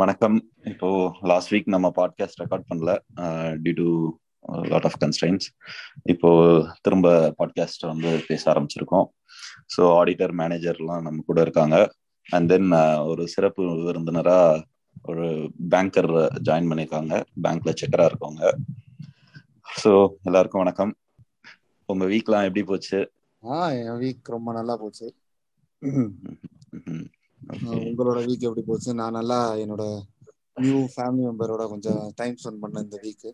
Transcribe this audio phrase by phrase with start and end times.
[0.00, 0.36] வணக்கம்.
[0.70, 0.88] இப்போ
[1.30, 2.92] last week நம்ம பாட்காஸ்ட் ரெக்கார்ட் பண்ணல.
[3.64, 3.88] Due to
[4.72, 5.46] lot of constraints
[6.12, 6.30] இப்போ
[6.84, 7.08] திரும்ப
[7.40, 9.06] பாட்காஸ்ட் வந்து பேச ஆரம்பிச்சிருக்கோம்.
[9.74, 11.76] ஸோ ஆடிட்டர் மேனேஜர்லாம் நம்ம கூட இருக்காங்க.
[12.26, 12.70] அண்ட் தென்
[13.10, 14.38] ஒரு சிறப்பு விருந்தினரா
[15.10, 15.26] ஒரு
[15.74, 16.12] பேங்கர்
[16.48, 17.14] ஜாயின் பண்ணியிருக்காங்க
[17.46, 18.44] பேங்க்ல செக்கரா இருக்கவங்க.
[19.82, 19.92] ஸோ
[20.28, 20.94] எல்லாருக்கும் வணக்கம்.
[21.88, 23.00] உங்க வீக்லாம் எப்படி போச்சு?
[23.42, 25.08] ஆ என் வீக் ரொம்ப நல்லா போச்சு.
[27.82, 28.90] உங்களோட வீக் எப்படி போச்சு?
[28.94, 29.84] நான் நல்லா என்னோட
[30.56, 33.28] நியூ ஃபேமிலி மெம்பரோட கொஞ்சம் டைம் ஸ்பெண்ட் பண்ண இந்த வீக்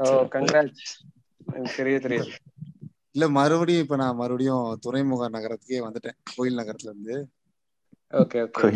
[0.00, 0.92] ஓ கங்க்ராட்ஸ்
[1.76, 2.32] தெரிய தெரியாது
[3.14, 6.16] இல்ல மறுபடியும் இப்ப நான் மறுபடியும் துறைமுக நகரத்துக்கே வந்துட்டேன்.
[6.36, 7.14] கோயில் நகரத்துல இருந்து.
[8.12, 8.68] ஓகே ஓகே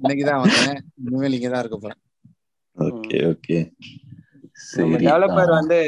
[0.00, 0.80] இன்னைக்குதான் வந்தேன்.
[1.04, 2.00] இனிமேல் இங்க தான் இருக்க போறேன்.
[2.76, 3.58] Okay okay.
[4.76, 5.78] நம்ம டெவலப்பர் வந்து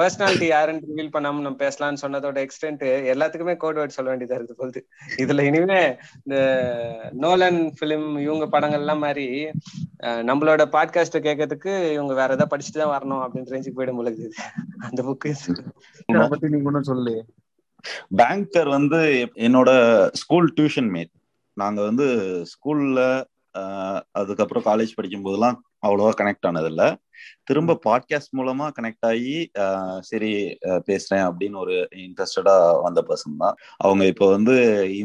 [0.00, 2.82] பர்சனாலிட்டி யாருன்னு ரிவீல் பண்ணாம நம்ம பேசலாம்னு சொன்னதோட எக்ஸ்டென்ட்
[3.12, 4.86] எல்லாத்துக்குமே கோட் வேர்ட் சொல்ல வேண்டியதா இருக்கு போகுது.
[5.16, 6.36] இதுல இனிமே இந்த
[7.12, 9.44] நோலன் பிலிம் இவங்க படங்கள் எல்லாம் மாதிரி
[10.02, 14.28] நம்மளோட பாட்காஸ்ட் கேட்கறதுக்கு இவங்க வேற ஏதாவது படிச்சுட்டு தான் வரணும் அப்படின்னு ரேஞ்சுக்கு போயிட முடியுது
[14.78, 15.32] அந்த புக்கு
[16.28, 17.22] பத்தி நீங்க ஒன்றும் சொல்லலையே.
[18.16, 19.70] பேங்கர் வந்து என்னோட
[20.12, 21.12] ஸ்கூல் டியூஷன் மேட்
[21.52, 22.06] நாங்க வந்து
[22.52, 23.24] ஸ்கூல்ல
[24.10, 26.84] அதுக்கப்புறம் காலேஜ் படிக்கும் போதெல்லாம் அவ்வளோவா கனெக்ட் ஆனதில்ல.
[27.48, 29.36] திரும்ப பாட்காஸ்ட் மூலமா கனெக்ட் ஆகி
[30.08, 30.32] சரி
[30.88, 33.56] பேசுறேன் அப்படின்னு ஒரு இன்ட்ரெஸ்டடா வந்த பர்சன் தான்.
[33.76, 34.54] அவங்க இப்போ வந்து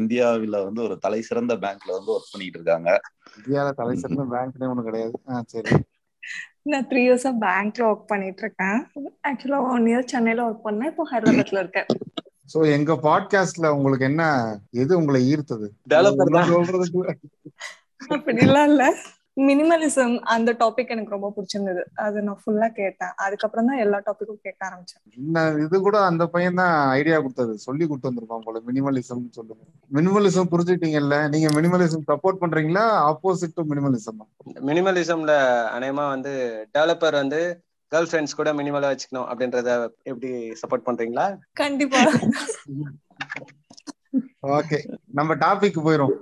[0.00, 2.90] இந்தியாவில வந்து ஒரு தலை சிறந்த பேங்க்ல வந்து ஒர்க் பண்ணிட்டு இருக்காங்க.
[3.38, 5.14] இந்தியாவில தலை சிறந்த பேங்க்னே ஒண்ணு கிடையாது.
[5.54, 5.70] சரி.
[6.72, 8.80] நான் த்ரீ இயர்ஸா பேங்க்ல ஒர்க் பண்ணிட்டு இருக்கேன்.
[9.28, 10.90] ஆக்சுவலா ஒன் இயர் சென்னையில ஒர்க் பண்ணேன்.
[10.92, 11.88] இப்போ ஹைதராபாத்ல இருக்கேன்.
[12.52, 14.22] சோ எங்க பாட்காஸ்ட்ல உங்களுக்கு என்ன
[14.82, 15.66] எது உங்களை ஈர்த்தது?
[15.90, 17.16] டெவலப்பர்
[18.14, 18.84] அப்படிலாம் இல்ல.
[19.36, 21.82] மினிமலிசம் அந்த டாபிக் எனக்கு ரொம்ப பிடிச்சிருந்தது.
[22.04, 23.12] அது நான் ஃபுல்லா கேட்டேன்.
[23.24, 25.02] அதுக்கப்புறம் தான் எல்லா டாபிக்கும் கேட்க ஆரம்பிச்சேன்.
[25.64, 27.54] இது கூட அந்த பையன் தான் ஐடியா கொடுத்தது.
[27.66, 32.84] சொல்லி கொடுத்து வந்திருப்பான் போல மினிமலிசம் சொல்லுங்க மினிமலிசம் புரிஞ்சுட்டீங்கல்ல நீங்க மினிமலிசம் சப்போர்ட் பண்றீங்களா?
[33.10, 34.20] ஆப்போசிட் டு மினிமலிசம்
[34.70, 35.34] மினிமலிசம்ல
[35.76, 36.32] அநேகமா வந்து
[36.76, 37.40] டெவலப்பர் வந்து
[37.92, 39.70] கேர்ள் ஃப்ரெண்ட்ஸ் கூட மினிமலா வச்சுக்கணும் அப்படின்றத
[40.10, 40.30] எப்படி
[40.62, 41.26] சப்போர்ட் பண்றீங்களா?
[41.62, 42.02] கண்டிப்பா.
[44.56, 44.78] ஓகே
[45.18, 46.14] நம்ம டாபிக் போயிரும்.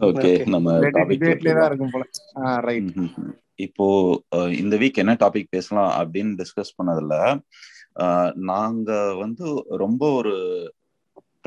[0.00, 2.04] ஓகே நம்ம இருக்கும் போல.
[2.60, 2.90] ரைட்
[3.56, 3.86] இப்போ
[4.48, 7.40] இந்த வீக் என்ன டாபிக் பேசலாம் அப்படின்னு டிஸ்கஸ் பண்ணதுல
[8.34, 10.34] நாங்க வந்து ரொம்ப ஒரு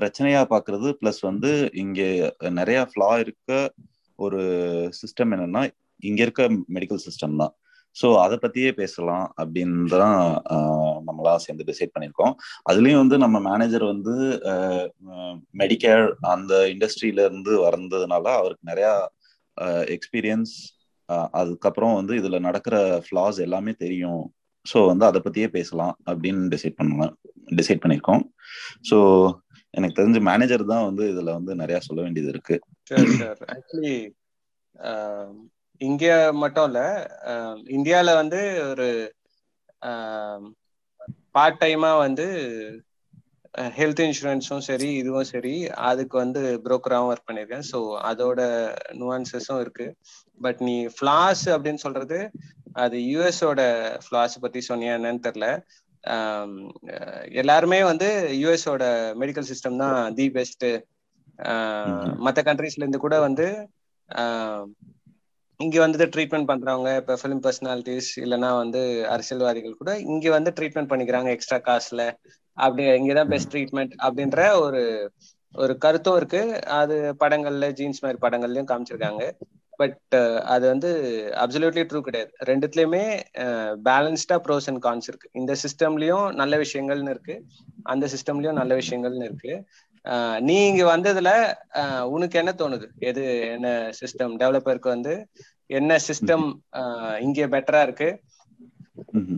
[0.01, 2.01] பிரச்சனையா பாக்குறது பிளஸ் வந்து இங்க
[2.49, 3.73] நிறைய ஃபிளா இருக்க
[4.15, 4.41] ஒரு
[5.01, 7.53] சிஸ்டம் என்னன்னா இங்க இருக்க மெடிக்கல் சிஸ்டம் தான்.
[7.99, 10.17] ஸோ அதை பத்தியே பேசலாம் அப்படின்னு தான்
[11.07, 12.33] நம்மளா சேர்ந்து டிசைட் பண்ணியிருக்கோம்.
[12.69, 14.15] அதுலயும் வந்து நம்ம மேனேஜர் வந்து
[15.61, 18.89] மெடிக்கேர் அந்த இண்டஸ்ட்ரியில இருந்து வந்ததுனால அவருக்கு நிறைய
[19.95, 20.55] எக்ஸ்பீரியன்ஸ்
[21.39, 24.23] அதுக்கப்புறம் வந்து இதுல நடக்கிற ஃபிளாஸ் எல்லாமே தெரியும்.
[24.65, 27.13] ஸோ வந்து அதை பத்தியே பேசலாம் அப்படின்னு டிசைட் பண்ணலாம்
[27.59, 28.23] டிசைட் பண்ணியிருக்கோம்.
[28.89, 28.97] ஸோ
[29.73, 32.55] எனக்கு தெரிஞ்ச மேனேஜர் தான் வந்து இதுல வந்து நிறைய சொல்ல வேண்டியது இருக்கு.
[33.55, 33.95] ஆக்சுவலி
[35.81, 36.05] இங்க
[36.41, 36.81] மட்டும் இல்ல
[37.77, 38.39] இந்தியால வந்து
[38.69, 38.87] ஒரு
[41.35, 42.25] பார்ட் டைமா வந்து
[43.77, 45.53] ஹெல்த் இன்சூரன்ஸும் சரி இதுவும் சரி
[45.89, 47.65] அதுக்கு வந்து புரோக்கராகவும் ஒர்க் பண்ணியிருக்கேன்.
[47.71, 47.77] ஸோ
[48.09, 48.39] அதோட
[48.99, 49.87] நுவான்சஸும் இருக்கு.
[50.41, 52.19] பட் நீ ஃபிளாஸ் அப்படின்னு சொல்றது
[52.83, 53.61] அது யூஎஸோட
[54.05, 55.45] ஃபிளாஸ் பத்தி சொன்னியா என்னன்னு தெரில.
[57.41, 58.07] எல்லாருமே வந்து
[58.41, 58.83] யூஎஸோட
[59.21, 60.65] மெடிக்கல் சிஸ்டம் தான் தி பெஸ்ட்
[62.25, 63.47] மற்ற கண்ட்ரீஸ்ல இருந்து கூட வந்து
[65.59, 71.29] இங்க வந்துட்டு ட்ரீட்மெண்ட் பண்றவங்க இப்ப பிலிம் பர்சனாலிட்டிஸ் இல்லைன்னா வந்து அரசியல்வாதிகள் கூட இங்க வந்து ட்ரீட்மெண்ட் பண்ணிக்கிறாங்க
[71.35, 72.01] எக்ஸ்ட்ரா காசுல.
[72.57, 74.81] அப்படி இங்கதான் பெஸ்ட் ட்ரீட்மெண்ட் அப்படின்ற ஒரு
[75.55, 76.41] ஒரு கருத்தும் இருக்கு.
[76.79, 79.23] அது படங்கள்ல ஜீன்ஸ் மாதிரி படங்கள்லயும் காமிச்சிருக்காங்க.
[79.79, 80.89] பட் அது வந்து
[81.43, 82.31] அப்சல்யூட்லி ட்ரூ கிடையாது.
[82.49, 83.03] ரெண்டுத்துலயுமே
[83.87, 85.27] பேலன்ஸ்டா ப்ரோஸ் அண்ட் கான்ஸ் இருக்கு.
[85.33, 87.35] இந்த சிஸ்டம்லயும் நல்ல விஷயங்கள்னு இருக்கு.
[87.83, 89.53] அந்த சிஸ்டம்லயும் நல்ல விஷயங்கள்னு இருக்கு.
[90.41, 91.29] நீ இங்க வந்ததுல
[92.13, 92.87] உனக்கு என்ன தோணுது?
[93.09, 93.23] எது
[93.55, 93.67] என்ன
[93.99, 95.13] சிஸ்டம் டெவலப்பருக்கு வந்து
[95.69, 96.45] என்ன சிஸ்டம்
[97.25, 98.09] இங்க பெட்டரா இருக்கு?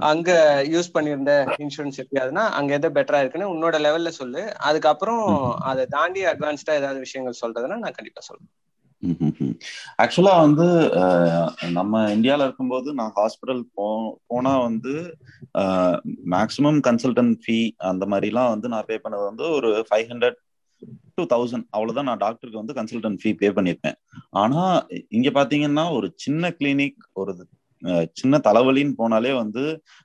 [0.09, 0.30] அங்க
[0.74, 1.31] யூஸ் பண்ணிருந்த
[1.63, 4.44] இன்சூரன்ஸ் எப்படியாதுன்னா அங்க எது பெட்டரா இருக்குன்னு உன்னோட லெவல்ல சொல்லு.
[4.69, 5.25] அதுக்கப்புறம்
[5.69, 8.50] அதை தாண்டி அட்வான்ஸ்டா ஏதாவது விஷயங்கள் சொல்றதுன்னா நான் கண்டிப்பா சொல்றேன்.
[10.04, 10.65] ஆக்சுவலா வந்து
[11.77, 13.86] நம்ம இந்தியால இருக்கும்போது நான் ஹாஸ்பிட்டல் போ
[14.27, 14.94] போனா வந்து
[16.33, 17.57] மேக்சிமம் கன்சல்டன்ட் ஃபீ
[17.92, 20.39] அந்த மாதிரிலாம் வந்து நான் பே பண்ணது வந்து ஒரு ஃபைவ் ஹண்ட்ரட்
[21.18, 23.98] டூ தௌசண்ட் அவ்வளவுதான் நான் டாக்டருக்கு வந்து கன்சல்டன்ட் ஃபீ பே பண்ணியிருப்பேன்
[24.42, 24.62] ஆனா
[25.18, 27.34] இங்க பாத்தீங்கன்னா ஒரு சின்ன கிளினிக் ஒரு
[28.20, 29.64] சின்ன தலைவலின்னு போனாலே வந்து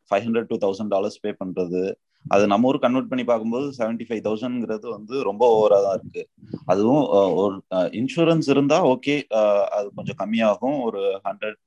[0.08, 1.82] five hundred to thousand dollars pay பண்றது.
[2.24, 6.22] அது நம்ம ஊர் கன்வெர்ட் பண்ணி பார்க்கும்போது செவன்டி ஃபைவ் தௌசண்ட்ங்கிறது வந்து ரொம்ப ஓவரா தான் இருக்கு.
[6.72, 7.02] அதுவும்
[7.42, 7.56] ஒரு
[8.00, 9.16] இன்சூரன்ஸ் இருந்தா ஓகே
[9.76, 10.78] அது கொஞ்சம் கம்மியாகும்.
[10.86, 11.58] ஒரு ஹண்ட்ரட்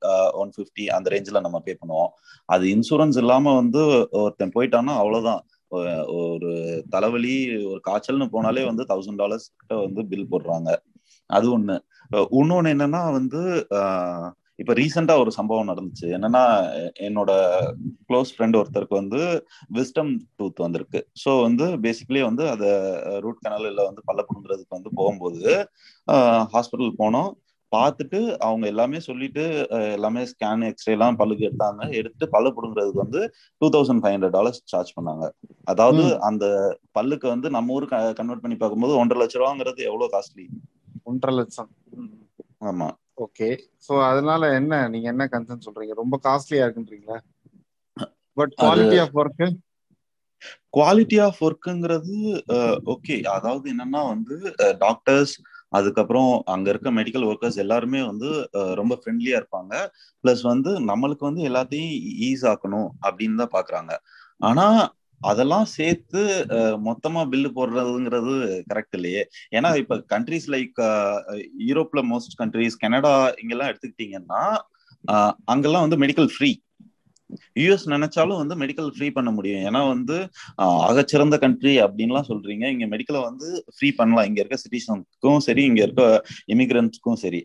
[0.42, 2.10] ஒன் ஃபிஃப்டி அந்த ரேஞ்சில் நம்ம பே பண்ணுவோம்.
[2.54, 3.82] அது இன்சூரன்ஸ் இல்லாம வந்து
[4.22, 6.50] ஒருத்தன் போயிட்டான்னா அவ்வளோதான் ஒரு
[6.90, 7.34] தலைவலி
[7.70, 10.70] ஒரு காய்ச்சல்னு போனாலே வந்து தௌசண்ட் டாலர்ஸ் கிட்ட வந்து பில் போடுறாங்க.
[11.30, 11.76] அது ஒண்ணு.
[12.40, 13.40] இன்னொன்னு என்னன்னா வந்து
[14.62, 16.06] இப்ப ரீசெண்டா ஒரு சம்பவம் நடந்துச்சு.
[16.16, 16.44] என்னன்னா
[17.08, 17.32] என்னோட
[18.08, 19.20] க்ளோஸ் ஃப்ரெண்ட் ஒருத்தருக்கு வந்து
[19.74, 21.00] விஸ்டம் டூத் வந்திருக்கு.
[21.24, 22.70] ஸோ வந்து பேசிக்கலி வந்து அதை
[23.24, 25.68] ரூட் கனலில் வந்து பல்ல புடுங்குறதுக்கு வந்து போகும்போது
[26.54, 27.30] ஹாஸ்பிட்டல் போனோம்.
[27.72, 29.44] பார்த்துட்டு அவங்க எல்லாமே சொல்லிட்டு
[29.96, 31.80] எல்லாமே ஸ்கேன் எக்ஸ்ரே எல்லாம் பல்லுக்கு எடுத்தாங்க.
[31.98, 33.20] எடுத்துட்டு பல்லு புடுங்குறதுக்கு வந்து
[33.60, 35.26] two thousand five hundred dollars charge பண்ணாங்க.
[35.72, 36.46] அதாவது அந்த
[36.98, 37.88] பல்லுக்கு வந்து நம்ம ஊர்
[38.20, 40.46] கன்வெர்ட் பண்ணி பார்க்கும்போது ஒன்றரை லட்ச ரூபாங்கிறது எவ்வளவு காஸ்ட்லி
[41.10, 41.70] ஒன்றரை லட்சம்.
[42.70, 42.88] ஆமா.
[43.26, 43.48] ஓகே.
[43.86, 45.94] சோ அதனால என்ன நீங்க என்ன கன்சர்ன் சொல்றீங்க?
[46.02, 47.18] ரொம்ப காஸ்ட்லியா இருக்குன்றீங்களா?
[48.36, 49.42] But quality of work
[50.76, 52.16] quality of ஒர்க்குங்கிறது
[52.94, 54.36] okay அதாவது என்னன்னா வந்து
[54.82, 55.32] டாக்டர்ஸ்
[55.72, 58.28] அதுக்கப்புறம் அங்க இருக்க மெடிக்கல் ஒர்க்கர்ஸ் எல்லாருமே வந்து
[58.74, 59.72] ரொம்ப ஃப்ரெண்ட்லியா இருப்பாங்க.
[60.24, 63.92] பிளஸ் வந்து நம்மளுக்கு வந்து எல்லாத்தையும் e-, ஈஸ் ஆக்கணும் அப்படின்னு தான் பாக்குறாங்க.
[64.40, 64.66] ஆனா
[65.20, 66.20] அதெல்லாம் சேர்த்து
[66.88, 68.34] மொத்தமா பில்லு போடுறதுங்கிறது
[68.70, 69.22] கரெக்ட் இல்லையே.
[69.50, 70.78] ஏன்னா இப்ப கண்ட்ரிஸ் லைக்
[71.68, 74.42] யூரோப்ல மோஸ்ட் கண்ட்ரிஸ் கனடா இங்கெல்லாம் எடுத்துக்கிட்டீங்கன்னா
[75.44, 76.50] அங்கெல்லாம் வந்து மெடிக்கல் ஃப்ரீ
[77.62, 79.62] யூஎஸ் நினைச்சாலும் வந்து மெடிக்கல் ஃப்ரீ பண்ண முடியும்.
[79.68, 80.16] ஏன்னா வந்து
[80.88, 82.64] ஆகச்சிறந்த கண்ட்ரி அப்படின்லாம் சொல்றீங்க.
[82.74, 84.28] இங்க மெடிக்கலை வந்து ஃப்ரீ பண்ணலாம்.
[84.30, 86.06] இங்க இருக்க சிட்டிசனுக்கும் சரி இங்க இருக்க
[86.54, 87.42] இமிகிரண்ட்ஸ்க்கும் சரி.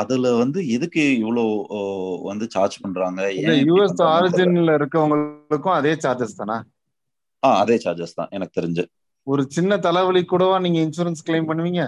[0.00, 1.54] அதுல வந்து எதுக்கு இவ்வளவு
[2.22, 3.20] வந்து சார்ஜ் பண்றாங்க?
[3.70, 6.58] யூஎஸ் ஆரிஜின்ல இருக்கவங்களுக்கும் அதே சார்ஜஸ் தானா?
[7.42, 8.30] ஆ அதே சார்ஜஸ் தான்.
[8.30, 8.84] எனக்கு தெரிஞ்சு.
[9.26, 11.82] ஒரு சின்ன தலைவலி கூடவா நீங்க இன்சூரன்ஸ் கிளைம் பண்ணுவீங்க?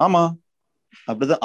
[0.00, 0.22] ஆமா.
[1.08, 1.42] அப்படிதான்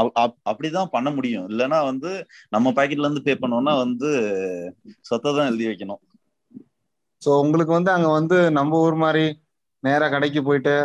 [0.49, 1.45] அப்படிதான் பண்ண முடியும்.
[1.49, 2.11] இல்லைன்னா வந்து
[2.55, 4.09] நம்ம பாக்கெட்ல இருந்து பே பண்ணோம்னா வந்து
[5.01, 6.01] சொத்தை தான் எழுதி வைக்கணும்.
[7.21, 9.25] சோ உங்களுக்கு வந்து அங்க வந்து நம்ம ஊர் மாதிரி
[9.83, 10.75] நேரா கடைக்கு போயிட்டு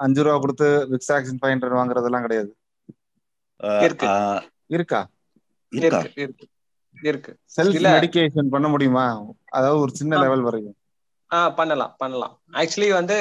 [0.00, 2.50] அஞ்சு ரூபா கொடுத்து விக்ஸாக்சின் ஃபைவ் ஹண்ட்ரட் வாங்குறதெல்லாம் கிடையாது.
[3.86, 4.12] இருக்கா.
[4.76, 5.00] இருக்கா?
[5.72, 6.46] இருக்கு?
[7.02, 9.04] இருக்கு செல்ஃப் மெடிகேஷன் பண்ண முடியுமா?
[9.48, 10.76] அதாவது ஒரு சின்ன லெவல் வரைக்கும்
[11.30, 12.34] ஆ பண்ணலாம் பண்ணலாம்.
[12.60, 13.18] ஆக்சுவலி வந்து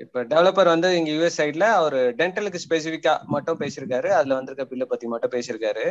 [0.00, 4.08] இப்ப டெவலப்பர் வந்து இங்க யூஎஸ் சைட்ல அவர் டென்டலுக்கு ஸ்பெசிபிக்கா மட்டும் பேசியிருக்காரு.
[4.18, 5.86] அதுல வந்திருக்க பில்ல பத்தி மட்டும் பேசியிருக்காரு.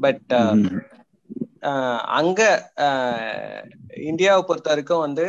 [0.00, 0.32] பட்
[2.20, 2.40] அங்க
[4.10, 5.26] இந்தியாவை பொறுத்த வரைக்கும் வந்து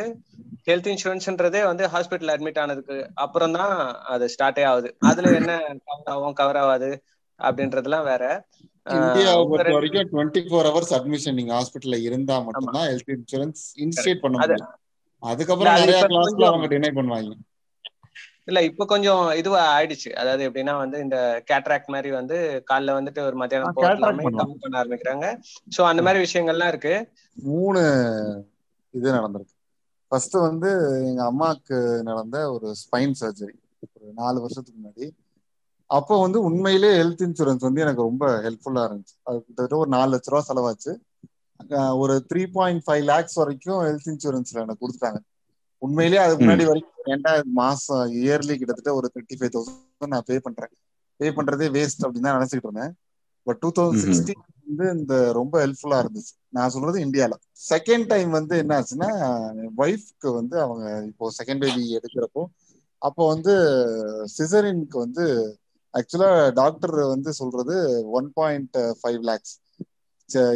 [0.67, 3.75] ஹெல்த் இன்சூரன்ஸ்ன்றதே வந்து ஹாஸ்பிட்டல் அட்மிட் ஆனதுக்கு அப்புறம் தான்
[4.13, 4.89] அது ஸ்டார்டே ஆகுது.
[5.09, 5.53] அதுல என்ன
[5.85, 6.89] கவர் ஆகும் கவர் ஆகாது
[7.39, 8.23] அப்படின்றதுலாம் வேற.
[8.85, 14.37] இந்தியாவை பொறுத்த வரைக்கும் டுவெண்ட்டி ஃபோர் ஹவர்ஸ் அட்மிஷன் நீங்க ஹாஸ்பிட்டல்ல இருந்தா மட்டும்தான் ஹெல்த் இன்சூரன்ஸ் இன்ஸ்டேட் பண்ண
[14.37, 14.73] முடியும்.
[15.23, 17.33] அதுக்கப்புறம் நிறைய கிளாஸ்ல அவங்க டினை பண்ணுவாங்க.
[18.47, 20.09] இல்ல இப்ப கொஞ்சம் இதுவா ஆயிடுச்சு.
[20.13, 21.17] அதாவது எப்படின்னா வந்து இந்த
[21.49, 22.37] கேட்ராக்ட் மாதிரி வந்து
[22.69, 23.73] காலைல வந்துட்டு ஒரு மத்தியானம்
[24.03, 24.27] கம்மி
[24.57, 25.25] பண்ண ஆரம்பிக்கிறாங்க.
[25.75, 26.93] சோ அந்த மாதிரி விஷயங்கள்லாம் இருக்கு.
[27.37, 27.81] மூணு
[28.93, 29.55] இது நடந்திருக்கு.
[30.11, 30.69] ஃபர்ஸ்ட் வந்து
[31.03, 33.55] எங்க அம்மாவுக்கு நடந்த ஒரு ஸ்பைன் சர்ஜரி
[33.97, 35.07] ஒரு நாலு வருஷத்துக்கு முன்னாடி.
[35.89, 39.15] அப்போ வந்து உண்மையிலே ஹெல்த் இன்சூரன்ஸ் வந்து எனக்கு ரொம்ப ஹெல்ப்ஃபுல்லா இருந்துச்சு.
[39.23, 40.93] அது கிட்டத்தட்ட ஒரு நாலு லட்ச ரூபா செலவாச்சு.
[42.01, 45.19] ஒரு த்ரீ பாயிண்ட் ஃபைவ் லேக்ஸ் வரைக்கும் ஹெல்த் இன்சூரன்ஸ்ல எனக்கு கொடுத்தாங்க
[45.81, 50.73] உண்மையிலேயே அதுக்கு முன்னாடி வரைக்கும் ஏன்டா மாசம் இயர்லி கிட்டத்தட்ட ஒரு தேர்ட்டி ஃபைவ் தௌசண்ட் நான் பே பண்றேன்.
[51.19, 52.93] பே பண்றதே வேஸ்ட் அப்படின்னு தான் நினைச்சிட்டு இருந்தேன்.
[53.47, 56.33] பட் டூ தௌசண்ட் சிக்ஸ்டீன் வந்து இந்த ரொம்ப ஹெல்ப்ஃபுல்லா இருந்துச்சு.
[56.49, 57.35] நான் சொல்றது இந்தியால.
[57.69, 59.09] செகண்ட் டைம் வந்து என்ன ஆச்சுன்னா
[59.83, 62.43] ஒய்ஃப்க்கு வந்து அவங்க இப்போ செகண்ட் பேபி எடுக்கிறப்போ
[63.01, 63.53] அப்போ வந்து
[64.35, 65.25] சிசரின்க்கு வந்து
[65.93, 67.75] ஆக்சுவலா டாக்டர் வந்து சொல்றது
[68.19, 69.55] ஒன் பாயிண்ட் ஃபைவ் லேக்ஸ்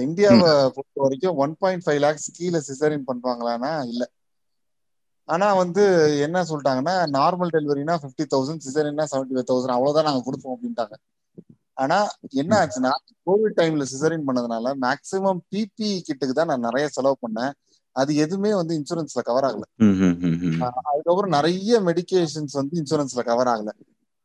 [0.05, 4.03] இந்தியாவை பொறுத்த வரைக்கும் ஒன் பாயிண்ட் ஃபைவ் லேக்ஸ் கீழே சிசரின் பண்ணுவாங்களான்னா இல்ல.
[5.33, 5.83] ஆனா வந்து
[6.25, 10.95] என்ன சொல்லிட்டாங்கன்னா நார்மல் டெலிவரினா ஃபிஃப்டி தௌசண்ட் சிசரின்னா செவன்டி ஃபைவ் தௌசண்ட் அவ்வளவுதான் நாங்க கொடுப்போம் அப்படின்ட்டாங்க.
[11.81, 11.97] ஆனா
[12.41, 12.91] என்ன ஆச்சுன்னா
[13.27, 17.53] கோவிட் டைம்ல சிசரின் பண்ணதுனால மேக்சிமம் பிபி கிட்டுக்கு தான் நான் நிறைய செலவு பண்ணேன்.
[17.95, 19.65] அது எதுவுமே வந்து இன்சூரன்ஸ்ல கவர் ஆகல.
[20.89, 23.71] அதுக்கப்புறம் நிறைய மெடிகேஷன்ஸ் வந்து இன்சூரன்ஸ்ல கவர் ஆகல.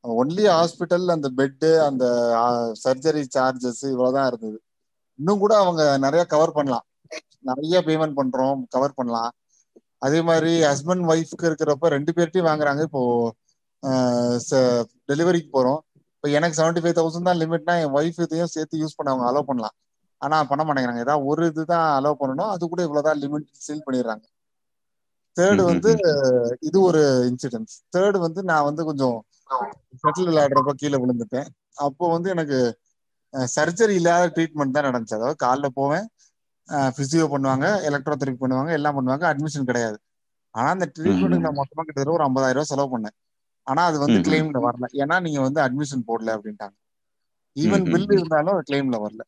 [0.05, 2.05] ஒன்லி ஹாஸ்பிட்டல் அந்த பெட்டு அந்த
[2.85, 4.59] சர்ஜரி சார்ஜஸ் இவ்வளவுதான் இருந்தது.
[5.19, 6.87] இன்னும் கூட அவங்க நிறைய கவர் பண்ணலாம்.
[7.51, 9.33] நிறைய பேமெண்ட் பண்றோம் கவர் பண்ணலாம்.
[10.07, 12.83] அதே மாதிரி ஹஸ்பண்ட் ஒய்ஃப்க்கு இருக்கிறப்ப ரெண்டு பேர்ட்டையும் வாங்குறாங்க.
[12.89, 13.03] இப்போ
[15.11, 15.81] டெலிவரிக்கு போறோம்.
[16.17, 19.49] இப்போ எனக்கு செவன்டி ஃபைவ் தௌசண்ட் தான் லிமிட்னா என் ஒய்ஃப் இதையும் சேர்த்து யூஸ் பண்ண அவங்க அலோவ்
[19.51, 19.77] பண்ணலாம்.
[20.23, 21.03] ஆனா பண்ண மாட்டேங்கிறாங்க.
[21.07, 22.51] ஏதாவது ஒரு இதுதான் அலோவ் பண்ணணும்.
[22.55, 24.25] அது கூட இவ்வளவுதான் லிமிட் சீல் பண்ணிடுறாங்க.
[25.37, 25.91] தேர்டு வந்து
[26.69, 29.17] இது ஒரு இன்சிடென்ட் தேர்டு வந்து நான் வந்து கொஞ்சம்
[30.03, 31.49] செட்டில் விளையாடுறப்ப கீழே விழுந்துட்டேன்.
[31.87, 32.59] அப்போ வந்து எனக்கு
[33.57, 35.19] சர்ஜரி இல்லாத ட்ரீட்மெண்ட் தான் நடந்துச்சு.
[35.19, 36.07] அதாவது காலைல போவேன்.
[36.97, 39.99] பிசியோ பண்ணுவாங்க எலக்ட்ரோதெரபி பண்ணுவாங்க எல்லாம் பண்ணுவாங்க அட்மிஷன் கிடையாது.
[40.55, 43.17] ஆனா அந்த ட்ரீட்மெண்ட்டுக்கு நான் மொத்தமா கிட்டத்தட்ட ஒரு ஐம்பதாயிரம் ரூபாய் செலவு பண்ணேன்.
[43.67, 44.87] ஆனா அது வந்து கிளைம்ல வரல.
[45.03, 46.77] ஏன்னா நீங்க வந்து அட்மிஷன் போடல அப்படின்ட்டாங்க.
[47.57, 49.23] ஈவன் பில் இருந்தாலும் கிளைம்ல வரல.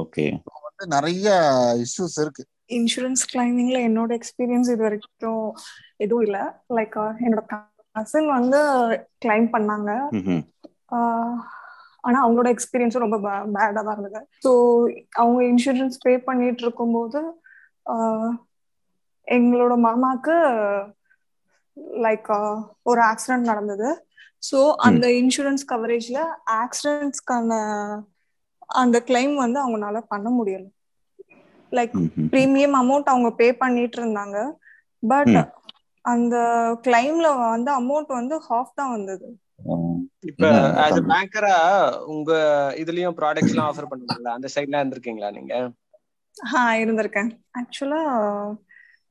[0.00, 0.26] ஓகே
[0.76, 1.28] வந்து நிறைய
[1.84, 2.42] இஷ்யூஸ் இருக்கு.
[2.78, 5.50] இன்சூரன்ஸ் கிளைமிங்ல என்னோட எக்ஸ்பீரியன்ஸ் இது வரைக்கும்
[5.96, 6.38] எதுவும் இல்ல.
[6.76, 7.42] லைக் என்னோட
[7.96, 8.60] கசின் வந்து
[9.24, 9.90] கிளைம் பண்ணாங்க.
[12.04, 13.18] ஆனா அவங்களோட எக்ஸ்பீரியன்ஸும் ரொம்ப
[13.56, 14.20] பேடா தான் இருந்தது.
[14.44, 14.50] ஸோ
[15.20, 17.20] அவங்க இன்சூரன்ஸ் பே பண்ணிட்டு இருக்கும்போது
[19.26, 20.34] எங்களோட மாமாக்கு
[22.04, 22.30] லைக்
[22.90, 23.88] ஒரு ஆக்சிடென்ட் நடந்தது.
[24.42, 24.58] ஸோ
[24.88, 26.18] அந்த இன்சூரன்ஸ் கவரேஜ்ல
[26.62, 27.52] ஆக்சிடென்ட்ஸ்க்கான
[28.82, 30.66] அந்த கிளைம் வந்து அவங்களால பண்ண முடியல.
[31.72, 31.94] லைக்
[32.32, 34.36] ப்ரீமியம் அமௌண்ட் அவங்க பே பண்ணிட்டு இருந்தாங்க.
[35.02, 35.36] பட்
[36.04, 36.36] அந்த
[36.86, 39.26] கிளைம்ல வந்து அமௌண்ட் வந்து ஹாஃப் தான் வந்தது.
[40.24, 40.44] இப்ப
[40.82, 41.54] ஆஸ் பேங்கரா
[42.14, 42.30] உங்க
[42.82, 44.36] இதுலயும் ப்ராடக்ட்ஸ் எல்லாம் ஆஃபர் பண்ணுவீங்களா?
[44.36, 45.54] அந்த சைட்ல இருந்திருக்கீங்களா நீங்க?
[46.52, 47.30] ஆ இருந்திருக்கேன்.
[47.60, 48.00] ஆக்சுவலா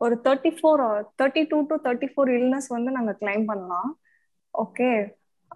[0.01, 0.82] ஒரு thirty four
[1.20, 3.91] thirty two to thirty four illness வந்து நாங்க கிளைம் பண்ணலாம்.
[4.53, 4.89] ஓகே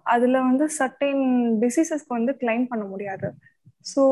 [0.06, 1.22] அதுல வந்து சர்டைன்
[1.62, 3.28] டிசீசஸ்க்கு வந்து கிளைம் பண்ண முடியாது.
[3.86, 4.02] ஸோ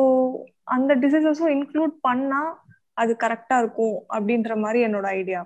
[0.75, 2.41] அந்த டிசீசஸும் இன்க்ளூட் பண்ணா
[2.97, 5.41] அது கரெக்டா இருக்கும் அப்படின்ற மாதிரி என்னோட ஐடியா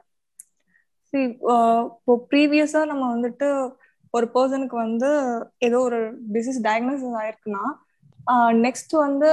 [1.13, 3.49] இப்போ ப்ரீவியஸா நம்ம வந்துட்டு
[4.15, 5.11] ஒரு பர்சனுக்கு வந்து
[5.59, 5.99] ஏதோ ஒரு
[6.33, 7.65] டிசீஸ் டயக்னோசிஸ் ஆயிருக்குன்னா
[8.65, 9.31] நெக்ஸ்ட் வந்து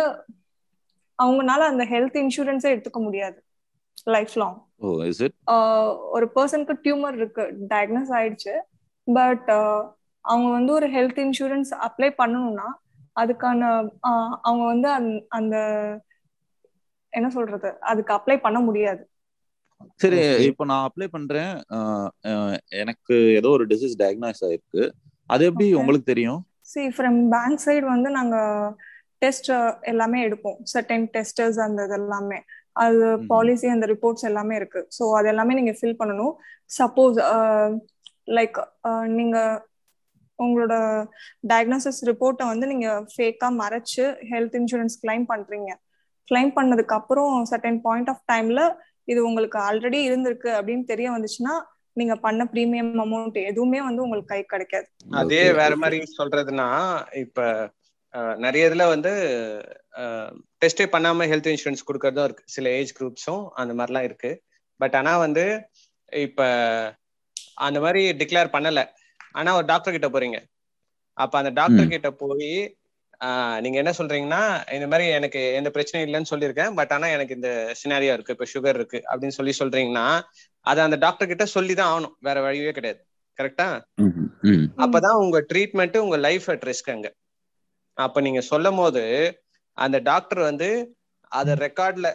[1.20, 3.38] அவங்கனால அந்த ஹெல்த் இன்சூரன்ஸே எடுத்துக்க முடியாது.
[4.06, 4.58] லைஃப் லாங்
[6.10, 8.54] ஒரு பர்சனுக்கு டியூமர் இருக்கு டயக்னோஸ் ஆயிடுச்சு
[9.08, 9.50] பட்
[10.26, 12.68] அவங்க வந்து ஒரு ஹெல்த் இன்சூரன்ஸ் அப்ளை பண்ணணும்னா
[13.16, 13.62] அதுக்கான
[14.42, 14.90] அவங்க வந்து
[15.38, 15.56] அந்த
[17.14, 19.04] என்ன சொல்றது அதுக்கு அப்ளை பண்ண முடியாது.
[20.02, 20.20] சரி
[20.50, 21.54] இப்போ நான் அப்ளை பண்றேன்.
[22.82, 24.84] எனக்கு ஏதோ ஒரு டிசீஸ் டயக்னைஸ் ஆயிருக்கு.
[25.30, 26.42] அது எப்படி உங்களுக்கு தெரியும்?
[26.72, 28.38] சி ஃப்ரம் பேங்க் சைடு வந்து நாங்க
[29.24, 29.50] டெஸ்ட்
[29.92, 30.58] எல்லாமே எடுப்போம்.
[30.74, 32.40] சர்டன் டெஸ்டர்ஸ் அந்த இது எல்லாமே
[32.84, 34.82] அது பாலிசி அந்த ரிப்போர்ட்ஸ் எல்லாமே இருக்கு.
[34.98, 36.34] ஸோ அது எல்லாமே நீங்க ஃபில் பண்ணணும்.
[36.80, 37.18] சப்போஸ்
[38.38, 38.58] லைக்
[39.18, 39.38] நீங்க
[40.40, 40.76] உங்களோட
[41.52, 45.72] டயக்னோசிஸ் ரிப்போர்ட்டை வந்து நீங்க ஃபேக்கா மறைச்சு ஹெல்த் இன்சூரன்ஸ் கிளைம் பண்றீங்க.
[46.32, 48.62] கிளைம் பண்ணதுக்கு அப்புறம் சர்டன் பாயிண்ட் ஆஃப் டைம்ல
[49.08, 51.56] இது உங்களுக்கு ஆல்ரெடி இருந்திருக்கு அப்படின்னு தெரிய வந்துச்சுன்னா
[51.98, 54.88] நீங்க பண்ண பிரீமியம் அமௌண்ட் எதுவுமே வந்து உங்களுக்கு கை கிடைக்காது.
[55.20, 56.68] அதே வேற மாதிரி சொல்றதுன்னா
[57.24, 57.46] இப்ப
[58.44, 59.12] நிறைய இதுல வந்து
[60.62, 62.44] டெஸ்டே பண்ணாம ஹெல்த் இன்சூரன்ஸ் கொடுக்கறதும் இருக்கு.
[62.56, 64.32] சில ஏஜ் குரூப்ஸும் அந்த மாதிரிலாம் இருக்கு.
[64.80, 65.46] பட் ஆனா வந்து
[66.26, 66.42] இப்ப
[67.66, 68.84] அந்த மாதிரி டிக்ளேர் பண்ணல.
[69.40, 70.38] ஆனா ஒரு டாக்டர் கிட்ட போறீங்க.
[71.18, 72.52] அப்ப அந்த டாக்டர் கிட்ட போய்
[73.62, 76.76] நீங்க என்ன சொல்றீங்கன்னா இந்த மாதிரி எனக்கு எந்த பிரச்சனையும் இல்லைன்னு சொல்லியிருக்கேன்.
[76.76, 78.36] பட் ஆனா எனக்கு இந்த சினாரியா இருக்கு.
[78.40, 80.22] இப்ப சுகர் இருக்கு அப்படின்னு சொல்லி சொல்றீங்கன்னா
[80.60, 82.16] அதை அந்த டாக்டர் கிட்ட சொல்லிதான் ஆகணும்.
[82.20, 83.06] வேற வழியே கிடையாது.
[83.42, 83.82] கரெக்டா
[84.78, 87.14] அப்பதான் உங்க ட்ரீட்மெண்ட் உங்க லைஃப் அட் ரிஸ்க் அங்க.
[87.94, 89.04] அப்ப நீங்க சொல்லும் போது
[89.74, 90.96] அந்த டாக்டர் வந்து
[91.28, 92.14] அத ரெக்கார்ட்ல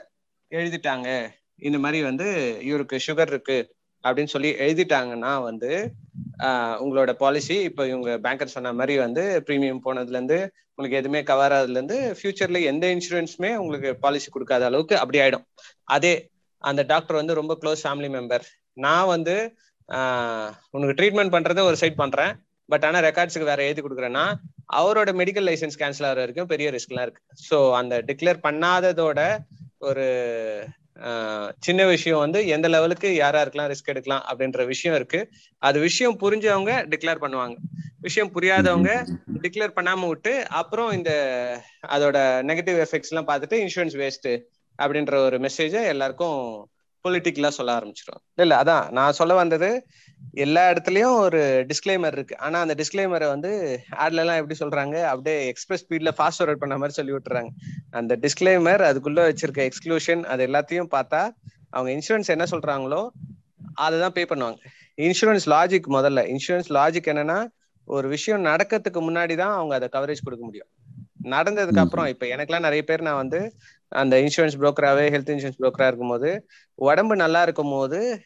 [0.50, 1.28] எழுதிட்டாங்க.
[1.54, 3.74] இந்த மாதிரி வந்து இவருக்கு சுகர் இருக்கு.
[4.04, 5.70] அப்படின்னு சொல்லி எழுதிட்டாங்கன்னா வந்து
[6.84, 10.38] உங்களோட பாலிசி இப்போ இவங்க பேங்கர் சொன்ன மாதிரி வந்து ப்ரீமியம் போனதுல இருந்து
[10.74, 15.44] உங்களுக்கு எதுவுமே கவர் ஆகுதுல இருந்து ஃபியூச்சர்ல எந்த இன்சூரன்ஸுமே உங்களுக்கு பாலிசி கொடுக்காத அளவுக்கு அப்படி ஆயிடும்.
[15.96, 16.14] அதே
[16.64, 18.44] அந்த டாக்டர் வந்து ரொம்ப க்ளோஸ் ஃபேமிலி மெம்பர்
[18.84, 19.36] நான் வந்து
[20.74, 22.32] உனக்கு ட்ரீட்மெண்ட் பண்றதை ஒரு சைட் பண்றேன்.
[22.68, 24.26] பட் ஆனா ரெக்கார்ட்ஸுக்கு வேற எழுதி கொடுக்குறேன்னா
[24.80, 27.22] அவரோட மெடிக்கல் லைசன்ஸ் கேன்சல் ஆகிற வரைக்கும் பெரிய ரிஸ்க்லாம் இருக்கு.
[27.48, 29.20] ஸோ அந்த டிக்ளேர் பண்ணாததோட
[29.88, 30.06] ஒரு
[31.58, 35.30] சின்ன விஷயம் வந்து எந்த லெவலுக்கு யாரா இருக்கலாம் ரிஸ்க் எடுக்கலாம் அப்படின்ற விஷயம் இருக்கு.
[35.58, 37.56] அது விஷயம் புரிஞ்சவங்க டிக்ளேர் பண்ணுவாங்க.
[38.00, 38.90] விஷயம் புரியாதவங்க
[39.42, 41.12] டிக்ளேர் பண்ணாம விட்டு அப்புறம் இந்த
[41.86, 42.18] அதோட
[42.50, 44.30] நெகட்டிவ் எஃபெக்ட்ஸ் எல்லாம் பார்த்துட்டு இன்சூரன்ஸ் வேஸ்ட்
[44.82, 46.71] அப்படின்ற ஒரு மெசேஜை எல்லாருக்கும்
[47.04, 48.90] பொலிட்டிக்கலா சொல்ல ஆரம்பிச்சிடும் இல்ல அதான்.
[48.90, 49.68] நான் சொல்ல வந்தது
[50.34, 52.38] எல்லா இடத்துலயும் ஒரு டிஸ்கிளைமர் இருக்கு.
[52.38, 55.02] ஆனா அந்த டிஸ்கிளைமரை வந்து ஆட்ல எல்லாம் எப்படி சொல்றாங்க?
[55.02, 57.50] அப்படியே எக்ஸ்பிரஸ் ஸ்பீட்ல ஃபாஸ்ட் ஃபார்வர்ட் பண்ண மாதிரி சொல்லி விட்டுறாங்க.
[57.90, 61.22] அந்த டிஸ்கிளைமர் அதுக்குள்ள வச்சிருக்க எக்ஸ்க்ளூஷன் அது எல்லாத்தையும் பார்த்தா
[61.70, 63.02] அவங்க இன்சூரன்ஸ் என்ன சொல்றாங்களோ
[63.74, 64.58] அதை பே பண்ணுவாங்க.
[64.98, 66.20] இன்சூரன்ஸ் லாஜிக் முதல்ல.
[66.32, 67.38] இன்சூரன்ஸ் லாஜிக் என்னன்னா
[67.84, 70.70] ஒரு விஷயம் நடக்கிறதுக்கு முன்னாடி தான் அவங்க அதை கவரேஜ் கொடுக்க முடியும்.
[71.24, 73.40] நடந்ததுக்கு அப்புறம் இப்ப எனக்குலாம் நிறைய பேர் நான் வந்து
[73.92, 78.20] அந்த இன்சூரன்ஸ் புரோக்கராகவே ஹெல்த் இன்சூரன்ஸ் புரோக்கராக இருக்கும்போது உடம்பு நல்லா இருக்கும் போது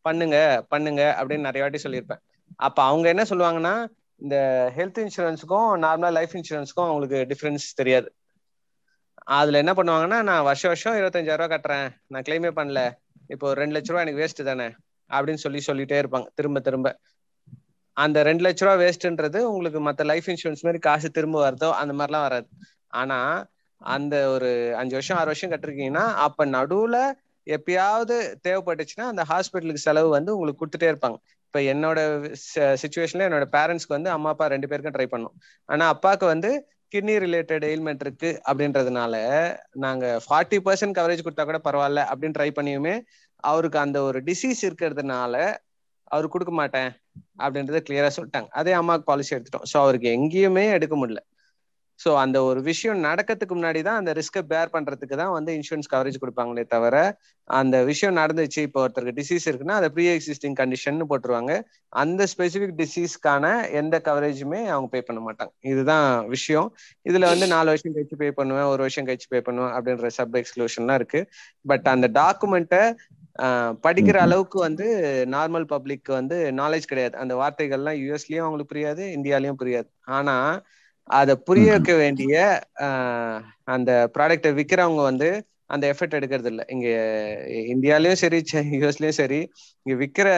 [0.00, 2.22] பண்ணுங்க பண்ணுங்க அப்படின்னு நிறைய வாட்டி சொல்லியிருப்பேன்.
[2.56, 4.36] அப்போ அவங்க என்ன சொல்லுவாங்கன்னா இந்த
[4.76, 8.14] ஹெல்த் இன்சூரன்ஸுக்கும் நார்மலாக லைஃப் இன்சூரன்ஸுக்கும் அவங்களுக்கு டிஃப்ரென்ஸ் தெரியாது.
[9.14, 11.88] அதில் என்ன பண்ணுவாங்கன்னா நான் வருஷம் வருஷம் இருபத்தஞ்சாயிரம் ரூபா கட்டுறேன்.
[12.06, 12.90] நான் கிளைமே பண்ணல.
[13.26, 14.68] இப்போ ஒரு ரெண்டு லட்ச ரூபா எனக்கு வேஸ்ட்டு தானே?
[15.10, 16.98] அப்படின்னு சொல்லி சொல்லிட்டே இருப்பாங்க திரும்ப திரும்ப.
[17.92, 22.26] அந்த ரெண்டு லட்ச ரூபா வேஸ்ட்டுன்றது உங்களுக்கு மற்ற லைஃப் இன்சூரன்ஸ் மாதிரி காசு திரும்ப வருதோ அந்த மாதிரிலாம்
[22.26, 22.48] வராது.
[22.86, 23.46] ஆனால்
[23.80, 26.98] அந்த ஒரு அஞ்சு வருஷம் ஆறு வருஷம் கட்டிருக்கீங்கன்னா அப்ப நடுவுல
[27.46, 28.16] எப்பயாவது
[28.48, 31.18] தேவைப்பட்டுச்சுன்னா அந்த ஹாஸ்பிட்டலுக்கு செலவு வந்து உங்களுக்கு கொடுத்துட்டே இருப்பாங்க.
[31.46, 31.98] இப்ப என்னோட
[32.82, 35.34] சுச்சுவேஷன்ல என்னோட பேரண்ட்ஸ்க்கு வந்து அம்மா அப்பா ரெண்டு பேருக்கும் ட்ரை பண்ணோம்.
[35.68, 36.50] ஆனா அப்பாவுக்கு வந்து
[36.94, 39.14] கிட்னி ரிலேட்டட் எயில்மெண்ட் இருக்கு அப்படின்றதுனால
[39.70, 42.94] நாங்க ஃபார்ட்டி பர்சன்ட் கவரேஜ் கொடுத்தா கூட பரவாயில்ல அப்படின்னு ட்ரை பண்ணியுமே
[43.36, 45.34] அவருக்கு அந்த ஒரு டிசீஸ் இருக்கிறதுனால
[46.04, 46.90] அவர் கொடுக்க மாட்டேன்
[47.38, 48.48] அப்படின்றத கிளியரா சொல்லிட்டாங்க.
[48.50, 49.66] அதே அம்மாவுக்கு பாலிசி எடுத்துட்டோம்.
[49.72, 51.20] ஸோ அவருக்கு எங்கேயுமே எடுக்க முடியல.
[52.00, 56.22] ஸோ அந்த ஒரு விஷயம் நடக்கிறதுக்கு முன்னாடி தான் அந்த ரிஸ்க்கை பேர் பண்றதுக்கு தான் வந்து இன்சூரன்ஸ் கவரேஜ்
[56.22, 56.96] கொடுப்பாங்களே தவிர
[57.50, 61.52] அந்த விஷயம் நடந்துச்சு இப்போ ஒருத்தருக்கு டிசீஸ் இருக்குன்னா அதை ப்ரீ எக்ஸிஸ்டிங் கண்டிஷன் போட்டுருவாங்க.
[61.92, 63.44] அந்த ஸ்பெசிபிக் டிசீஸ்க்கான
[63.80, 65.52] எந்த கவரேஜுமே அவங்க பே பண்ண மாட்டாங்க.
[65.72, 66.68] இதுதான் விஷயம்.
[67.06, 71.00] இதுல வந்து நாலு வருஷம் கழிச்சு பே பண்ணுவேன் ஒரு வருஷம் கழிச்சு பே பண்ணுவேன் அப்படின்ற சப் எக்ஸ்க்ளூஷன்லாம்
[71.02, 71.22] இருக்கு.
[71.64, 72.82] பட் அந்த டாக்குமெண்ட்டை
[73.84, 74.86] படிக்கிற அளவுக்கு வந்து
[75.34, 77.14] நார்மல் பப்ளிக் வந்து நாலேஜ் கிடையாது.
[77.22, 79.88] அந்த வார்த்தைகள்லாம் யூஎஸ்லயும் அவங்களுக்கு புரியாது இந்தியாலயும் புரியாது.
[80.18, 80.36] ஆனா
[81.10, 82.34] அதை புரிய வைக்க வேண்டிய
[83.74, 85.28] அந்த ப்ராடக்டை விற்கிறவங்க வந்து
[85.70, 86.86] அந்த எஃபர்ட் எடுக்கிறது இல்லை இங்க
[87.72, 88.38] இந்தியாலயும் சரி
[88.74, 89.40] யூஎஸ்லயும் சரி
[89.86, 90.28] இங்க விற்கிற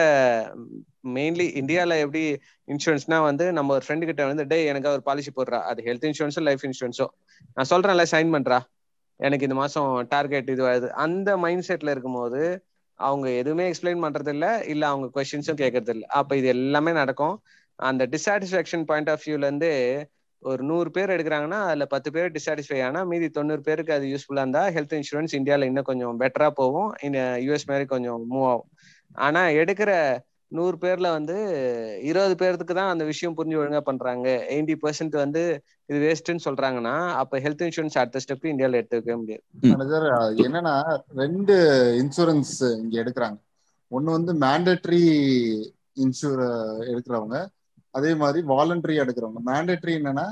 [1.15, 2.21] மெயின்லி இந்தியால எப்படி
[2.67, 5.59] இன்சூரன்ஸ்னா வந்து நம்ம ஒரு ஃப்ரெண்டு கிட்ட வந்து டே எனக்கு ஒரு பாலிசி போடுறா.
[5.69, 7.07] அது ஹெல்த் இன்சூரன்ஸோ லைஃப் இன்சூரன்ஸோ
[7.57, 8.59] நான் சொல்றேன்ல சைன் பண்றா.
[9.19, 10.87] எனக்கு இந்த மாசம் டார்கெட் இது வருது.
[11.05, 12.41] அந்த மைண்ட் செட்ல இருக்கும்போது
[12.99, 17.35] அவங்க எதுவுமே எக்ஸ்பிளைன் பண்றது இல்ல இல்ல அவங்க கொஸ்டின்ஸும் கேட்கறது இல்ல அப்ப இது எல்லாமே நடக்கும்.
[17.79, 19.71] அந்த டிசாட்டிஸ்பாக்சன் பாயிண்ட் ஆஃப் வியூல இருந்து
[20.43, 24.63] ஒரு நூறு பேர் எடுக்கிறாங்கன்னா அதுல பத்து பேர் டிசாட்டிஸ்ஃபை ஆனா மீதி தொண்ணூறு பேருக்கு அது யூஸ்ஃபுல்லா இருந்தா
[24.69, 26.91] ஹெல்த் இன்சூரன்ஸ் இந்தியாவில இன்னும் கொஞ்சம் பெட்டரா போகும்.
[27.01, 28.69] இந்த யூஎஸ் மாதிரி கொஞ்சம் மூவ் ஆகும்.
[29.17, 29.91] ஆனா எடுக்கிற
[30.51, 31.35] நூறு பேர்ல வந்து
[32.03, 34.25] இருபது பேர்த்துக்கு தான் அந்த விஷயம் புரிஞ்சு ஒழுங்கா பண்றாங்க.
[34.53, 35.43] எயிட்டி பெர்சென்ட் வந்து
[35.89, 39.43] இது வேஸ்ட்னு சொல்றாங்கன்னா அப்ப ஹெல்த் இன்சூரன்ஸ் அடுத்த ஸ்டெப் இந்தியாவில எடுத்து வைக்க முடியாது.
[40.43, 40.73] என்னன்னா
[41.15, 41.55] ரெண்டு
[42.01, 43.37] இன்சூரன்ஸ் இங்க எடுக்கிறாங்க.
[43.91, 45.01] ஒன்னு வந்து மேண்டட்ரி
[46.03, 46.43] இன்சூர்
[46.91, 47.37] எடுக்கிறவங்க
[47.93, 49.41] அதே மாதிரி வாலண்டரி எடுக்கிறவங்க.
[49.45, 50.27] மேண்டேட்ரி என்னன்னா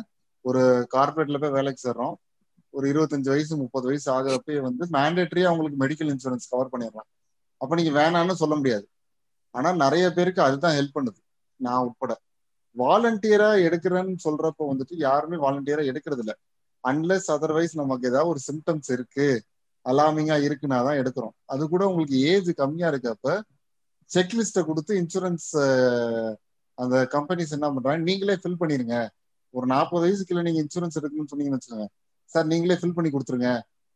[0.46, 0.62] ஒரு
[0.94, 2.16] கார்பரேட்ல போய் வேலைக்கு சேர்றோம்.
[2.70, 7.10] ஒரு இருபத்தஞ்சு வயசு முப்பது வயசு ஆகிறப்பயே வந்து மேண்டேட்ரியா அவங்களுக்கு மெடிக்கல் இன்சூரன்ஸ் கவர் பண்ணிடலாம்.
[7.62, 8.86] அப்ப நீங்க வேணான்னு சொல்ல முடியாது.
[9.56, 11.20] ஆனா நிறைய பேருக்கு அதுதான் ஹெல்ப் பண்ணுது.
[11.56, 12.12] நான் உட்பட.
[12.78, 16.36] வாலண்டியரா எடுக்கிறேன்னு சொல்றப்ப வந்துட்டு யாருமே வாலண்டியரா எடுக்கிறது இல்லை.
[16.84, 19.28] அன்லெஸ் அதர்வைஸ் நமக்கு ஏதாவது ஒரு சிம்டம்ஸ் இருக்கு.
[19.86, 21.36] அலாமிங்கா இருக்குன்னா தான் எடுக்கிறோம்.
[21.46, 23.42] அது கூட உங்களுக்கு ஏஜ் கம்மியா இருக்கப்ப
[24.10, 25.50] செக்லிஸ்ட கொடுத்து இன்சூரன்ஸ்
[26.82, 28.04] அந்த கம்பெனிஸ் என்ன பண்றாங்க?
[28.10, 28.96] நீங்களே ஃபில் பண்ணிருங்க.
[29.54, 31.88] ஒரு நாற்பது வயசுக்குள்ள நீங்க இன்சூரன்ஸ் எடுக்கணும்னு சொன்னீங்கன்னு வச்சுக்கோங்க.
[32.32, 33.50] சார் நீங்களே ஃபில் பண்ணி கொடுத்துருங்க.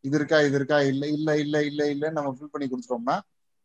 [0.04, 3.16] இது இருக்கா இது இருக்கா இல்ல இல்ல இல்ல இல்ல இல்ல நம்ம ஃபில் பண்ணி கொடுத்துட்டோம்னா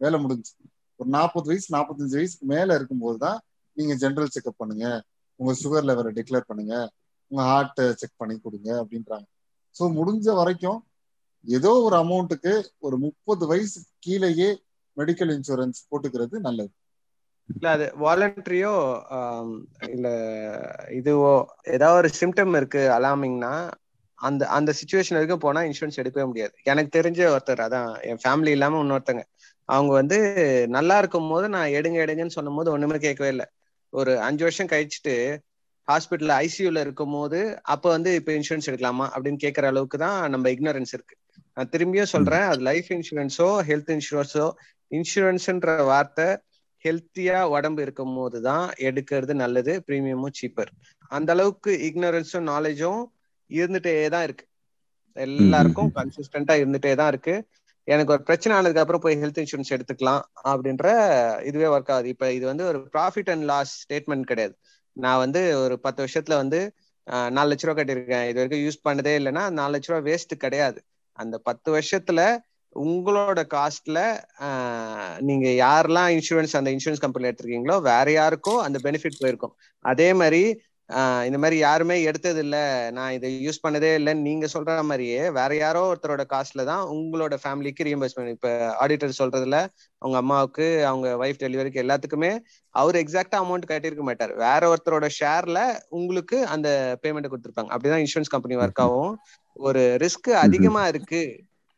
[0.00, 0.52] வேலை முடிஞ்சு
[1.00, 3.38] ஒரு நாற்பது வயசு நாற்பத்தஞ்சு வயசுக்கு மேல இருக்கும்போது தான்
[3.76, 4.86] நீங்க ஜென்ரல் செக்அப் பண்ணுங்க.
[5.40, 6.74] உங்க சுகர் லெவலை டிக்ளேர் பண்ணுங்க.
[7.30, 9.26] உங்க ஹார்ட்டை செக் பண்ணி கொடுங்க அப்படின்றாங்க.
[9.76, 10.78] ஸோ முடிஞ்ச வரைக்கும்
[11.44, 14.48] ஏதோ ஒரு அமௌண்ட்டுக்கு ஒரு முப்பது வயசு கீழேயே
[14.96, 16.72] மெடிக்கல் இன்சூரன்ஸ் போட்டுக்கிறது நல்லது.
[17.50, 18.74] இல்ல அது வாலண்டரியோ
[19.88, 20.08] இல்ல
[20.98, 21.32] இதுவோ
[21.76, 23.52] ஏதாவது ஒரு சிம்டம் இருக்கு அலாமிங்னா
[24.18, 26.52] அந்த அந்த சுச்சுவேஷன் வரைக்கும் போனா இன்சூரன்ஸ் எடுக்கவே முடியாது.
[26.70, 29.22] எனக்கு தெரிஞ்ச ஒருத்தர் அதான் என் ஃபேமிலி இல்லாம இன்னொருத்தங்க.
[29.68, 30.18] அவங்க வந்து
[30.76, 33.46] நல்லா இருக்கும் போது நான் எடுங்க எடுங்கன்னு சொல்லும் போது ஒண்ணுமே கேட்கவே இல்லை.
[33.92, 35.14] ஒரு அஞ்சு வருஷம் கழிச்சுட்டு
[35.88, 37.38] ஹாஸ்பிட்டல் ஐசியூல இருக்கும் போது
[37.74, 41.14] அப்ப வந்து இப்ப இன்சூரன்ஸ் எடுக்கலாமா அப்படின்னு கேட்கற அளவுக்கு தான் நம்ம இக்னரன்ஸ் இருக்கு.
[41.56, 44.46] நான் திரும்பியும் சொல்றேன் அது லைஃப் இன்சூரன்ஸோ ஹெல்த் இன்சூரன்ஸோ
[44.90, 46.28] இன்சூரன்ஸ்ன்ற வார்த்தை
[46.84, 50.70] ஹெல்த்தியா உடம்பு இருக்கும் போது தான் எடுக்கிறது நல்லது ப்ரீமியமும் சீப்பர்
[51.16, 53.00] அந்த அளவுக்கு இக்னரன்ஸும் நாலேஜும்
[53.50, 54.44] இருந்துட்டே தான் இருக்கு.
[55.16, 57.34] எல்லாருக்கும் கன்சிஸ்டண்டா இருந்துட்டே தான் இருக்கு.
[57.88, 60.86] எனக்கு ஒரு பிரச்சனை ஆனதுக்கு அப்புறம் போய் ஹெல்த் இன்சூரன்ஸ் எடுத்துக்கலாம் அப்படின்ற
[61.48, 62.10] இதுவே ஒர்க் ஆகுது.
[62.14, 64.54] இப்ப இது வந்து ஒரு ப்ராஃபிட் அண்ட் லாஸ் ஸ்டேட்மெண்ட் கிடையாது.
[64.96, 66.60] நான் வந்து ஒரு பத்து வருஷத்துல வந்து
[67.36, 68.26] நாலு லட்ச ரூபா கட்டியிருக்கேன்.
[68.30, 70.78] இது வரைக்கும் யூஸ் பண்ணதே இல்லைன்னா நாலு லட்ச ரூபா வேஸ்ட் கிடையாது.
[71.18, 72.20] அந்த பத்து வருஷத்துல
[72.76, 73.98] உங்களோட காஸ்ட்ல
[75.20, 79.54] நீங்க யாரெல்லாம் இன்சூரன்ஸ் அந்த இன்சூரன்ஸ் கம்பெனி எடுத்திருக்கீங்களோ வேற யாருக்கோ அந்த பெனிஃபிட் போயிருக்கும்.
[79.84, 80.42] அதே மாதிரி
[81.26, 82.56] இந்த மாதிரி யாருமே எடுத்தது இல்ல
[82.92, 87.86] நான் இதை யூஸ் பண்ணதே இல்லைன்னு நீங்க சொல்ற மாதிரியே வேற யாரோ ஒருத்தரோட காஸ்ட்ல தான் உங்களோட ஃபேமிலிக்கு
[87.88, 88.48] ரீஎம்பர்ஸ்மெண்ட் இப்ப
[88.80, 89.58] ஆடிட்டர் சொல்றதுல
[90.02, 92.32] அவங்க அம்மாவுக்கு அவங்க ஒய்ஃப் டெலிவரிக்கு எல்லாத்துக்குமே
[92.74, 94.32] அவர் எக்ஸாக்டா அமௌண்ட் கட்டியிருக்க மாட்டார்.
[94.36, 96.68] வேற ஒருத்தரோட ஷேர்ல உங்களுக்கு அந்த
[97.02, 97.72] பேமெண்ட் கொடுத்துருப்பாங்க.
[97.74, 99.14] அப்படிதான் இன்சூரன்ஸ் கம்பெனி ஒர்க் ஆகும்
[99.56, 101.22] ஒரு ரிஸ்க் அதிகமா இருக்கு.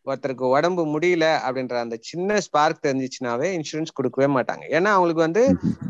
[0.06, 4.64] ஒருத்தருக்கு உடம்பு முடியல அப்படின்ற அந்த சின்ன ஸ்பார்க் தெரிஞ்சிச்சுனாவே இன்சூரன்ஸ் கொடுக்கவே மாட்டாங்க.
[4.76, 5.42] ஏன்னா அவங்களுக்கு வந்து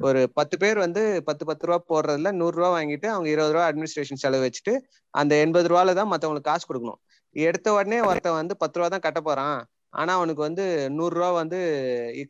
[0.06, 4.22] ஒரு பத்து பேர் வந்து பத்து பத்து ரூபா போடுறதுல நூறு ரூபா வாங்கிட்டு அவங்க இருபது ரூபா அட்மினிஸ்ட்ரேஷன்
[4.24, 4.74] செலவு வச்சுட்டு
[5.14, 7.00] அந்த எண்பது ரூபால தான் மத்தவங்களுக்கு காசு கொடுக்கணும்.
[7.36, 9.58] எடுத்த உடனே ஒருத்தன் வந்து பத்து ரூபா தான் கட்ட போறான்.
[10.00, 10.64] ஆனா அவனுக்கு வந்து
[10.98, 11.58] நூறு ரூபா வந்து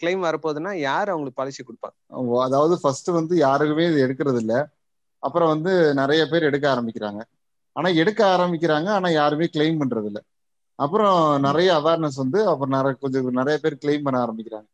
[0.00, 1.96] கிளைம் வரப்போகுதுன்னா யார் அவங்களுக்கு பாலிசி கொடுப்பாங்க?
[2.46, 4.54] அதாவது ஃபர்ஸ்ட் வந்து யாருக்குமே இது எடுக்கிறது இல்ல.
[5.22, 7.20] அப்புறம் வந்து நிறைய பேர் எடுக்க ஆரம்பிக்கிறாங்க.
[7.76, 10.20] ஆனா எடுக்க ஆரம்பிக்கிறாங்க ஆனா யாருமே கிளைம் பண்றது இல்ல.
[10.78, 14.68] அப்புறம் நிறைய அவேர்னஸ் வந்து அப்புறம் நிறைய கொஞ்சம் நிறைய பேர் கிளைம் பண்ண ஆரம்பிக்கிறாங்க.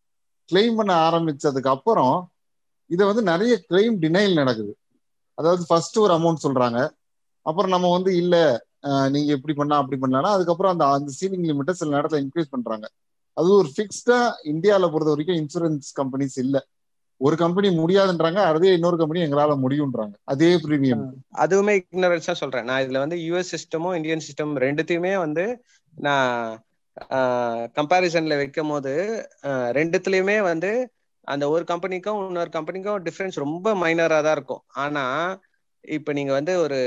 [0.49, 2.17] கிளைம் பண்ண ஆரம்பிச்சதுக்கு அப்புறம்
[2.91, 4.73] இதை வந்து நிறைய கிளைம் டினைல் நடக்குது.
[5.39, 6.79] அதாவது ஃபர்ஸ்ட் ஒரு அமௌண்ட் சொல்றாங்க.
[7.47, 8.37] அப்புறம் நம்ம வந்து இல்ல
[9.15, 12.87] நீங்க இப்படி பண்ணா அப்படி பண்ணலாம் அதுக்கப்புறம் அந்த அந்த சீலிங் லிமிட்டை சில நேரத்தில் இன்க்ரீஸ் பண்றாங்க.
[13.37, 14.19] அது ஒரு ஃபிக்ஸ்டா
[14.53, 16.57] இந்தியாவில் பொறுத்த வரைக்கும் இன்சூரன்ஸ் கம்பெனிஸ் இல்ல.
[17.21, 21.03] ஒரு கம்பெனி முடியாதுன்றாங்க அதே இன்னொரு கம்பெனி எங்களால முடியும்ன்றாங்க அதே பிரீமியம்
[21.45, 22.67] அதுவுமே இக்னரன்ஸா சொல்றேன்.
[22.69, 25.45] நான் இதுல வந்து யூஎஸ் சிஸ்டமும் இந்தியன் சிஸ்டம் ரெண்டுத்தையுமே வந்து
[25.99, 26.33] நான்
[27.79, 28.93] கம்பாரிசன்ல வைக்கும் போது
[29.79, 30.71] ரெண்டுத்துலயுமே வந்து
[31.29, 34.63] அந்த ஒரு கம்பெனிக்கும் இன்னொரு கம்பெனிக்கும் டிஃப்ரென்ஸ் ரொம்ப மைனரா தான் இருக்கும்.
[34.85, 35.05] ஆனா
[35.85, 36.79] இப்ப நீங்க வந்து ஒரு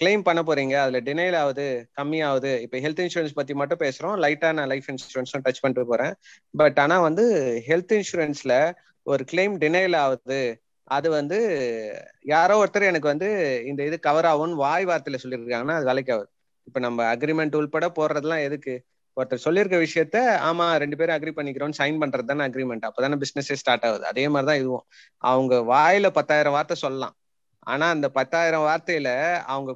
[0.00, 1.66] கிளைம் பண்ண போறீங்க அதுல டினைல் ஆகுது
[1.98, 6.14] கம்மியாகுது இப்ப ஹெல்த் இன்சூரன்ஸ் பத்தி மட்டும் பேசுறோம் லைட்டா நான் லைஃப் இன்சூரன்ஸும் டச் பண்ணிட்டு போறேன்.
[6.54, 7.24] பட் ஆனா வந்து
[7.68, 8.54] ஹெல்த் இன்சூரன்ஸ்ல
[9.06, 10.40] ஒரு கிளைம் டினைல் ஆகுது
[10.88, 11.38] அது வந்து
[12.26, 13.28] யாரோ ஒருத்தர் எனக்கு வந்து
[13.70, 16.30] இந்த இது கவர் ஆகும்னு வாய் வார்த்தையில சொல்லியிருக்காங்கன்னா அது வேலைக்கு ஆகுது.
[16.68, 18.74] இப்ப நம்ம அக்ரிமெண்ட் உள்பட போடுறதுலாம் எதுக்கு?
[19.16, 20.16] ஒருத்தர் சொல்லியிருக்க விஷயத்த
[20.48, 24.04] ஆமா ரெண்டு பேரும் அக்ரி பண்ணிக்கிறோம் சைன் பண்றது தானே அக்ரிமெண்ட் அப்பதானே பிசினஸே ஸ்டார்ட் ஆகுது.
[24.06, 24.84] அதே மாதிரிதான் இதுவும்.
[25.24, 27.14] அவங்க வாயில பத்தாயிரம் வார்த்தை சொல்லலாம்.
[27.66, 29.08] ஆனா அந்த பத்தாயிரம் வார்த்தையில
[29.46, 29.70] அவங்க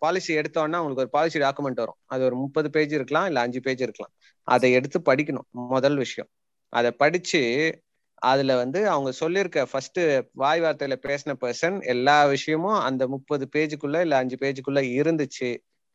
[0.00, 1.98] பாலிசி எடுத்தோன்னா அவங்களுக்கு ஒரு பாலிசி டாக்குமெண்ட் வரும்.
[2.06, 4.12] அது ஒரு முப்பது பேஜ் இருக்கலாம் இல்ல அஞ்சு பேஜ் இருக்கலாம்.
[4.48, 6.30] அதை எடுத்து படிக்கணும் முதல் விஷயம்.
[6.72, 7.42] அதை படிச்சு
[8.22, 10.00] அதுல வந்து அவங்க சொல்லியிருக்க ஃபர்ஸ்ட்
[10.32, 15.50] வாய் வார்த்தையில பேசின பர்சன் எல்லா விஷயமும் அந்த முப்பது பேஜுக்குள்ள இல்ல அஞ்சு பேஜுக்குள்ள இருந்துச்சு.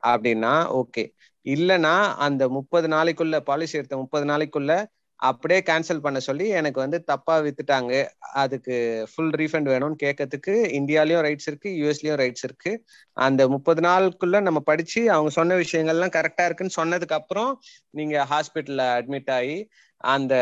[0.08, 1.04] அப்படின்னா ஓகே
[1.46, 4.72] இல்லைன்னா அந்த முப்பது நாளைக்குள்ள பாலிசி எடுத்த முப்பது நாளைக்குள்ள
[5.20, 7.94] அப்படியே கேன்சல் பண்ண சொல்லி எனக்கு வந்து தப்பா வித்துட்டாங்க.
[8.36, 8.76] அதுக்கு
[9.12, 12.72] ஃபுல் ரீஃபண்ட் வேணும்னு கேட்கறதுக்கு இந்தியாலயும் ரைட்ஸ் இருக்கு யூஎஸ்லயும் ரைட்ஸ் இருக்கு.
[13.18, 17.52] அந்த முப்பது நாளுக்குள்ள நம்ம படிச்சு அவங்க சொன்ன விஷயங்கள்லாம் கரெக்டா இருக்குன்னு சொன்னதுக்கு அப்புறம்
[17.94, 19.58] நீங்க ஹாஸ்பிட்டல்ல அட்மிட் ஆகி
[20.04, 20.34] அந்த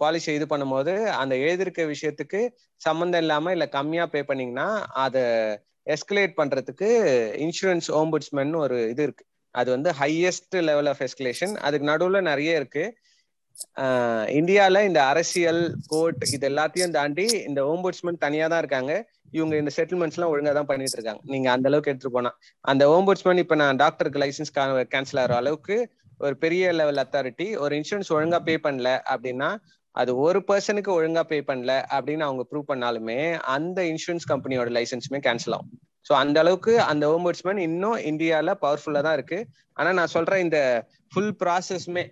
[0.00, 2.40] பாலிசி இது பண்ணும்போது அந்த எழுதிருக்க விஷயத்துக்கு
[2.80, 4.68] சம்மந்தம் இல்லாம இல்ல கம்மியா பே பண்ணீங்கன்னா
[5.02, 5.24] அதை
[5.86, 6.88] எஸ்கலேட் பண்றதுக்கு
[7.44, 9.24] இன்சூரன்ஸ் ஓம்புட்ஸ்மென் ஒரு இது இருக்கு.
[9.54, 12.84] அது வந்து ஹையஸ்ட் லெவல் ஆஃப் எஸ்கலேஷன் அதுக்கு நடுவுல நிறைய இருக்கு.
[14.38, 18.92] இந்தியால இந்த அரசியல் கோர்ட் இது எல்லாத்தையும் தாண்டி இந்த ஓம்புட்ஸ்மென் தனியா தான் இருக்காங்க.
[19.38, 21.22] இவங்க இந்த செட்டில்மெண்ட்ஸ் எல்லாம் ஒழுங்கா தான் பண்ணிட்டு இருக்காங்க.
[21.32, 22.30] நீங்க அந்த அளவுக்கு எடுத்துட்டு போனா.
[22.64, 24.52] அந்த ஓம்புட்ஸ்மென் இப்ப நான் டாக்டருக்கு லைசன்ஸ்
[24.94, 25.76] கேன்சல் ஆகிற அளவுக்கு
[26.20, 29.48] ஒரு பெரிய லெவல் அத்தாரிட்டி ஒரு இன்சூரன்ஸ் ஒழுங்கா பே பண்ணல அப்படின்னா
[29.94, 33.18] அது ஒரு பர்சனுக்கு ஒழுங்கா பே பண்ணல அப்படின்னு அவங்க ப்ரூவ் பண்ணாலுமே
[33.54, 35.72] அந்த இன்சூரன்ஸ் கம்பெனியோட லைசன்ஸுமே கேன்சல் ஆகும்.
[36.06, 39.38] ஸோ அந்த அளவுக்கு அந்த ஓம்புட்ஸ்மேன் இன்னும் இந்தியால பவர்ஃபுல்லா தான் இருக்கு.
[39.76, 40.58] ஆனா நான் சொல்றேன் இந்த
[41.12, 42.04] ஃபுல் ப்ராசஸ்மே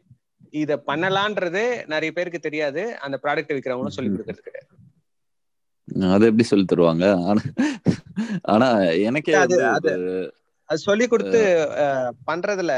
[0.63, 1.63] இத பண்ணலான்றது
[1.95, 2.83] நிறைய பேருக்கு தெரியாது.
[3.07, 4.69] அந்த ப்ராடக்ட் விற்கிறவங்களும் சொல்லி கொடுக்கறது கிடையாது
[6.15, 7.07] அது எப்படி சொல்லி தருவாங்க?
[8.53, 8.69] ஆனா
[9.09, 9.57] எனக்கே அது
[10.69, 11.41] அது சொல்லி கொடுத்து
[12.29, 12.73] பண்றதுல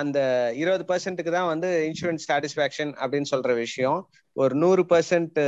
[0.00, 0.18] அந்த
[0.60, 3.98] இருபது பர்சன்ட்டுக்கு தான் வந்து இன்சூரன்ஸ் சாட்டிஸ்ஃபேக்ஷன் அப்படின்னு சொல்ற விஷயம்.
[4.36, 5.38] ஒரு நூறு பர்சன்ட்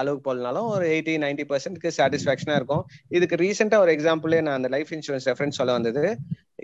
[0.00, 2.82] அளவுக்கு போலனாலும் ஒரு எயிட்டி நைன்டி பர்சன்ட்க்கு சாட்டிஸ்ஃபேக்ஷனா இருக்கும்.
[3.16, 6.04] இதுக்கு ரீசெண்டா ஒரு எக்ஸாம்பிளே நான் அந்த லைஃப் இன்சூரன்ஸ் ரெஃபரன்ஸ் சொல்ல வந்தது.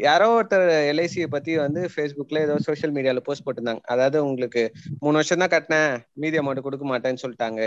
[0.08, 3.82] யாரோ ஒருத்தர் எல்ஐசியை பத்தி வந்து ஃபேஸ்புக்ல ஏதோ சோஷியல் மீடியால போஸ்ட் போட்டிருந்தாங்க.
[3.94, 4.62] அதாவது உங்களுக்கு
[5.02, 7.60] மூணு வருஷம் தான் கட்டினேன் மீதி அமௌண்ட் கொடுக்க மாட்டேன்னு சொல்லிட்டாங்க.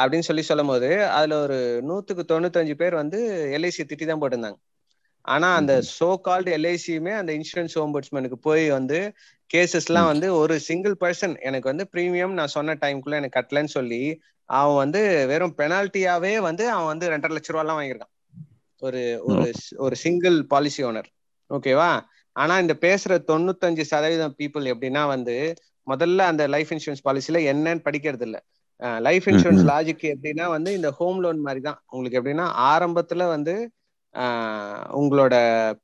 [0.00, 1.58] அப்படின்னு சொல்லி சொல்லும் போது அதுல ஒரு
[1.90, 3.20] நூத்துக்கு தொண்ணூத்தஞ்சு பேர் வந்து
[3.58, 4.58] எல்ஐசி திட்டி தான் போட்டிருந்தாங்க.
[5.28, 8.98] ஆனா அந்த சோ கால்டு எல்ஐசியுமே அந்த இன்சூரன்ஸ் ஓம்பட்ஸ்மேனுக்கு போய் வந்து
[9.50, 14.02] கேசஸ் எல்லாம் வந்து ஒரு சிங்கிள் பர்சன் எனக்கு வந்து ப்ரீமியம் நான் சொன்ன டைம்குள்ள எனக்கு கட்டலன்னு சொல்லி
[14.48, 18.12] அவன் வந்து வெறும் பெனால்ட்டியாவே வந்து அவன் வந்து ரெண்டரை லட்ச ரூபா எல்லாம் வாங்கியிருக்கான்.
[18.82, 19.46] ஒரு ஒரு
[19.84, 21.08] ஒரு சிங்கிள் பாலிசி ஓனர்
[21.50, 21.90] ஓகேவா?
[22.36, 25.36] ஆனா இந்த பேசுற தொண்ணூத்தஞ்சு சதவீதம் பீப்புள் எப்படின்னா வந்து
[25.86, 28.38] முதல்ல அந்த லைஃப் இன்சூரன்ஸ் பாலிசில என்னன்னு படிக்கிறது இல்ல.
[29.00, 33.54] லைஃப் இன்சூரன்ஸ் லாஜிக் எப்படின்னா வந்து இந்த ஹோம் லோன் மாதிரி தான் உங்களுக்கு எப்படின்னா ஆரம்பத்துல வந்து
[34.98, 35.34] உங்களோட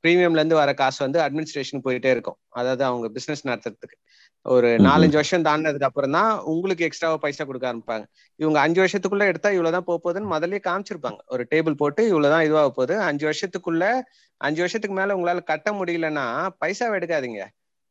[0.03, 2.37] ப்ரீமியம்ல இருந்து வர காசு வந்து அட்மினிஸ்ட்ரேஷன் போயிட்டே இருக்கும்.
[2.51, 3.97] அதாவது அவங்க பிசினஸ் நடத்துறதுக்கு.
[4.45, 8.05] ஒரு நாலஞ்சு வருஷம் தாண்டினதுக்கு அப்புறம் தான் உங்களுக்கு எக்ஸ்ட்ராவா பைசா கொடுக்க ஆரம்பிப்பாங்க.
[8.39, 11.19] இவங்க அஞ்சு வருஷத்துக்குள்ள எடுத்தா இவ்வளவுதான் போக போகுதுன்னு முதல்ல காமிச்சிருப்பாங்க.
[11.27, 12.95] ஒரு டேபிள் போட்டு இவ்வளவுதான் இதுவாக போகுது.
[13.09, 13.83] அஞ்சு வருஷத்துக்குள்ள
[14.41, 16.25] அஞ்சு வருஷத்துக்கு மேல உங்களால கட்ட முடியலன்னா
[16.61, 17.41] பைசா எடுக்காதீங்க.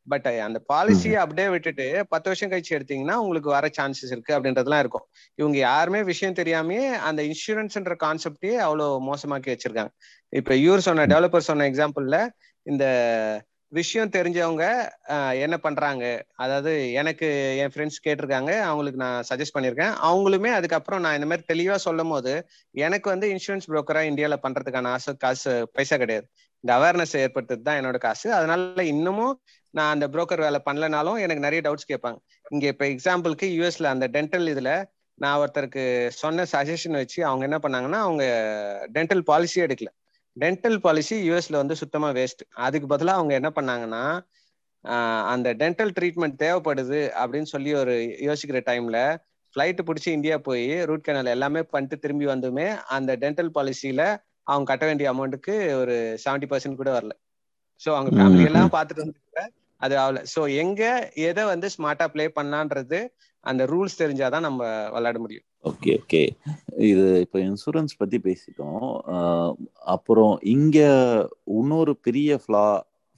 [0.06, 5.06] பட் அந்த பாலிசியை அப்படியே விட்டுட்டு பத்து வருஷம் கழிச்சு எடுத்தீங்கன்னா உங்களுக்கு வர சான்சஸ் இருக்கு அப்படின்றதுலாம் இருக்கும்.
[5.38, 9.92] இவங்க யாருமே விஷயம் தெரியாமே அந்த இன்சூரன்ஸ்ன்ற கான்செப்டே அவ்வளவு மோசமாக்கி வச்சிருக்காங்க.
[10.32, 12.18] இப்ப இவர் சொன்ன டெவலப்பர் சொன்ன எக்ஸாம்பிள்ல
[12.66, 12.84] இந்த
[13.72, 14.64] விஷயம் தெரிஞ்சவங்க
[15.44, 16.04] என்ன பண்றாங்க?
[16.42, 17.28] அதாவது எனக்கு
[17.62, 19.94] என் ஃப்ரெண்ட்ஸ் கேட்டிருக்காங்க அவங்களுக்கு நான் சஜஸ்ட் பண்ணியிருக்கேன்.
[20.08, 22.32] அவங்களுமே அதுக்கப்புறம் நான் இந்த மாதிரி தெளிவா சொல்லும் போது
[22.84, 26.26] எனக்கு வந்து இன்சூரன்ஸ் புரோக்கரா இந்தியாவில பண்றதுக்கான ஆசை காசு பைசா கிடையாது.
[26.64, 28.26] இந்த அவேர்னஸ் ஏற்படுத்துறது தான் என்னோட காசு.
[28.32, 29.34] அதனால இன்னமும்
[29.74, 32.18] நான் அந்த புரோக்கர் வேலை பண்ணலனாலும் எனக்கு நிறைய டவுட்ஸ் கேட்பாங்க.
[32.50, 34.70] இங்க இப்ப எக்ஸாம்பிளுக்கு யூஎஸ்ல அந்த டென்டல் இதுல
[35.18, 38.24] நான் ஒருத்தருக்கு சொன்ன சஜஷன் வச்சு அவங்க என்ன பண்ணாங்கன்னா அவங்க
[38.92, 39.90] டென்டல் பாலிசி எடுக்கல.
[40.36, 44.04] டென்டல் பாலிசி யூஎஸ்ல வந்து சுத்தமா வேஸ்ட் அதுக்கு பதிலாக அவங்க என்ன பண்ணாங்கன்னா
[45.24, 47.94] அந்த டென்டல் ட்ரீட்மெண்ட் தேவைப்படுது அப்படின்னு சொல்லி ஒரு
[48.28, 48.98] யோசிக்கிற டைம்ல
[49.54, 54.02] ஃப்ளைட்டு பிடிச்சி இந்தியா போய் ரூட் கேனல் எல்லாமே பண்ணிட்டு திரும்பி வந்துமே அந்த டென்டல் பாலிசியில
[54.46, 57.14] அவங்க கட்ட வேண்டிய அமௌண்ட்டுக்கு ஒரு செவன்டி பர்சன்ட் கூட வரல.
[57.80, 59.44] ஸோ அவங்க ஃபேமிலி எல்லாம் பார்த்துட்டு வந்து
[59.80, 60.20] அது ஆகல.
[60.34, 60.82] ஸோ எங்க
[61.28, 63.00] எதை வந்து ஸ்மார்ட்டா பிளே பண்ணலான்றது
[63.46, 65.46] அந்த ரூல்ஸ் தெரிஞ்சாதான் நம்ம விளையாட முடியும்.
[65.64, 66.22] ஓகே ஓகே
[66.90, 68.86] இது இப்போ இன்சூரன்ஸ் பத்தி பேசிட்டோம்.
[69.94, 70.78] அப்புறம் இங்க
[71.58, 72.66] இன்னொரு பெரிய ஃப்ளா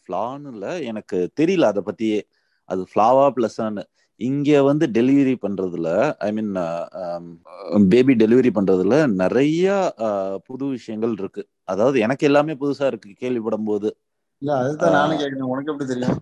[0.08, 1.70] ஃப்ளான்னு இல்லை எனக்கு தெரியல.
[1.72, 2.18] அதை பத்தியே
[2.68, 3.84] அது ஃப்ளாவா பிளஸ்ஸான்னு
[4.20, 5.88] இங்க வந்து டெலிவரி பண்றதுல
[6.26, 6.52] ஐ மீன்
[7.94, 9.66] பேபி டெலிவரி பண்றதுல நிறைய
[10.46, 11.42] புது விஷயங்கள் இருக்கு.
[11.64, 13.90] அதாவது எனக்கு எல்லாமே புதுசா இருக்கு கேள்விப்படும் போது
[14.42, 16.18] இல்ல அதுதான் நானும் கேக்குறேன் உனக்கு எப்படி தெரியும்?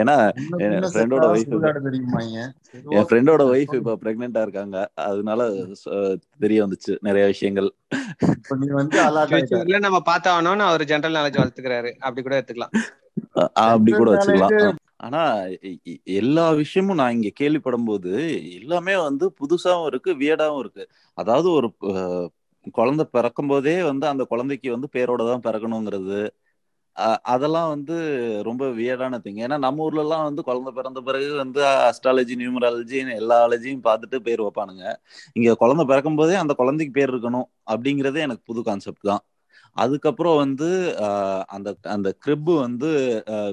[0.00, 0.14] ஏன்னா
[0.64, 1.52] என் ஃப்ரெண்டோட ஒய்ஃப்
[1.86, 2.38] தெரியுமாங்க
[2.96, 4.76] என் ஃப்ரெண்டோட ஒய்ஃப் இப்ப பிரெக்னெண்டா இருக்காங்க.
[5.10, 5.48] அதனால
[6.44, 7.68] தெரிய வந்துச்சு நிறைய விஷயங்கள்.
[8.62, 11.92] நீ வந்து ஃபியூச்சர்ல நம்ம பார்த்தாவணும்னு அவர் ஜெனரல் நாலேஜ் வளர்த்துக்கிறாரு.
[12.04, 12.74] அப்படி கூட எடுத்துக்கலாம்.
[13.66, 14.82] அப்படி கூட வச்சுக்கலாம்.
[15.00, 15.20] ஆனா
[16.18, 18.12] எல்லா விஷயமும் நான் இங்க கேள்விப்படும் போது
[18.58, 20.84] எல்லாமே வந்து புதுசாவும் இருக்கு வியடாவும் இருக்கு.
[21.18, 21.68] அதாவது ஒரு
[22.74, 26.20] குழந்தை பிறக்கும் போதே வந்து அந்த குழந்தைக்கு வந்து பேரோட தான் பிறக்கணுங்கிறது
[27.30, 27.94] அதெல்லாம் வந்து
[28.48, 33.36] ரொம்ப வியடான திங் ஏன்னா நம்ம ஊர்ல எல்லாம் வந்து குழந்தை பிறந்த பிறகு வந்து அஸ்ட்ராலஜி நியூமராலஜின்னு எல்லா
[33.46, 34.84] அலஜியும் பார்த்துட்டு பேர் வைப்பானுங்க.
[35.36, 39.22] இங்க குழந்தை பிறக்கும் போதே அந்த குழந்தைக்கு பேர் இருக்கணும் அப்படிங்கறதே எனக்கு புது கான்செப்ட் தான்.
[39.76, 40.68] அதுக்கப்புறம் வந்து
[41.56, 42.90] அந்த அந்த கிரிப்பு வந்து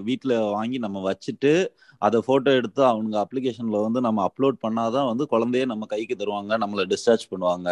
[0.07, 1.53] வீட்டில் வாங்கி நம்ம வச்சுட்டு
[2.01, 6.83] அதை ஃபோட்டோ எடுத்து அவங்க அப்ளிகேஷனில் வந்து நம்ம அப்லோட் பண்ணாதான் வந்து குழந்தைய நம்ம கைக்கு தருவாங்க நம்மளை
[6.93, 7.69] டிஸ்சார்ஜ் பண்ணுவாங்க.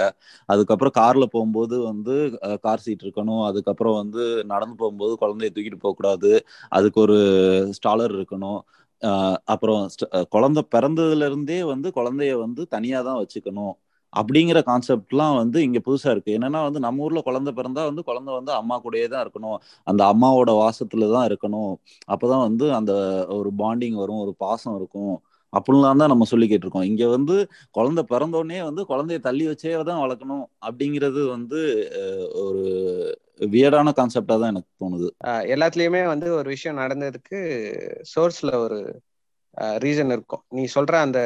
[0.50, 2.16] அதுக்கப்புறம் காரில் போகும்போது வந்து
[2.66, 3.44] கார் சீட் இருக்கணும்.
[3.50, 6.32] அதுக்கப்புறம் வந்து நடந்து போகும்போது குழந்தைய தூக்கிட்டு போகக்கூடாது.
[6.78, 7.18] அதுக்கு ஒரு
[7.80, 8.60] ஸ்டாலர் இருக்கணும்.
[9.54, 9.84] அப்புறம்
[10.36, 13.74] குழந்தை பிறந்ததுல இருந்தே வந்து குழந்தைய வந்து தனியாக தான் வச்சுக்கணும்.
[14.14, 16.36] அப்படிங்கிற கான்செப்ட்லாம் வந்து இங்க புதுசா இருக்கு.
[16.38, 19.58] என்னன்னா வந்து நம்ம ஊர்ல குழந்தை பிறந்தா வந்து குழந்தை வந்து அம்மா கூடயே தான் இருக்கணும்.
[19.88, 21.74] அந்த அம்மாவோட வாசத்துல தான் இருக்கணும்.
[22.14, 22.94] அப்பதான் வந்து அந்த
[23.40, 25.14] ஒரு பாண்டிங் வரும் ஒரு பாசம் இருக்கும்
[25.54, 27.36] அப்படிலாம் தான் நம்ம சொல்லிக்கிட்டு இருக்கோம் இங்க வந்து
[27.76, 31.60] குழந்தை பிறந்தோடனே வந்து குழந்தைய தள்ளி வச்சே தான் வளர்க்கணும் அப்படிங்கிறது வந்து
[32.44, 32.64] ஒரு
[33.54, 35.08] வியர்டான கான்செப்டா தான் எனக்கு தோணுது.
[35.24, 37.40] எல்லாத்துலேயுமே எல்லாத்துலயுமே வந்து ஒரு விஷயம் நடந்ததுக்கு
[38.14, 38.80] சோர்ஸ்ல ஒரு
[39.84, 40.44] ரீசன் இருக்கும்.
[40.50, 41.20] நீ சொல்ற அந்த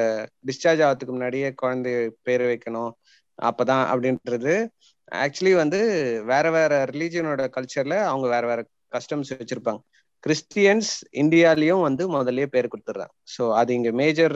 [0.48, 1.94] டிஸ்சார்ஜ் ஆகிறதுக்கு முன்னாடியே குழந்தை
[2.24, 2.92] பேர் வைக்கணும்
[3.40, 4.56] அப்பதான் அப்படின்றது.
[5.24, 5.80] ஆக்சுவலி வந்து
[6.26, 9.82] வேற வேற ரிலீஜியனோட கல்ச்சர்ல அவங்க வேற வேற கஸ்டம்ஸ் வச்சிருப்பாங்க.
[10.24, 10.92] கிறிஸ்டியன்ஸ்
[11.24, 13.14] இந்தியாலையும் வந்து முதல்லயே பேர் கொடுத்துட்றாங்க.
[13.36, 14.36] ஸோ அது இங்க மேஜர்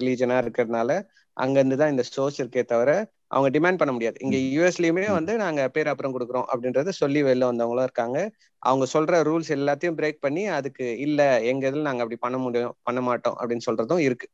[0.00, 0.90] ரிலீஜனா இருக்கிறதுனால
[1.36, 2.90] அங்கிருந்து தான் இந்த சோர்ஸ் இருக்கே தவிர
[3.30, 4.16] அவங்க டிமாண்ட் பண்ண முடியாது.
[4.20, 8.18] இங்க யூஎஸ்லயுமே வந்து நாங்க பேர் அப்புறம் கொடுக்குறோம் அப்படின்றத சொல்லி வெளில வந்தவங்களும் இருக்காங்க.
[8.62, 13.00] அவங்க சொல்ற ரூல்ஸ் எல்லாத்தையும் பிரேக் பண்ணி அதுக்கு இல்ல எங்க இதுல நாங்க அப்படி பண்ண முடியும் பண்ண
[13.00, 14.28] மாட்டோம் அப்படின்னு சொல்றதும் இருக்கு.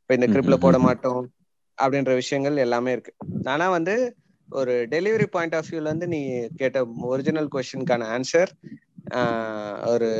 [0.00, 1.22] இப்ப இந்த கிரிப்ல போட மாட்டோம்
[1.78, 3.12] அப்படின்ற விஷயங்கள் எல்லாமே இருக்கு.
[3.52, 3.94] ஆனா வந்து
[4.48, 6.20] ஒரு டெலிவரி பாயிண்ட் ஆஃப் வியூல இருந்து நீ
[6.56, 6.78] கேட்ட
[7.10, 8.50] ஒரிஜினல் கொஸ்டினுக்கான ஆன்சர்
[9.92, 10.10] ஒரு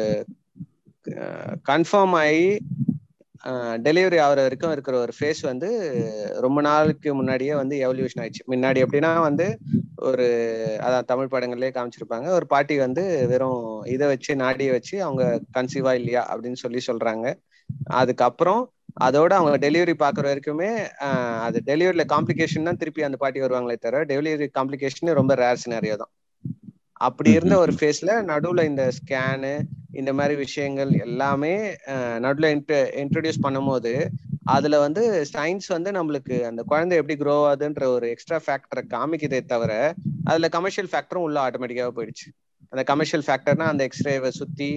[1.68, 2.46] கன்ஃபார்ம் ஆகி
[3.84, 5.68] டெலிவரி ஆகிற வரைக்கும் இருக்கிற ஒரு ஃபேஸ் வந்து
[6.44, 8.42] ரொம்ப நாளுக்கு முன்னாடியே வந்து எவல்யூஷன் ஆயிடுச்சு.
[8.52, 9.46] முன்னாடி எப்படின்னா வந்து
[10.08, 10.26] ஒரு
[10.86, 12.28] அதான் தமிழ் படங்கள்லயே காமிச்சிருப்பாங்க.
[12.38, 13.02] ஒரு பாட்டி வந்து
[13.32, 13.62] வெறும்
[13.94, 15.24] இதை வச்சு நாடியை வச்சு அவங்க
[15.58, 17.26] கன்சீவா இல்லையா அப்படின்னு சொல்லி சொல்றாங்க.
[18.00, 18.62] அதுக்கப்புறம்
[19.06, 20.70] அதோட அவங்க டெலிவரி பாக்குற வரைக்குமே
[21.46, 26.12] அது டெலிவரியில காம்ப்ளிகேஷன் தான் திருப்பி அந்த பாட்டி வருவாங்களே தவிர டெலிவரி காம்ப்ளிகேஷன் ரொம்ப ரேர் சினாரியோ தான்.
[27.06, 29.54] அப்படி இருந்த ஒரு ஃபேஸ்ல நடுவுல இந்த ஸ்கேனு
[30.00, 31.54] இந்த மாதிரி விஷயங்கள் எல்லாமே
[32.24, 32.50] நடுவுல
[33.02, 33.92] இன்ட்ரடியூஸ் பண்ணும்போது
[34.54, 35.02] அதுல வந்து
[35.32, 39.72] சயின்ஸ் வந்து நம்மளுக்கு அந்த குழந்தை எப்படி க்ரோ ஆகுதுன்ற ஒரு எக்ஸ்ட்ரா ஃபேக்டரை காமிக்குதே தவிர
[40.30, 42.26] அதுல கமர்ஷியல் ஃபேக்டரும் உள்ள ஆட்டோமேட்டிக்காக போயிடுச்சு.
[42.72, 44.68] அந்த கமர்ஷியல் ஃபேக்டர்னா அந்த எக்ஸ்ரேவை சுத்தி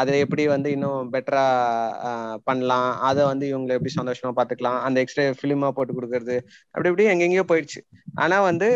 [0.00, 1.46] அதை எப்படி வந்து இன்னும் பெட்டரா
[2.48, 2.90] பண்ணலாம்.
[3.08, 6.36] அதை வந்து இவங்களை எப்படி சந்தோஷமா பாத்துக்கலாம் அந்த எக்ஸ்ரே ஃபிலிமா போட்டு கொடுக்கறது
[6.74, 7.80] அப்படி இப்படி எங்கெங்கயோ போயிடுச்சு.
[8.14, 8.68] ஆனா வந்து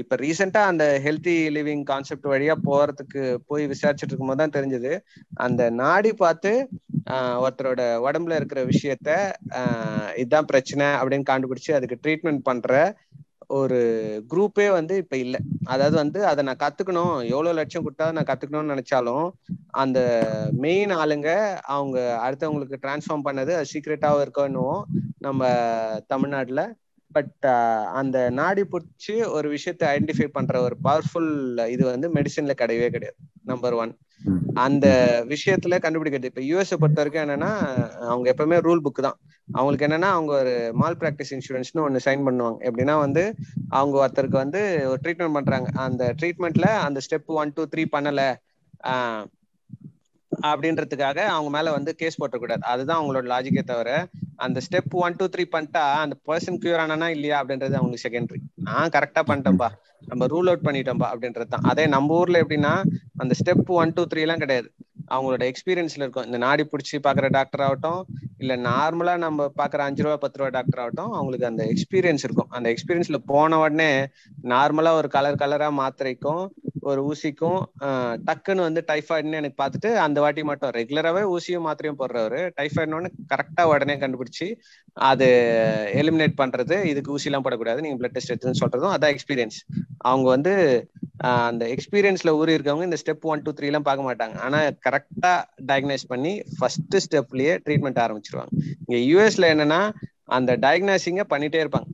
[0.00, 4.92] இப்ப ரீசெண்டா அந்த ஹெல்த்தி லிவிங் கான்செப்ட் வழியா போறதுக்கு போய் விசாரிச்சுட்டு இருக்கும் போது தான் தெரிஞ்சது.
[5.44, 6.52] அந்த நாடி பார்த்து
[7.44, 9.10] ஒருத்தரோட உடம்புல இருக்கிற விஷயத்த
[10.20, 12.70] இதுதான் பிரச்சனை அப்படின்னு கண்டுபிடிச்சு அதுக்கு ட்ரீட்மெண்ட் பண்ற
[13.58, 13.78] ஒரு
[14.30, 15.36] குரூப்பே வந்து இப்ப இல்ல.
[15.64, 17.14] அதாவது வந்து அதை நான் கத்துக்கணும்.
[17.32, 19.26] எவ்வளவு லட்சம் கொடுத்தா நான் கத்துக்கணும்னு நினைச்சாலும்
[19.82, 19.98] அந்த
[20.64, 21.30] மெயின் ஆளுங்க
[21.74, 24.80] அவங்க அடுத்தவங்களுக்கு டிரான்ஸ்ஃபார்ம் பண்ணது அது சீக்ரெட்டாவும் இருக்கணும்
[25.18, 25.42] நம்ம
[26.12, 26.62] தமிழ்நாட்டுல
[27.12, 32.54] பட் uh, அந்த நாடி பிடிச்சி ஒரு விஷயத்தை ஐடென்டிஃபை பண்ற ஒரு பவர்ஃபுல் uh, இது வந்து மெடிசன்ல
[32.62, 33.18] கிடையவே கிடையாது.
[33.44, 33.92] நம்பர் ஒன்
[34.64, 34.86] அந்த
[35.28, 36.30] விஷயத்துல கண்டுபிடிக்கிறது.
[36.30, 37.50] இப்ப யூஎஸ்ஏ பொறுத்த வரைக்கும் என்னன்னா
[38.10, 39.18] அவங்க எப்பவுமே ரூல் புக் தான்.
[39.48, 42.58] அவங்களுக்கு என்னன்னா அவங்க ஒரு மால் பிராக்டிஸ் இன்சூரன்ஸ்னு ஒன்னு சைன் பண்ணுவாங்க.
[42.68, 43.24] எப்படின்னா வந்து
[43.68, 45.70] அவங்க ஒருத்தருக்கு வந்து ஒரு ட்ரீட்மெண்ட் பண்றாங்க.
[45.86, 48.22] அந்த ட்ரீட்மெண்ட்ல அந்த ஸ்டெப் ஒன் டூ த்ரீ பண்ணல.
[48.92, 49.24] ஆஹ்
[50.50, 53.90] அப்படின்றதுக்காக அவங்க மேல வந்து கேஸ் போட்டக்கூடாது அதுதான் அவங்களோட லாஜிக்கே தவிர
[54.36, 58.92] அந்த ஸ்டெப் ஒன் டூ த்ரீ பண்ணிட்டா அந்த பர்சன் கியூர் ஆனா இல்லையா அப்படின்றது அவங்களுக்கு செகண்டரி நான்
[58.96, 59.68] கரெக்டா பண்ணிட்டேன்பா.
[60.10, 62.72] நம்ம ரூல் அவுட் பண்ணிட்டோம்பா அப்படின்றது தான் அதே நம்ம ஊர்ல எப்படின்னா
[63.18, 64.68] அந்த ஸ்டெப் ஒன் டூ த்ரீ எல்லாம் கிடையாது.
[65.10, 66.26] அவங்களோட எக்ஸ்பீரியன்ஸ்ல இருக்கும்.
[66.28, 68.00] இந்த நாடி பிடிச்சி பாக்குற டாக்டர் ஆகட்டும்
[68.38, 72.50] இல்ல நார்மலா நம்ம பாக்குற அஞ்சு ரூபா பத்து ரூபா டாக்டர் ஆகட்டும் அவங்களுக்கு அந்த எக்ஸ்பீரியன்ஸ் இருக்கும்.
[72.56, 73.90] அந்த எக்ஸ்பீரியன்ஸ்ல போன உடனே
[74.44, 76.42] நார்மலா ஒரு கலர் கலரா மாத்திரைக்கும்
[76.90, 77.60] ஒரு ஊசிக்கும்
[78.28, 80.72] டக்குன்னு வந்து டைஃபாய்டுன்னு எனக்கு பார்த்துட்டு அந்த வாட்டி மட்டும்.
[80.78, 84.48] ரெகுலராகவே ஊசியும் மாத்திரையும் போடுறவர் டைஃபாய்டுன்னு கரெக்டாக உடனே கண்டுபிடிச்சி
[85.10, 85.28] அது
[86.02, 89.58] எலிமினேட் பண்ணுறது இதுக்கு ஊசிலாம் போடக்கூடாது நீங்கள் பிளட் டெஸ்ட் எடுத்துன்னு சொல்கிறதும் அதான் எக்ஸ்பீரியன்ஸ்
[90.10, 90.54] அவங்க வந்து
[91.50, 94.36] அந்த எக்ஸ்பீரியன்ஸில் ஊறி இருக்கவங்க இந்த ஸ்டெப் ஒன் டூ த்ரீ எல்லாம் பார்க்க மாட்டாங்க.
[94.46, 95.40] ஆனால் கரெக்டாக
[95.70, 98.52] டயக்னைஸ் பண்ணி ஃபர்ஸ்ட் ஸ்டெப்லேயே ட்ரீட்மெண்ட் ஆரம்பிச்சிருவாங்க.
[98.84, 99.82] இங்கே யூஎஸில் என்னென்னா
[100.38, 101.88] அந்த டயக்னாசிங்கை பண்ணிகிட்டே இருப்பாங்க.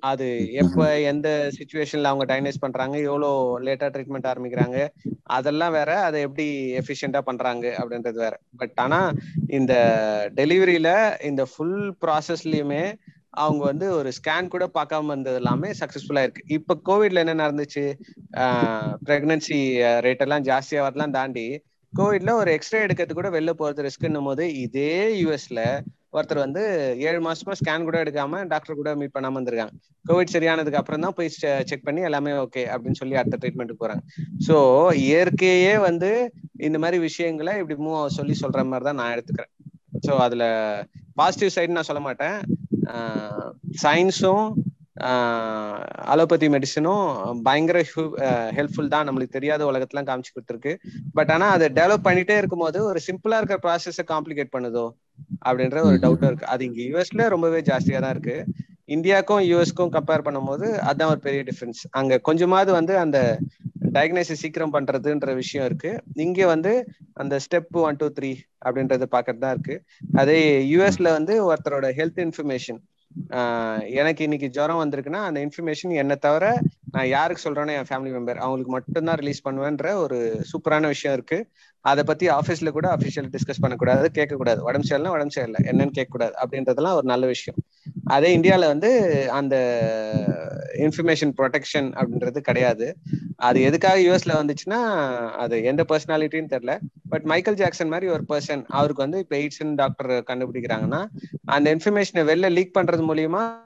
[0.00, 4.78] அது எப்ப எந்த சுச்சுவேஷன்ல அவங்க டயக்னைஸ் பண்றாங்க எவ்வளோ லேட்டா ட்ரீட்மெண்ட் ஆரம்பிக்கிறாங்க
[5.36, 6.46] அதெல்லாம் வேற அதை எப்படி
[6.80, 8.34] எஃபிஷியண்டா பண்றாங்க அப்படின்றது வேற.
[8.56, 9.00] பட் ஆனா
[9.50, 9.74] இந்த
[10.36, 10.90] டெலிவரியில
[11.22, 12.84] இந்த ஃபுல் ப்ராசஸ்லயுமே
[13.36, 16.42] அவங்க வந்து ஒரு ஸ்கேன் கூட பார்க்காம இருந்தது எல்லாமே சக்சஸ்ஃபுல்லா இருக்கு.
[16.48, 17.84] இப்ப கோவிட்ல என்ன நடந்துச்சு?
[19.06, 19.58] பிரெக்னன்சி
[20.06, 21.46] ரேட் எல்லாம் ஜாஸ்தியா வரலாம் தாண்டி
[21.92, 25.60] கோவிட்ல ஒரு எக்ஸ்ரே எடுக்கிறது கூட வெளில போறது ரிஸ்க்னும் போது இதே யூஎஸ்ல
[26.16, 26.62] ஒருத்தர் வந்து
[27.08, 29.74] ஏழு மாசமா ஸ்கேன் கூட எடுக்காம டாக்டர் கூட மீட் பண்ணாம இருந்திருக்காங்க.
[30.08, 31.30] கோவிட் சரியானதுக்கு அப்புறம் தான் போய்
[31.70, 34.04] செக் பண்ணி எல்லாமே ஓகே அப்படின்னு சொல்லி அடுத்த ட்ரீட்மெண்ட்டுக்கு போறாங்க.
[34.48, 34.56] ஸோ
[35.06, 36.10] இயற்கையே வந்து
[36.68, 39.52] இந்த மாதிரி விஷயங்களை இப்படி மூவ் சொல்லி சொல்ற மாதிரி தான் நான் எடுத்துக்கிறேன்.
[40.06, 40.44] ஸோ அதுல
[41.20, 42.38] பாசிட்டிவ் சைடு நான் சொல்ல மாட்டேன்.
[43.82, 44.46] சயின்ஸும்
[46.12, 47.06] அலோபதி மெடிசனும்
[47.46, 47.78] பயங்கர
[48.56, 49.06] ஹெல்ப்ஃபுல் தான்.
[49.08, 50.72] நம்மளுக்கு தெரியாத உலகத்துலாம் காமிச்சு கொடுத்துருக்கு.
[51.16, 54.84] பட் ஆனா அதை டெவலப் பண்ணிட்டே இருக்கும்போது ஒரு சிம்பிளா இருக்கிற ப்ராசஸை காம்ப்ளிகேட் பண்ணுதோ
[55.46, 56.46] அப்படின்ற ஒரு டவுட்டும் இருக்கு.
[56.46, 58.36] அது இங்க யூஎஸ்ல ரொம்பவே ஜாஸ்தியா தான் இருக்கு.
[58.86, 63.38] இந்தியாவுக்கும் யூஎஸ்க்கும் கம்பேர் பண்ணும்போது அதான் ஒரு பெரிய டிஃபரன்ஸ் அங்க கொஞ்சமாவது வந்து அந்த
[63.92, 65.90] டயக்னைசிஸ் சீக்கிரம் பண்றதுன்ற விஷயம் இருக்கு.
[66.14, 66.72] இங்க வந்து
[67.12, 68.30] அந்த ஸ்டெப் ஒன் டூ த்ரீ
[68.64, 69.76] அப்படின்றத பாக்குறது தான் இருக்கு.
[70.14, 70.38] அதே
[70.72, 72.80] யூஎஸ்ல வந்து ஒருத்தரோட ஹெல்த் இன்ஃபர்மேஷன்
[74.00, 76.44] எனக்கு இன்னைக்கு ஜுரம் வந்திருக்குன்னா அந்த இன்ஃபர்மேஷன் என்ன தவிர
[76.94, 80.18] நான் யாருக்கு சொல்றேனோ என் ஃபேமிலி மெம்பர் அவங்களுக்கு மட்டும்தான் ரிலீஸ் பண்ணுவேன்ற ஒரு
[80.52, 81.38] சூப்பரான விஷயம் இருக்கு.
[81.84, 84.60] அதை பத்தி ஆஃபீஸ்ல கூட அஃபிஷியல் டிஸ்கஸ் பண்ணக்கூடாது கேட்கக்கூடாது.
[84.68, 85.60] உடம்பு சரியில்லை உடம்பு சரியில்லை.
[85.70, 87.58] என்னன்னு கேட்கக்கூடாது அப்படின்றதெல்லாம் ஒரு நல்ல விஷயம்.
[88.06, 88.90] அதே இந்தியாவில் வந்து
[89.28, 89.56] அந்த
[90.78, 92.96] இன்ஃபர்மேஷன் ப்ரொடெக்ஷன் அப்படின்றது கிடையாது.
[93.36, 94.80] அது எதுக்காக யூஎஸ்ல வந்துச்சுன்னா
[95.32, 96.78] அது எந்த பர்சனாலிட்டின்னு தெரியல.
[97.08, 101.06] பட் மைக்கேல் ஜாக்சன் மாதிரி ஒரு பர்சன் அவருக்கு வந்து இப்போ எய்ட்ஸ் டாக்டர் கண்டுபிடிக்கிறாங்கன்னா
[101.44, 103.56] அந்த இன்ஃபர்மேஷனை வெளில லீக் பண்றது மூலியமா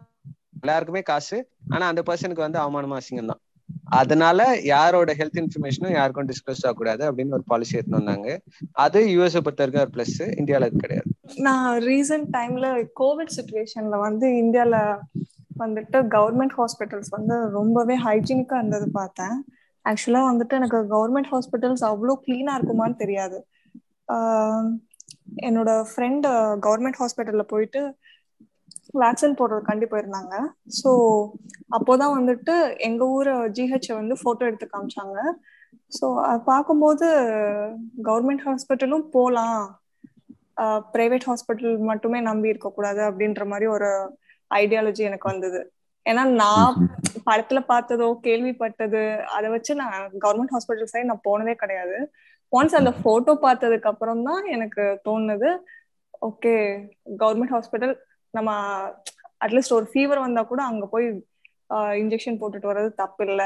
[0.60, 1.48] எல்லாருக்குமே காசு.
[1.68, 3.40] ஆனா அந்த பர்சனுக்கு வந்து அவமானமா அசிங்கம் தான்
[4.00, 8.28] அதனால யாரோட ஹெல்த் இன்ஃபர்மேஷனும் யாருக்கும் டிஸ்கஸ் ஆகக்கூடாது அப்படின்னு ஒரு பாலிசி எடுத்து வந்தாங்க.
[8.84, 11.10] அது யூஎஸ் பொறுத்த வரைக்கும் ஒரு பிளஸ் இந்தியால கிடையாது.
[11.46, 12.66] நான் ரீசெண்ட் டைம்ல
[13.00, 14.76] கோவிட் சுச்சுவேஷன்ல வந்து இந்தியால
[15.62, 19.36] வந்துட்டு கவர்மெண்ட் ஹாஸ்பிட்டல்ஸ் வந்து ரொம்பவே ஹைஜீனிக்கா இருந்தது பார்த்தேன்.
[19.84, 23.38] ஆக்சுவலா வந்துட்டு எனக்கு கவர்மெண்ட் ஹாஸ்பிட்டல்ஸ் அவ்வளோ கிளீனா இருக்குமான்னு தெரியாது.
[25.48, 26.26] என்னோட ஃப்ரெண்ட்
[26.66, 27.80] கவர்மெண்ட் ஹாஸ்பிட்டல்ல போயிட்டு
[29.00, 30.34] வேக்சின் போடுறதுக்காண்டி போயிருந்தாங்க.
[30.80, 30.90] ஸோ
[31.76, 32.54] அப்போதான் வந்துட்டு
[32.88, 35.18] எங்க ஊர் ஜிஹெச் வந்து போட்டோ எடுத்து காமிச்சாங்க.
[35.92, 37.06] ஸோ அது பார்க்கும்போது
[38.08, 39.60] கவர்மெண்ட் ஹாஸ்பிட்டலும் போகலாம்
[40.94, 43.90] பிரைவேட் ஹாஸ்பிட்டல் மட்டுமே நம்பி இருக்கக்கூடாது அப்படின்ற மாதிரி ஒரு
[44.50, 45.60] ஐடியாலஜி எனக்கு வந்தது.
[46.06, 46.76] ஏன்னா நான்
[47.28, 49.02] படத்துல பார்த்ததோ கேள்விப்பட்டது
[49.36, 51.96] அதை வச்சு நான் கவர்மெண்ட் ஹாஸ்பிட்டல் சைடு நான் போனதே கிடையாது.
[52.52, 55.50] ஒன்ஸ் அந்த போட்டோ பார்த்ததுக்கு அப்புறம் தான் எனக்கு தோணுது
[56.28, 56.54] ஓகே
[57.22, 57.94] கவர்மெண்ட் ஹாஸ்பிட்டல்
[58.38, 58.52] நம்ம
[59.44, 61.06] அட்லீஸ்ட் ஒரு ஃபீவர் வந்தா கூட அங்க போய்
[62.00, 63.42] இன்ஜெக்ஷன் போட்டுட்டு வர்றது தப்பு இல்ல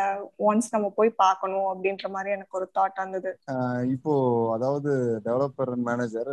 [0.48, 3.30] ஒன்ஸ் நம்ம போய் பார்க்கணும் அப்படின்ற மாதிரி எனக்கு ஒரு தாட் வந்தது.
[3.94, 4.12] இப்போ
[4.54, 4.90] அதாவது
[5.26, 6.30] டெவலப்பர் அண்ட் மேனேஜர்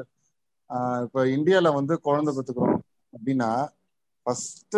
[1.06, 2.78] இப்போ இந்தியால வந்து குழந்தை பெற்றுக்கிறோம்
[3.14, 3.50] அப்படின்னா
[4.26, 4.78] ஃபர்ஸ்ட்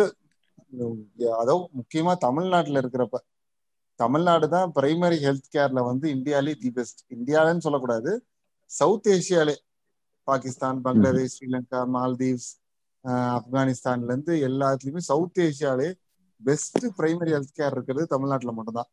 [1.34, 3.18] அதாவது முக்கியமா தமிழ்நாட்டுல இருக்கிறப்ப
[4.00, 8.12] தமிழ்நாடு தான் பிரைமரி ஹெல்த் கேர்ல வந்து இந்தியாலே தி பெஸ்ட் இந்தியாலன்னு சொல்லக்கூடாது
[8.70, 9.56] சவுத் ஏசியாலே
[10.28, 12.50] பாகிஸ்தான் பங்களாதேஷ் ஸ்ரீலங்கா மால்தீவ்ஸ்
[13.04, 15.88] ஆப்கானிஸ்தான்ல இருந்து எல்லாத்துலயுமே சவுத் ஏசியாலே
[16.40, 18.90] பெஸ்ட் பிரைமரி ஹெல்த் கேர் இருக்கிறது தமிழ்நாட்டில் மட்டும்தான்.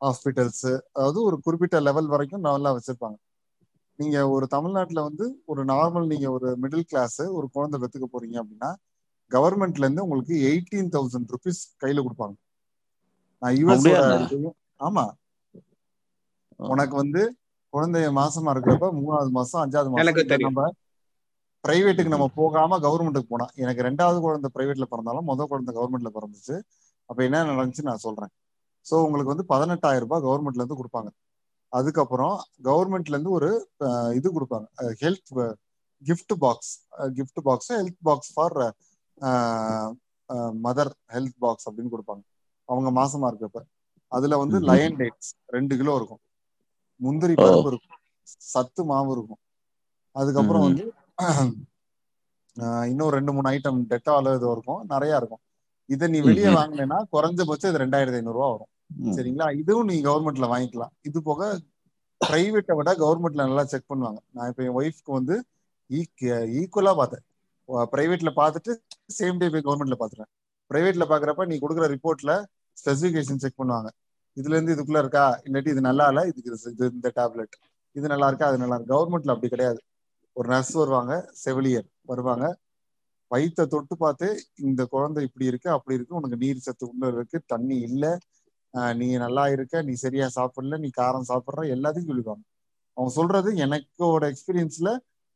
[0.00, 3.16] ஹாஸ்பிட்டல்ஸ் அதாவது ஒரு குறிப்பிட்ட லெவல் வரைக்கும் நல்லா வச்சிருப்பாங்க.
[3.98, 8.70] நீங்க ஒரு தமிழ்நாட்டில் வந்து ஒரு நார்மல் நீங்க ஒரு மிடில் கிளாஸ் ஒரு குழந்தை பெற்றுக்க போறீங்க அப்படின்னா
[9.30, 12.34] கவர்மெண்ட்ல இருந்து உங்களுக்கு எயிட்டீன் தௌசண்ட் ருபீஸ் கையில கொடுப்பாங்க.
[13.42, 13.86] நான் யூஎஸ்
[14.80, 15.04] ஆமா.
[16.60, 17.22] உனக்கு வந்து
[17.72, 20.06] குழந்தைய மாசமா இருக்கிறப்ப மூணாவது மாசம் அஞ்சாவது மாசம்
[20.48, 20.64] நம்ம
[21.64, 26.54] பிரைவேட்டுக்கு நம்ம போகாம கவர்மெண்ட்டுக்கு போனா எனக்கு ரெண்டாவது குழந்தை பிரைவேட்ல பிறந்தாலும் முதல் குழந்தை கவர்மெண்ட்ல பிறந்துச்சு.
[27.10, 28.32] அப்ப என்ன நடந்துச்சு நான் சொல்றேன்.
[28.86, 31.10] ஸோ உங்களுக்கு வந்து பதினெட்டாயிரம் ரூபாய் கவர்மெண்ட்ல இருந்து கொடுப்பாங்க.
[31.72, 32.36] அதுக்கப்புறம்
[32.68, 33.50] கவர்மெண்ட்ல இருந்து ஒரு
[34.18, 34.66] இது கொடுப்பாங்க.
[35.02, 35.32] Health
[36.02, 36.72] gift box
[37.18, 38.56] gift box health box for
[40.66, 42.22] mother health box அப்படின்னு கொடுப்பாங்க.
[42.68, 43.60] அவங்க மாசமா இருக்கப்ப.
[44.12, 46.22] அதுல வந்து லயன் டேட்ஸ் ரெண்டு கிலோ இருக்கும்.
[47.00, 47.96] முந்திரி பருப்பு இருக்கும்.
[48.52, 49.40] சத்து மாவு இருக்கும்.
[50.16, 50.84] அதுக்கப்புறம் வந்து
[52.90, 54.80] இன்னும் ரெண்டு மூணு ஐட்டம் டெட்டால் இது இருக்கும்.
[54.92, 55.42] நிறைய இருக்கும்.
[55.94, 58.70] இதை நீ வெளியே வாங்கினேன்னா குறைஞ்சபட்சம் இது ரெண்டாயிரத்தி ஐநூறு ரூபா வரும்
[59.16, 59.46] சரிங்களா?
[59.60, 60.92] இதுவும் நீ கவர்மெண்ட்ல வாங்கிக்கலாம்.
[61.08, 61.42] இது போக
[62.20, 64.20] பிரைவேட்டை விட கவர்மெண்ட்ல நல்லா செக் பண்ணுவாங்க.
[64.36, 65.36] நான் இப்ப என் ஒய்ஃப்க்கு வந்து
[66.60, 67.24] ஈக்குவலா பார்த்தேன்.
[67.92, 68.72] பிரைவேட்ல பார்த்துட்டு
[69.18, 70.30] சேம் டே போய் கவர்மெண்ட்ல பாத்துறேன்
[70.70, 72.32] பிரைவேட்ல பாக்குறப்ப நீ கொடுக்குற ரிப்போர்ட்ல
[72.78, 73.88] ஸ்பெசிபிகேஷன் செக் பண்ணுவாங்க.
[74.36, 75.24] இதுல இருந்து இதுக்குள்ள இருக்கா?
[75.46, 76.20] இல்லாட்டி இது நல்லா இல்ல?
[76.30, 77.54] இதுக்கு இது இந்த டேப்லெட்
[77.96, 78.48] இது நல்லா இருக்கா?
[78.50, 78.94] அது நல்லா இருக்கு?
[78.96, 79.80] கவர்மெண்ட்ல அப்படி கிடையாது.
[80.36, 81.12] ஒரு நர்ஸ் வருவாங்க
[81.44, 82.44] செவிலியர் வருவாங்க.
[83.30, 84.28] வயிற்ற தொட்டு பார்த்து
[84.68, 88.12] இந்த குழந்தை இப்படி இருக்கு அப்படி இருக்கு உனக்கு நீர் சத்து உள்ள இருக்கு தண்ணி இல்லை
[89.00, 92.44] நீ நல்லா இருக்க நீ சரியா சாப்பிடல நீ காரம் சாப்பிட்ற எல்லாத்தையும் சொல்லிடுவாங்க.
[92.96, 94.90] அவங்க சொல்றது எனக்கோட எக்ஸ்பீரியன்ஸ்ல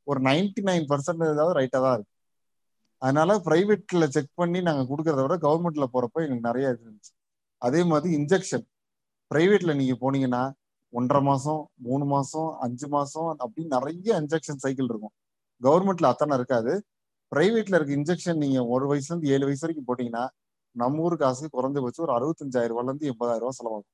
[0.07, 2.13] ஒரு நைன்டி நைன் பர்சன்ட் ஏதாவது ரைட்டா தான் இருக்கு.
[3.03, 7.13] அதனால பிரைவேட்ல செக் பண்ணி நாங்க கொடுக்கறத விட கவர்மெண்ட்ல போறப்ப எனக்கு நிறைய இருந்துச்சு.
[7.63, 8.65] அதே மாதிரி இன்ஜெக்ஷன்
[9.31, 10.43] பிரைவேட்ல நீங்க போனீங்கன்னா
[10.95, 15.15] ஒன்றரை மாசம் மூணு மாசம் அஞ்சு மாசம் அப்படின்னு நிறைய இன்ஜெக்ஷன் சைக்கிள் இருக்கும்.
[15.61, 16.73] கவர்மெண்ட்ல அத்தனை இருக்காது.
[17.33, 20.25] பிரைவேட்ல இருக்க இன்ஜெக்ஷன் நீங்க ஒரு வயசுல இருந்து ஏழு வயசு வரைக்கும் போட்டீங்கன்னா
[20.77, 23.89] நம்ம ஊர் காசு குறைஞ்சபட்சம் ஒரு அறுபத்தஞ்சாயிரம் ரூபாய்ல இருந்து எண்பதாயிரம் ரூபாய் செலவாகும்.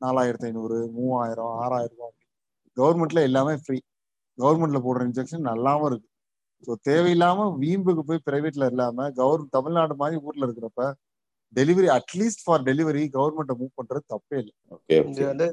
[0.00, 2.14] நாலாயிரத்தி ஐநூறு மூவாயிரம் ஆறாயிரம் ரூபாய்
[2.76, 3.78] கவர்மெண்ட்ல எல்லாமே ஃப்ரீ
[4.38, 6.08] கவர்மெண்ட்ல போடுற இன்ஜெக்ஷன் நல்லாவும் இருக்கு.
[6.66, 10.82] ஸோ தேவையில்லாம வீம்புக்கு போய் பிரைவேட்ல இல்லாம கவர் தமிழ்நாடு மாதிரி ஊர்ல இருக்கிறப்ப
[11.56, 14.54] delivery at least for delivery கவர்மெண்ட்டை மூவ் பண்றது தப்பே இல்லை.
[14.74, 15.46] ஓகே இது வந்து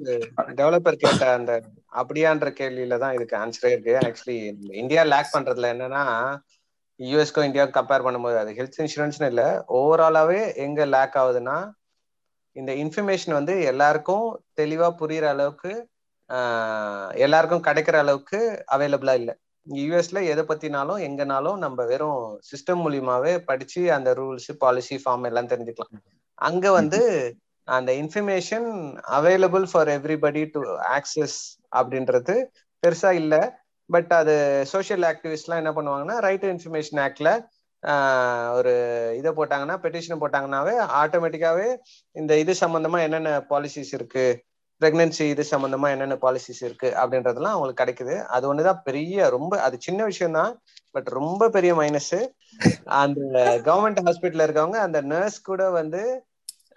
[0.60, 1.52] டெவலப்பர் கேட்ட அந்த
[2.02, 3.94] அப்படியான்ற கேள்வியில தான் இதுக்கு ஆன்சரே இருக்கு.
[4.06, 4.38] ஆக்சுவலி
[4.84, 6.04] இந்தியா லேக் பண்றதுல என்னன்னா
[7.00, 9.44] யூஎஸ்க்கும் இந்தியாவுக்கும் கம்பேர் பண்ணும்போது அது ஹெல்த் இன்சூரன்ஸ்னு இல்ல.
[9.80, 11.58] ஓவராலாவே எங்க லேக் ஆகுதுன்னா
[12.56, 14.26] இந்த இன்ஃபர்மேஷன் வந்து எல்லாருக்கும்
[14.60, 15.72] தெளிவா புரியுற அளவுக்கு
[17.26, 18.40] எல்லாருக்கும் கிடைக்கிற அளவுக்கு
[18.76, 19.32] அவைலபிளா இல்ல.
[19.68, 25.94] யூஎஸ்ல எதை பத்தினாலும் எங்கனாலும் நம்ம வெறும் சிஸ்டம் மூலியமாவே படிச்சு அந்த ரூல்ஸ் பாலிசி ஃபார்ம் எல்லாம் தெரிஞ்சுக்கலாம்.
[26.42, 27.02] அங்க வந்து
[27.68, 28.68] அந்த information
[29.18, 30.62] available for everybody to
[30.98, 31.38] access
[31.76, 32.36] அப்படின்றது
[32.84, 33.36] பெருசா இல்ல.
[33.90, 34.34] பட் அது
[34.66, 37.30] சோஷியல் ஆக்டிவிஸ்ட்லாம் என்ன பண்ணுவாங்கன்னா ரைட் இன்ஃபர்மேஷன் ஆக்ட்ல
[38.58, 38.74] ஒரு
[39.20, 41.68] இதை போட்டாங்கன்னா பெட்டிஷன் போட்டாங்கன்னாவே ஆட்டோமேட்டிக்காவே
[42.16, 44.26] இந்த இது சம்பந்தமா என்னென்ன பாலிசிஸ் இருக்கு
[44.82, 48.16] பிரெக்னன்சி இது சம்மந்தமா என்னென்ன பாலிசிஸ் இருக்கு அப்படின்றதெல்லாம் அவங்களுக்கு கிடைக்குது.
[48.28, 50.52] அது ஒண்ணுதான் பெரிய ரொம்ப அது சின்ன விஷயம் தான்
[50.92, 52.16] பட் ரொம்ப பெரிய மைனஸ்
[52.96, 53.20] அந்த
[53.66, 56.02] கவர்மெண்ட் ஹாஸ்பிட்டல்ல இருக்கவங்க அந்த நர்ஸ் கூட வந்து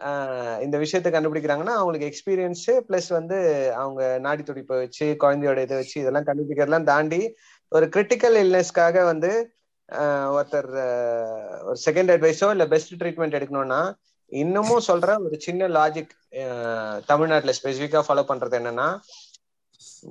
[0.01, 3.37] ஆஹ் இந்த விஷயத்த கண்டுபிடிக்கிறாங்கன்னா அவங்களுக்கு எக்ஸ்பீரியன்ஸ் பிளஸ் வந்து
[3.75, 7.21] அவங்க நாடி துடிப்பை வச்சு குழந்தையோட இதை வச்சு இதெல்லாம் கண்டுபிடிக்கிறதெல்லாம் தாண்டி
[7.73, 9.31] ஒரு கிரிட்டிக்கல் இல்னஸ்க்காக வந்து
[9.89, 10.71] ஆஹ் ஒருத்தர்
[11.65, 13.81] ஒரு செகண்ட் அட்வைஸோ இல்லை பெஸ்ட் ட்ரீட்மெண்ட் எடுக்கணும்னா
[14.43, 16.12] இன்னமும் சொல்ற ஒரு சின்ன லாஜிக்
[17.07, 18.89] தமிழ்நாட்டுல ஸ்பெசிஃபிக்கா ஃபாலோ பண்றது என்னன்னா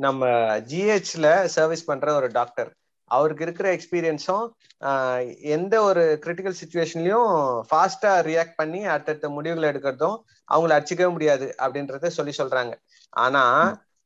[0.06, 0.30] நம்ம
[0.72, 2.70] ஜிஹெச்ல சர்வீஸ் பண்ற ஒரு டாக்டர்
[3.12, 4.46] அவருக்கு இருக்கிற எக்ஸ்பீரியன்ஸும்
[5.56, 7.32] எந்த ஒரு கிரிட்டிக்கல் சுச்சுவேஷன்லயும்
[7.70, 10.18] ஃபாஸ்டா ரியாக்ட் பண்ணி அடுத்தடுத்த முடிவுகளை எடுக்கிறதும்
[10.52, 12.74] அவங்கள அடிச்சுக்கவே முடியாது அப்படின்றத சொல்லி சொல்றாங்க.
[13.14, 13.44] ஆனா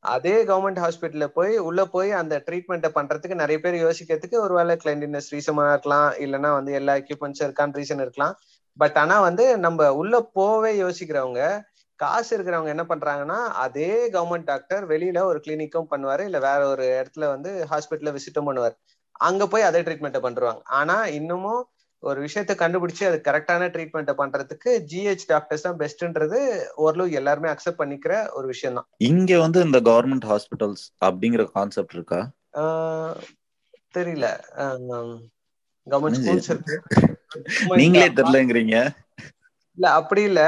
[0.04, 5.64] அதே கவர்மெண்ட் ஹாஸ்பிட்டல்ல போய் உள்ள போய் அந்த ட்ரீட்மெண்ட்டை பண்றதுக்கு நிறைய பேர் யோசிக்கிறதுக்கு ஒருவேளை கிளைண்டினஸ் ரீசனா
[5.72, 8.36] இருக்கலாம் இல்லைன்னா வந்து எல்லா எக்யூப்மெண்ட்ஸும் இருக்கான்னு ரீசன் இருக்கலாம்.
[8.78, 11.42] பட் ஆனா வந்து நம்ம உள்ள போவே யோசிக்கிறவங்க
[12.00, 17.26] காசு இருக்கிறவங்க என்ன பண்றாங்கன்னா அதே கவர்மெண்ட் டாக்டர் வெளியில ஒரு கிளினிக்கும் பண்ணுவாரு இல்ல வேற ஒரு இடத்துல
[17.28, 18.76] வந்து ஹாஸ்பிட்டல்ல விசிட்டும் பண்ணுவார்.
[19.20, 21.62] அங்க போய் அதே ட்ரீட்மெண்ட்டை பண்றாங்க ஆனா இன்னமும்
[22.02, 26.38] ஒரு விஷயத்த கண்டுபிடிச்சு அது கரெக்டான ட்ரீட்மெண்ட்டை பண்றதுக்கு ஜிஹெச் டாக்டர்ஸ் தான் பெஸ்ட்ன்றது
[26.74, 32.20] ஓரளவு எல்லாருமே அக்செப்ட் பண்ணிக்கிற ஒரு விஷயம் தான் இங்க வந்து இந்த கவர்மெண்ட் ஹாஸ்பிட்டல்ஸ் அப்படிங்கிற கான்செப்ட் இருக்கா?
[33.94, 34.26] தெரியல.
[37.80, 38.76] நீங்களே தெரியலங்கிறீங்க.
[39.78, 40.42] இல்ல அப்படி இல்ல.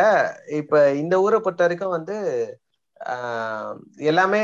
[0.61, 2.17] இப்ப இந்த ஊரை பொறுத்த வரைக்கும் வந்து
[4.11, 4.41] எல்லாமே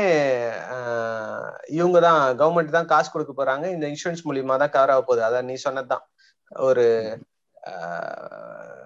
[1.79, 3.65] இவங்க தான் கவர்மெண்ட் தான் காசு கொடுக்க போறாங்க.
[3.75, 5.21] இந்த இன்சூரன்ஸ் மூலியமா தான் கவர் ஆக போகுது.
[5.27, 6.05] அதான் நீ சொன்னதுதான்.
[6.67, 6.85] ஒரு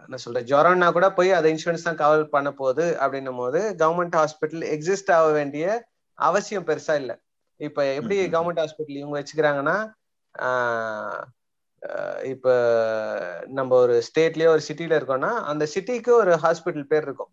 [0.05, 4.65] என்ன சொல்ற ஜுரம்னா கூட போய் அதை இன்சூரன்ஸ் தான் கவர் பண்ண போகுது அப்படின்னும் போது கவர்மெண்ட் ஹாஸ்பிட்டல்
[4.75, 5.65] எக்ஸிஸ்ட் ஆக வேண்டிய
[6.19, 7.15] அவசியம் பெருசா இல்லை.
[7.59, 9.77] இப்ப எப்படி கவர்மெண்ட் ஹாஸ்பிட்டல் இவங்க வச்சுக்கிறாங்கன்னா
[12.23, 12.47] இப்ப
[13.57, 17.31] நம்ம ஒரு ஸ்டேட்லயோ ஒரு சிட்டில இருக்கோம்னா அந்த சிட்டிக்கு ஒரு ஹாஸ்பிட்டல் பேர் இருக்கும்.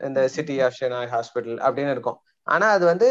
[0.00, 2.18] இந்த சிட்டி ஆஃப் ஷெனாய் ஹாஸ்பிட்டல் அப்படின்னு இருக்கும்.
[2.46, 3.08] ஆனா அது வந்து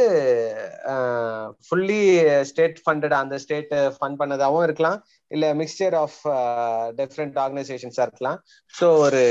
[1.66, 2.02] ஃபுல்லி
[2.44, 5.00] ஸ்டேட் ஃபண்டட் அந்த ஸ்டேட் ஃபண்ட் பண்ணதாகவும் இருக்கலாம்.
[5.32, 6.20] இல்ல மிக்சர் ஆஃப்
[7.02, 8.40] டிஃப்ரெண்ட் ஆர்கனைசேஷன்ஸா இருக்கலாம்.
[8.74, 9.24] ஸோ ஒரு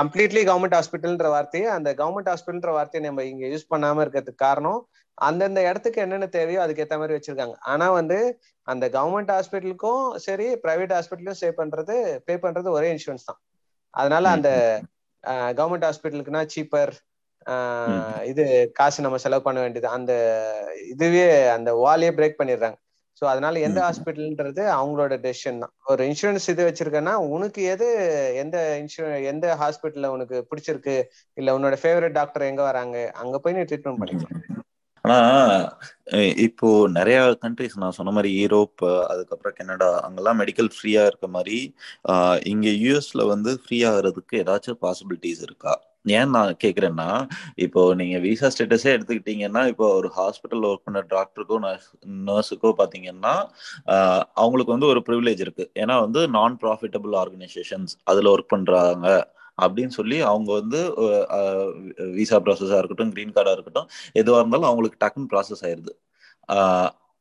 [0.00, 4.80] கம்ப்ளீட்லி கவர்மெண்ட் ஹாஸ்பிட்டல்ன்ற வார்த்தையை அந்த கவர்மெண்ட் ஹாஸ்பிட்டல்ன்ற வார்த்தையை நம்ம இங்க யூஸ் பண்ணாம இருக்கிறதுக்கு காரணம்
[5.28, 7.56] அந்தந்த இடத்துக்கு என்னென்ன தேவையோ அதுக்கு ஏற்ற மாதிரி வச்சிருக்காங்க.
[7.72, 8.18] ஆனா வந்து
[8.68, 11.94] அந்த கவர்மெண்ட் ஹாஸ்பிட்டலுக்கும் சரி பிரைவேட் ஹாஸ்பிட்டலும் சே பண்றது
[12.26, 13.40] பே பண்றது ஒரே இன்சூரன்ஸ் தான்.
[13.94, 14.50] அதனால அந்த
[15.58, 16.92] கவர்மெண்ட் ஹாஸ்பிட்டலுக்குனா சீப்பர்
[18.30, 18.44] இது
[18.78, 19.88] காசு நம்ம செலவு பண்ண வேண்டியது.
[19.96, 20.12] அந்த
[20.92, 22.78] இதுவே அந்த வாலையே பிரேக் பண்ணிடுறாங்க.
[23.22, 25.72] ஸோ அதனால எந்த ஹாஸ்பிட்டல்ன்றது அவங்களோட டெசிஷன் தான்.
[25.92, 27.86] ஒரு இன்சூரன்ஸ் இது வச்சிருக்கேன்னா உனக்கு எது
[28.42, 29.02] எந்த இன்சூ
[29.32, 30.96] எந்த ஹாஸ்பிட்டல்ல உனக்கு பிடிச்சிருக்கு?
[31.36, 32.96] இல்ல உன்னோட ஃபேவரட் டாக்டர் எங்க வராங்க?
[33.22, 34.36] அங்க போய் நீ ட்ரீட்மெண்ட் பண்ணிக்கலாம்.
[35.04, 35.18] ஆனா
[36.46, 38.82] இப்போ நிறைய கண்ட்ரிஸ் நான் சொன்ன மாதிரி யூரோப்
[39.12, 41.58] அதுக்கப்புறம் கனடா அங்கெல்லாம் மெடிக்கல் ஃப்ரீயா இருக்க மாதிரி
[42.52, 45.74] இங்க யூஎஸ்ல வந்து ஃப்ரீ ஆகிறதுக்கு ஏதாச்சும் பாசிபிலிட்டிஸ் இருக்கா?
[46.18, 47.08] ஏன் நான் கேக்குறேன்னா
[47.64, 51.56] இப்போ நீங்க விசா ஸ்டேட்டஸே எடுத்துக்கிட்டீங்கன்னா இப்போ ஒரு ஹாஸ்பிட்டல் ஒர்க் பண்ண டாக்டருக்கோ
[52.28, 53.34] நர்ஸுக்கோ பாத்தீங்கன்னா
[54.42, 55.66] அவங்களுக்கு வந்து ஒரு ப்ரிவிலேஜ் இருக்கு.
[55.82, 59.06] ஏன்னா வந்து நான் ப்ராஃபிட்டபிள் ஆர்கனைசேஷன்ஸ் அதுல ஒர்க் பண்றாங்க.
[59.60, 60.80] அப்படின்னு சொல்லி அவங்க வந்து
[62.14, 65.94] விசா ப்ராசஸாக இருக்கட்டும் க்ரீன் கார்டாக இருக்கட்டும் எதுவாக இருந்தாலும் அவங்களுக்கு டக்குன்னு ப்ராசஸ் ஆயிடுது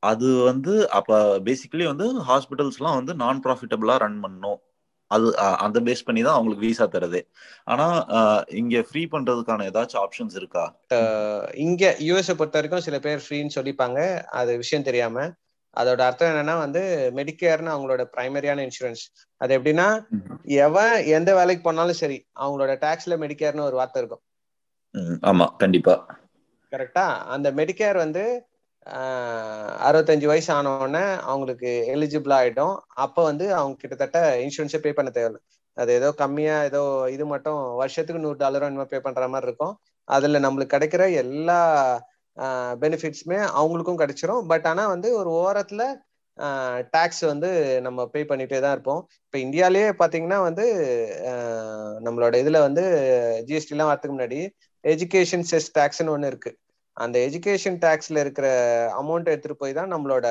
[0.04, 1.16] அது வந்து அப்போ
[1.48, 4.60] பேசிக்கலி வந்து ஹாஸ்பிட்டல்ஸ்லாம் வந்து நான் ப்ராஃபிட்டபுளாக ரன் பண்ணும்
[5.12, 5.28] அது
[5.66, 7.20] அந்த பேஸ் பண்ணி தான் அவங்களுக்கு விசா தருது.
[7.66, 7.86] ஆனா
[8.62, 10.66] இங்க ஃப்ரீ பண்றதுக்கான ஏதாச்சும் ஆப்ஷன்ஸ் இருக்கா?
[11.66, 14.00] இங்க யூஎஸ்ஏ பொறுத்த வரைக்கும் சில பேர் ஃப்ரீன்னு சொல்லிப்பாங்க.
[14.40, 15.18] அது விஷயம் தெரியாம.
[15.78, 16.82] அதோட அர்த்தம் என்னன்னா வந்து
[17.20, 19.04] மெடிக்கேர்னு அவங்களோட பிரைமரியான இன்சூரன்ஸ்
[19.42, 19.88] அது எப்படின்னா
[20.66, 24.24] எவன் எந்த வேலைக்கு போனாலும் சரி அவங்களோட டாக்ஸ்ல மெடிக்கேர்னு ஒரு வார்த்தை இருக்கும்.
[25.24, 25.96] ஆமா கண்டிப்பா.
[26.72, 27.06] கரெக்டா
[27.36, 28.24] அந்த மெடிக்கேர் வந்து
[29.88, 32.76] அறுபத்தஞ்சு வயசு ஆன உடனே அவங்களுக்கு எலிஜிபிள் ஆயிடும்.
[33.06, 35.42] அப்ப வந்து அவங்க கிட்டத்தட்ட இன்சூரன்ஸே பே பண்ண தேவையில்லை.
[35.78, 36.82] அது ஏதோ கம்மியா ஏதோ
[37.16, 39.74] இது மட்டும் வருஷத்துக்கு நூறு டாலரும் இனிமே பே பண்ற மாதிரி இருக்கும்.
[40.08, 41.60] அதுல நம்மளுக்கு கிடைக்கிற எல்லா
[42.84, 44.44] பெனிஃபிட்ஸுமே அவங்களுக்கும் கிடைச்சிரும்.
[44.52, 45.86] பட் ஆனால் வந்து ஒரு ஓரத்தில்
[46.96, 47.50] டேக்ஸ் வந்து
[47.86, 49.02] நம்ம பே பண்ணிகிட்டே தான் இருப்போம்.
[49.26, 50.66] இப்போ இந்தியாலேயே பார்த்தீங்கன்னா வந்து
[52.06, 52.84] நம்மளோட இதில் வந்து
[53.50, 54.40] ஜிஎஸ்டிலாம் வரதுக்கு முன்னாடி
[54.84, 56.58] எஜுகேஷன் செஸ் டேக்ஸ்னு ஒன்று இருக்குது
[56.98, 58.48] அந்த எஜுகேஷன் டேக்ஸில் இருக்கிற
[59.02, 60.28] அமௌண்ட் எடுத்துகிட்டு போய் தான் நம்மளோட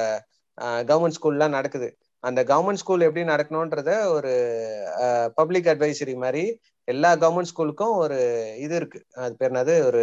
[0.88, 1.88] கவர்மெண்ட் ஸ்கூல்லாம் நடக்குது.
[2.24, 4.32] அந்த கவர்மெண்ட் ஸ்கூல் எப்படி நடக்கணுன்றத ஒரு
[5.38, 6.44] பப்ளிக் அட்வைசரி மாதிரி
[6.88, 8.18] எல்லா கவர்மெண்ட் ஸ்கூலுக்கும் ஒரு
[8.64, 9.00] இது இருக்கு.
[9.24, 9.74] அது பேர் என்னது?
[9.88, 10.02] ஒரு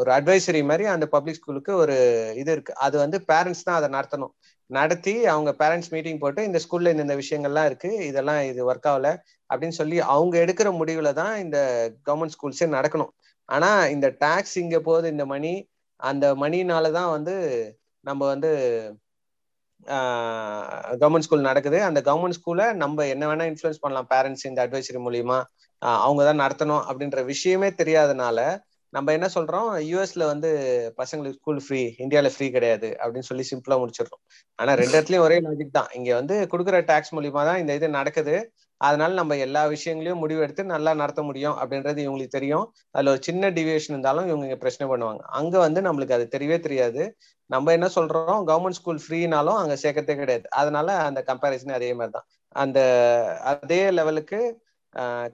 [0.00, 1.96] ஒரு அட்வைசரி மாதிரி அந்த பப்ளிக் ஸ்கூலுக்கு ஒரு
[2.40, 2.72] இது இருக்கு.
[2.86, 4.32] அது வந்து பேரண்ட்ஸ் தான் அதை நடத்தணும்.
[4.70, 9.10] நடத்தி அவங்க பேரண்ட்ஸ் மீட்டிங் போட்டு இந்த ஸ்கூல்ல இந்த விஷயங்கள்லாம் இருக்கு இதெல்லாம் இது ஒர்க் ஆகல
[9.50, 11.58] அப்படின்னு சொல்லி அவங்க எடுக்கிற முடிவுல தான் இந்த
[12.06, 13.12] கவர்மெண்ட் ஸ்கூல்ஸே நடக்கணும்.
[13.48, 15.52] ஆனா இந்த டாக்ஸ் இங்க போகுது இந்த மணி
[16.00, 17.34] அந்த மணினால தான் வந்து
[18.04, 18.50] நம்ம வந்து
[21.00, 21.78] கவர்மெண்ட் ஸ்கூல் நடக்குது.
[21.88, 24.08] அந்த கவர்மெண்ட் ஸ்கூலை நம்ம என்ன வேணா இன்ஃபுளுன்ஸ் பண்ணலாம்.
[24.14, 25.38] பேரண்ட்ஸ் இந்த அட்வைசரி மூலியமா
[26.06, 28.38] அவங்க தான் நடத்தணும் அப்படின்ற விஷயமே தெரியாதனால
[28.92, 29.68] நம்ம என்ன சொல்றோம்?
[29.90, 30.50] யூஎஸ்ல வந்து
[31.00, 34.22] பசங்களுக்கு ஸ்கூல் ஃப்ரீ இந்தியாவில ஃப்ரீ கிடையாது அப்படின்னு சொல்லி சிம்பிளா முடிச்சிடுறோம்.
[34.58, 35.90] ஆனா ரெண்டு இடத்துலயும் ஒரே லாஜிக் தான்.
[35.98, 38.36] இங்க வந்து கொடுக்குற டாக்ஸ் மூலியமா தான் இந்த இது நடக்குது.
[38.80, 42.64] அதனால நம்ம எல்லா விஷயங்களையும் முடிவு எடுத்து நல்லா நடத்த முடியும் அப்படின்றது இவங்களுக்கு தெரியும்.
[42.94, 45.22] அதுல ஒரு சின்ன டிவியேஷன் இருந்தாலும் இவங்க இங்க பிரச்சனை பண்ணுவாங்க.
[45.38, 47.02] அங்க வந்து நம்மளுக்கு அது தெரியவே தெரியாது.
[47.50, 48.40] நம்ம என்ன சொல்றோம்?
[48.50, 50.46] கவர்மெண்ட் ஸ்கூல் ஃப்ரீனாலும் அங்க சேர்க்கறதே கிடையாது.
[50.60, 52.26] அதனால அந்த கம்பேரிசன் அதே மாதிரி தான்
[52.56, 52.78] அந்த
[53.52, 54.40] அதே லெவலுக்கு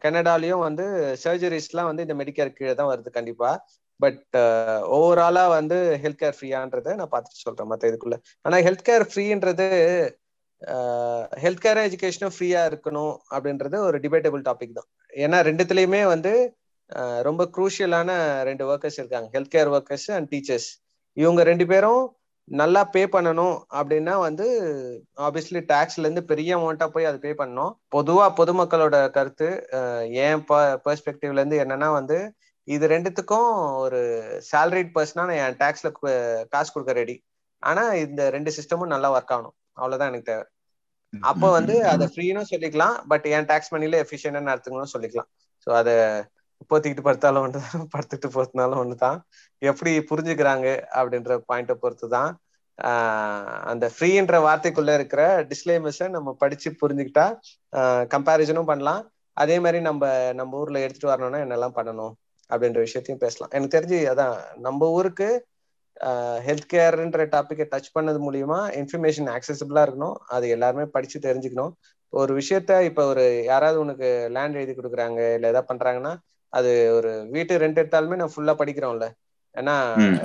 [0.05, 0.85] கனடாலையும் வந்து
[1.25, 3.51] சர்ஜரிஸ்லாம் வந்து இந்த மெடிக்கேர் கீழே தான் வருது கண்டிப்பா.
[4.01, 4.37] பட்
[4.97, 8.17] ஓவராலா வந்து ஹெல்த் கேர் ஃப்ரீயான்றத நான் பார்த்துட்டு சொல்றேன் மற்ற இதுக்குள்ள.
[8.47, 9.67] ஆனா ஹெல்த் கேர் ஃப்ரீன்றது
[11.45, 14.89] ஹெல்த் கேர் எஜுகேஷனும் ஃப்ரீயா இருக்கணும் அப்படின்றது ஒரு டிபேட்டபிள் டாபிக் தான்.
[15.25, 16.33] ஏன்னா ரெண்டுத்துலயுமே வந்து
[17.29, 18.11] ரொம்ப குரூஷியலான
[18.49, 19.29] ரெண்டு ஒர்க்கர்ஸ் இருக்காங்க.
[19.37, 20.69] Health care workers and teachers
[21.17, 22.03] இவங்க ரெண்டு பேரும்
[22.49, 24.47] நல்லா பே பண்ணணும் அப்படின்னா வந்து
[25.27, 27.73] ஆப்வியஸ்லி டேக்ஸ்ல இருந்து பெரிய அமௌண்ட்டா போய் அது பே பண்ணணும்.
[27.97, 29.49] பொதுவா பொதுமக்களோட கருத்து
[30.25, 30.43] ஏன்
[30.87, 32.19] பெர்ஸ்பெக்டிவ்ல இருந்து என்னன்னா வந்து
[32.69, 33.49] இது ரெண்டுத்துக்கும்
[33.85, 34.01] ஒரு
[34.51, 35.91] சேலரிட் பர்சனா நான் என் டேக்ஸ்ல
[36.55, 37.17] காசு கொடுக்க ரெடி
[37.63, 39.57] ஆனா இந்த ரெண்டு சிஸ்டமும் நல்லா ஒர்க் ஆகணும்.
[39.81, 40.45] அவ்வளவுதான் எனக்கு தேவை.
[41.13, 45.29] அப்போ வந்து அதை ஃப்ரீனும் சொல்லிக்கலாம் பட் என் டேக்ஸ் மணில எஃபிஷியன்டா நடத்துக்கணும்னு சொல்லிக்கலாம்.
[45.67, 45.95] ஸோ அதை
[46.71, 49.19] போத்திக்கிட்டு படுத்தாலும் ஒன்று தான் படுத்துட்டு போத்தினாலும் ஒன்று தான்
[49.63, 50.67] எப்படி புரிஞ்சுக்கிறாங்க
[50.99, 52.31] அப்படின்ற பாயிண்ட்டை பொறுத்து தான்
[53.73, 57.27] அந்த ஃப்ரீன்ற வார்த்தைக்குள்ள இருக்கிற டிஸ்லேமஸை நம்ம படிச்சு புரிஞ்சுக்கிட்டா
[58.15, 59.03] கம்பேரிசனும் பண்ணலாம்.
[59.37, 60.03] அதே மாதிரி நம்ம
[60.39, 62.13] நம்ம ஊர்ல எடுத்துட்டு வரணும்னா என்னெல்லாம் பண்ணணும்
[62.51, 63.53] அப்படின்ற விஷயத்தையும் பேசலாம்.
[63.53, 64.35] எனக்கு தெரிஞ்சு அதான்
[64.67, 65.29] நம்ம ஊருக்கு
[66.47, 70.17] ஹெல்த் கேர்ன்ற டாப்பிக்கை டச் பண்ணது மூலியமா இன்ஃபர்மேஷன் ஆக்சசிபிளா இருக்கணும்.
[70.35, 71.73] அது எல்லாருமே படிச்சு தெரிஞ்சுக்கணும்.
[72.13, 76.13] ஒரு விஷயத்த இப்ப ஒரு யாராவது உனக்கு லேண்ட் எழுதி கொடுக்குறாங்க இல்ல ஏதாவது பண்றாங்கன்னா
[76.55, 79.07] அது ஒரு வீட்டு ரெண்ட் எடுத்தாலுமே நான் ஃபுல்லா படிக்கிறோம்ல.
[79.55, 79.75] ஏன்னா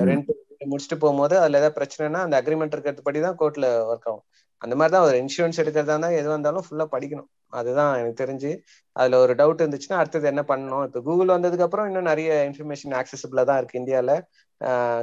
[0.09, 0.29] ரெண்ட்
[0.71, 4.23] முடிச்சுட்டு போகும்போது அதுல ஏதாவது பிரச்சனைனா அந்த அக்ரிமெண்ட் இருக்கிறது படி தான் கோர்ட்ல ஒர்க் ஆகும்.
[4.61, 7.29] அந்த மாதிரி தான் ஒரு இன்சூரன்ஸ் எடுக்கிறதா இருந்தா எது வந்தாலும் ஃபுல்லா படிக்கணும்.
[7.53, 8.51] அதுதான் எனக்கு தெரிஞ்சு.
[8.95, 10.83] அதுல ஒரு டவுட் இருந்துச்சுன்னா அடுத்தது என்ன பண்ணணும்?
[10.87, 14.13] இப்போ கூகுள் வந்ததுக்கு அப்புறம் இன்னும் நிறைய இன்ஃபர்மேஷன் ஆக்சசிபிளா தான் இருக்கு இந்தியால.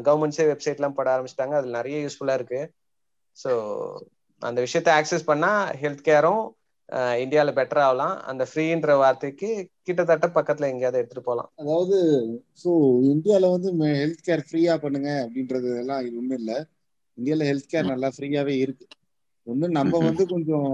[0.06, 1.54] கவர்மெண்ட்ஸே வெப்சைட் எல்லாம் போட ஆரம்பிச்சிட்டாங்க.
[1.60, 2.60] அதுல நிறைய யூஸ்ஃபுல்லா இருக்கு.
[3.36, 3.50] ஸோ
[4.42, 5.50] அந்த விஷயத்த ஆக்சஸ் பண்ணா
[5.82, 6.42] ஹெல்த் கேரும்
[7.22, 8.14] இந்தியால பெட்டர் ஆகலாம்.
[8.30, 9.50] அந்த ஃப்ரீன்ற வார்த்தைக்கு
[9.82, 11.50] கிட்டத்தட்ட பக்கத்துல எங்கேயாவது எடுத்துட்டு போகலாம்.
[11.60, 11.96] அதாவது
[12.62, 12.70] ஸோ
[13.10, 16.58] இந்தியால வந்து ஹெல்த் கேர் ஃப்ரீயா பண்ணுங்க அப்படின்றது எல்லாம் இது ஒன்றும் இல்லை.
[17.18, 18.86] இந்தியால ஹெல்த் கேர் நல்லா ஃப்ரீயாவே இருக்கு.
[19.46, 20.70] ஒன்று நம்ம வந்து கொஞ்சம்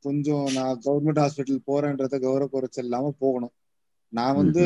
[0.00, 3.54] கொஞ்சம் நான் கவர்மெண்ட் ஹாஸ்பிட்டல் போறேன்றத கௌரவ குறைச்சல் இல்லாம போகணும்.
[4.12, 4.62] நான் வந்து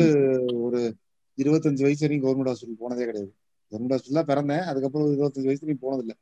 [0.65, 0.79] ஒரு
[1.37, 3.31] இருபத்தஞ்சு வயசு வரைக்கும் கவர்மெண்ட் ஹாஸ்பிட்டல் போனதே கிடையாது.
[3.71, 4.65] கவர்மெண்ட் ஹாஸ்பிட்டல் பிறந்தேன்.
[4.71, 6.15] அதுக்கப்புறம் இருபத்தஞ்சு வயசு வரைக்கும் போனதில்லை.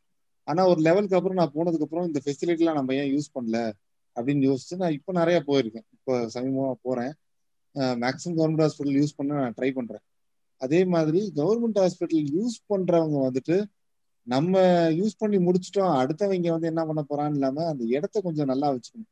[0.47, 3.59] ஆனா ஒரு லெவலுக்கு அப்புறம் நான் போனதுக்கு அப்புறம் இந்த ஃபெசிலிட்டிலாம் நம்ம ஏன் யூஸ் பண்ணல?
[4.16, 5.86] அப்படின்னு யோசிச்சு நான் இப்போ நிறைய போயிருக்கேன்.
[5.95, 7.14] இப்போ சமீபமாக போறேன்.
[8.03, 10.03] மேக்ஸிமம் கவர்மெண்ட் ஹாஸ்பிட்டல் யூஸ் பண்ண நான் ட்ரை பண்றேன்.
[10.61, 13.57] அதே மாதிரி கவர்மெண்ட் ஹாஸ்பிட்டல் யூஸ் பண்றவங்க வந்துட்டு
[14.28, 14.59] நம்ம
[14.99, 15.93] யூஸ் பண்ணி முடிச்சிட்டோம்.
[16.01, 19.09] அடுத்தவங்க வந்து என்ன பண்ண போறான்னு இல்லாம அந்த இடத்த கொஞ்சம் நல்லா வச்சுக்கணும்.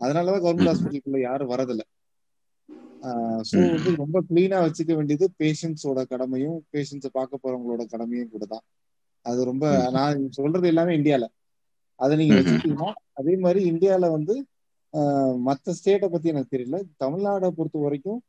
[0.00, 1.86] அதனாலதான் கவர்மெண்ட் ஹாஸ்பிட்டலுக்குள்ள யாரும் வரதில்லை.
[3.48, 8.64] ஸோ வந்து ரொம்ப கிளீனா வச்சுக்க வேண்டியது பேஷண்ட்ஸோட கடமையும் பேஷண்ட்ஸை பார்க்க போறவங்களோட கடமையும் கூட தான்
[9.26, 9.64] அது ரொம்ப
[9.96, 11.24] நான் சொல்றது எல்லாமே இந்தியால.
[12.02, 12.90] அதை நீங்க வச்சுக்கிட்டீங்கன்னா
[13.20, 14.34] அதே மாதிரி இந்தியால வந்து
[15.46, 16.78] மற்ற ஸ்டேட்டை பத்தி எனக்கு தெரியல.
[17.04, 18.20] தமிழ்நாடை பொறுத்த வரைக்கும்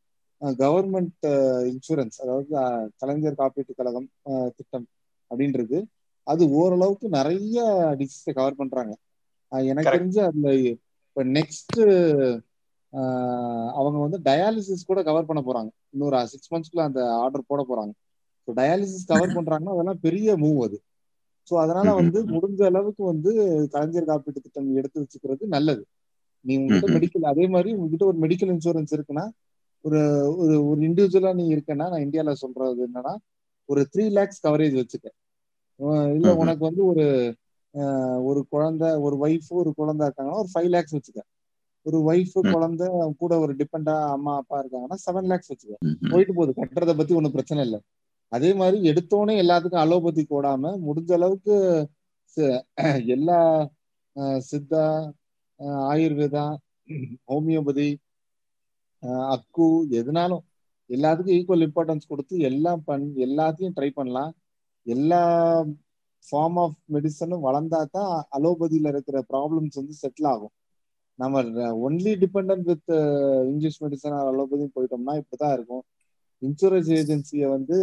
[0.42, 1.26] கவர்மெண்ட்
[1.72, 2.48] இன்சூரன்ஸ் அதாவது
[3.02, 4.08] கலைஞர் காப்பீட்டு கழகம்
[4.58, 4.88] திட்டம்
[5.32, 5.78] அப்படின்றது
[6.28, 7.60] அது ஓரளவுக்கு நிறைய
[8.00, 8.94] டிசீஸை கவர் பண்றாங்க.
[9.52, 11.80] எனக்கு தெரிஞ்சு அதுல இப்ப நெக்ஸ்ட்
[13.80, 15.70] அவங்க வந்து டயாலிசிஸ் கூட கவர் பண்ண போறாங்க.
[15.94, 17.94] இன்னொரு சிக்ஸ் மந்த்ஸ்க்குள்ள அந்த ஆர்டர் போட போறாங்க.
[18.48, 20.78] ஸோ டயாலிசிஸ் கவர் பண்றாங்கன்னா அதெல்லாம் பெரிய மூவ் அது.
[21.52, 23.32] ஸோ அதனால வந்து முடிஞ்ச அளவுக்கு வந்து
[23.74, 25.84] கலைஞர் காப்பீட்டு திட்டம் எடுத்து வச்சுக்கிறது நல்லது.
[26.46, 29.26] நீ உங்ககிட்ட மெடிக்கல் அதே மாதிரி உங்ககிட்ட ஒரு மெடிக்கல் இன்சூரன்ஸ் இருக்குன்னா
[29.86, 30.00] ஒரு
[30.36, 33.14] ஒரு ஒரு இண்டிவிஜுவலா நீ இருக்கன்னா நான் இந்தியால சொல்றது என்னன்னா
[33.70, 35.08] ஒரு த்ரீ லேக்ஸ் கவரேஜ் வச்சுக்க.
[36.18, 37.06] இல்ல உனக்கு வந்து ஒரு
[38.30, 41.22] ஒரு குழந்தை ஒரு ஒய்ஃப் ஒரு குழந்தை இருக்காங்கன்னா ஒரு ஃபைவ் லேக்ஸ் வச்சுக்க.
[41.86, 42.86] ஒரு ஒய்ஃப் குழந்தை
[43.20, 45.76] கூட ஒரு டிபெண்டா அம்மா அப்பா இருக்காங்கன்னா செவன் லேக்ஸ் வச்சுக்க.
[46.12, 46.54] போயிட்டு போகுது.
[46.60, 47.80] கட்டுறதை பத்தி ஒன்றும் பிரச்சனை இல்லை.
[48.34, 51.56] அதே மாதிரி எடுத்தோடனே எல்லாத்துக்கும் அலோபதி போடாம முடிஞ்ச அளவுக்கு
[53.16, 53.40] எல்லா
[54.48, 54.84] சித்தா
[55.90, 56.46] ஆயுர்வேதா
[57.32, 57.88] ஹோமியோபதி
[59.34, 59.68] அக்கு
[60.00, 60.44] எதுனாலும்
[60.90, 64.32] எல்லாத்துக்கும் ஈக்குவல் இம்பார்ட்டன்ஸ் கொடுத்து எல்லாம் பண் எல்லாத்தையும் ட்ரை பண்ணலாம்.
[64.86, 65.22] எல்லா
[66.26, 70.54] ஃபார்ம் ஆஃப் மெடிசனும் வளர்ந்தா தான் அலோபதியில் இருக்கிற ப்ராப்ளம்ஸ் வந்து செட்டில் ஆகும்.
[71.20, 71.42] நம்ம
[71.88, 72.92] only depend with
[73.52, 75.84] English medicine allopathy போயிட்டோம்னா இப்படிதான் இருக்கும்.
[76.42, 77.78] இன்சூரன்ஸ் ஏஜென்சியை வந்து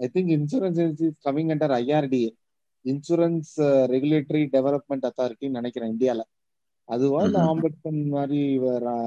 [0.00, 2.30] I think insurance agency coming under IRDA
[2.84, 3.52] insurance
[3.94, 6.22] regulatory development அத்தாரிட்டின்னு நினைக்கிறேன் இந்தியால.
[6.88, 8.40] அதுவா இல்ல ஆம்பட்சன் மாதிரி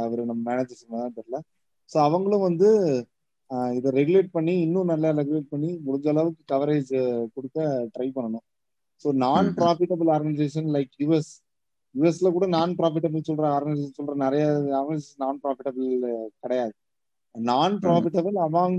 [0.06, 1.40] அவர் நம்ம மேனேஜர்ஸ் தான் தெரியல.
[1.90, 2.70] ஸோ அவங்களும் வந்து
[3.78, 6.94] இதை ரெகுலேட் பண்ணி இன்னும் நல்லா ரெகுலேட் பண்ணி முடிஞ்ச அளவுக்கு கவரேஜ்
[7.36, 7.60] கொடுக்க
[7.96, 8.46] ட்ரை பண்ணணும்.
[9.04, 11.32] ஸோ நான் ப்ராஃபிட்டபிள் ஆர்கனைசேஷன் லைக் யூஎஸ்
[11.96, 14.44] யூஎஸ்ல கூட நான் ப்ராஃபிட்டபிள் சொல்ற ஆர்கனைசேஷன் சொல்ற நிறைய
[14.80, 15.88] ஆர்கனைசேஷன் நான் ப்ராஃபிட்டபிள்
[16.44, 16.74] கிடையாது.
[17.36, 18.78] Non profitable among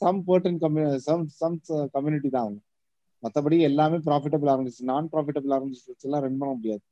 [0.00, 1.56] some burden community some some
[1.94, 2.60] community தான் அவங்க.
[3.22, 6.82] மற்றபடி எல்லாமே profitable organisation non profitable organisations எல்லாம் ரன் பண்ண முடியாது.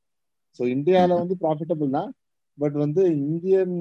[0.58, 2.10] ஸோ இந்தியாவில் வந்து ப்ராஃபிட்டபிள் தான்.
[2.58, 3.76] பட் வந்து இந்தியன்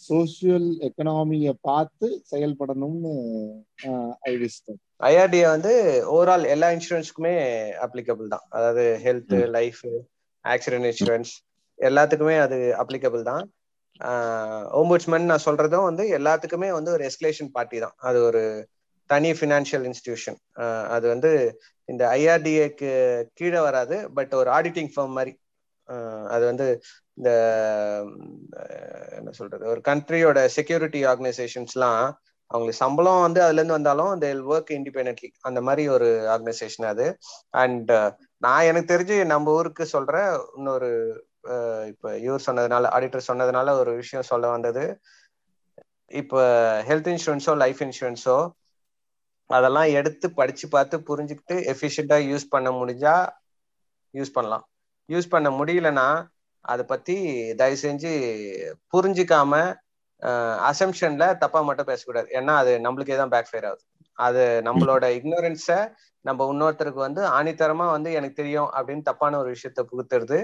[0.00, 3.12] சோசியல் எக்கனாமியை பார்த்து செயல்படணும்னு
[4.30, 4.58] ஐ விஷ்
[5.10, 5.72] ஐஆர்டிஏ வந்து
[6.14, 7.34] ஓவரால் எல்லா இன்சூரன்ஸ்க்குமே
[7.86, 8.44] அப்ளிகபிள் தான்.
[8.56, 9.82] அதாவது ஹெல்த் லைஃப்
[10.44, 11.32] ஆக்சிடென்ட் இன்சூரன்ஸ்
[11.78, 13.44] எல்லாத்துக்குமே அது அப்ளிகபிள் தான்.
[14.80, 17.96] ஓம்புட்ஸ்மன் நான் சொல்றதும் வந்து எல்லாத்துக்குமே வந்து ஒரு எஸ்கலேஷன் பார்ட்டி தான்.
[18.08, 18.42] அது ஒரு
[19.10, 20.38] தனி ஃபினான்ஷியல் இன்ஸ்டிடியூஷன்
[20.94, 21.30] அது வந்து
[21.88, 22.90] இந்த ஐஆர்டிஏக்கு
[23.34, 25.32] கீழே வராது பட் ஒரு ஆடிட்டிங் ஃபார்ம் மாதிரி.
[26.34, 26.66] அது வந்து
[27.18, 27.30] இந்த
[29.18, 32.02] என்ன சொல்றது ஒரு கண்ட்ரியோட செக்யூரிட்டி ஆர்கனைசேஷன்ஸ்லாம்
[32.50, 37.06] அவங்களுக்கு சம்பளம் வந்து அதுல இருந்து வந்தாலும் அந்த ஒர்க் இண்டிபெண்ட்லி அந்த மாதிரி ஒரு ஆர்கனைசேஷன் அது.
[37.62, 37.92] அண்ட்
[38.38, 40.16] நான் எனக்கு தெரிஞ்சு நம்ம ஊருக்கு சொல்ற
[40.56, 40.90] இன்னொரு
[41.90, 44.84] இப்ப இவர் சொன்னதுனால ஆடிட்டர் சொன்னதுனால ஒரு விஷயம் சொல்ல வந்தது.
[46.10, 46.36] இப்ப
[46.88, 48.36] ஹெல்த் இன்சூரன்ஸோ லைஃப் இன்சூரன்ஸோ
[49.50, 53.14] அதெல்லாம் எடுத்து படிச்சு பார்த்து புரிஞ்சுக்கிட்டு எஃபிஷியண்டா யூஸ் பண்ண முடிஞ்சா
[54.14, 54.64] யூஸ் பண்ணலாம்.
[55.08, 56.06] யூஸ் பண்ண முடியலன்னா
[56.64, 57.14] அதை பத்தி
[57.56, 58.10] தயவு செஞ்சு
[58.94, 59.52] புரிஞ்சுக்காம
[60.70, 62.28] அசம்ஷன்ல தப்பா மட்டும் பேசக்கூடாது.
[62.30, 63.82] ஏன்னா அது நம்மளுக்கே தான் பேக் ஃபயர் ஆகுது.
[64.18, 65.78] அது நம்மளோட இக்னோரன்ஸை
[66.24, 70.38] நம்ம இன்னொருத்தருக்கு வந்து ஆணித்தரமா வந்து எனக்கு தெரியும் அப்படின்னு தப்பான ஒரு விஷயத்த புகுத்துறது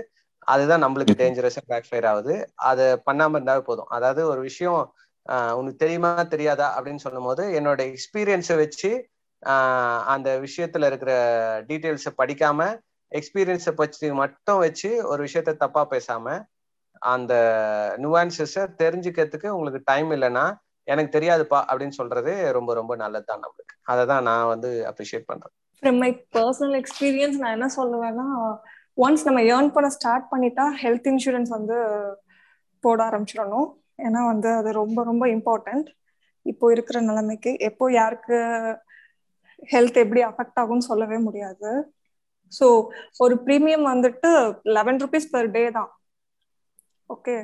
[0.52, 2.34] அதுதான் நம்மளுக்கு டேஞ்சரஸா பேக் ஃபயர் ஆகுது.
[2.68, 3.90] அதை பண்ணாம இருந்தாவே போதும்.
[3.96, 4.82] அதாவது ஒரு விஷயம்
[5.58, 8.90] உனக்கு தெரியுமா தெரியாதா அப்படின்னு சொல்லும் போது என்னோட எக்ஸ்பீரியன்ஸை வச்சு
[10.14, 11.12] அந்த விஷயத்துல இருக்கிற
[11.68, 12.68] டீட்டெயில்ஸை படிக்காம
[13.12, 16.38] எக்ஸ்பீரியன்ஸை பற்றி மட்டும் வச்சு ஒரு விஷயத்த தப்பா பேசாம
[17.02, 17.34] அந்த
[18.04, 20.46] நுவான்சஸ தெரிஞ்சுக்கிறதுக்கு உங்களுக்கு டைம் இல்லைன்னா
[20.88, 23.74] எனக்கு தெரியாதுப்பா அப்படின்னு சொல்றது ரொம்ப ரொம்ப நல்லதுதான் நம்மளுக்கு.
[23.92, 25.54] அதை தான் நான் வந்து அப்ரிஷியேட் பண்றேன்.
[25.82, 28.26] ஃப்ரம் மை பர்சனல் எக்ஸ்பீரியன்ஸ் நான் என்ன சொல்லுவேன்னா
[29.04, 31.76] ஒன்ஸ் நம்ம ஏர்ன் பண்ண ஸ்டார்ட் பண்ணிட்டா ஹெல்த் இன்சூரன்ஸ் வந்து
[32.84, 33.68] போட ஆரம்பிச்சிடணும்.
[34.06, 35.88] ஏன்னா வந்து அது ரொம்ப ரொம்ப இம்பார்ட்டன்ட்
[36.46, 38.36] இப்போ இருக்கிற நிலைமைக்கு எப்போ யாருக்கு
[39.72, 41.70] ஹெல்த் எப்படி அஃபெக்ட் ஆகும்னு சொல்லவே முடியாது.
[42.58, 42.66] ஸோ
[43.24, 44.30] ஒரு ப்ரீமியம் வந்துட்டு
[44.76, 45.90] லெவன் ருபீஸ் பர் டே தான்.
[47.14, 47.34] Okay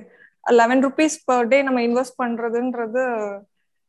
[0.60, 3.02] eleven rupees per day நம்ம இன்வெஸ்ட் பண்றதுன்றது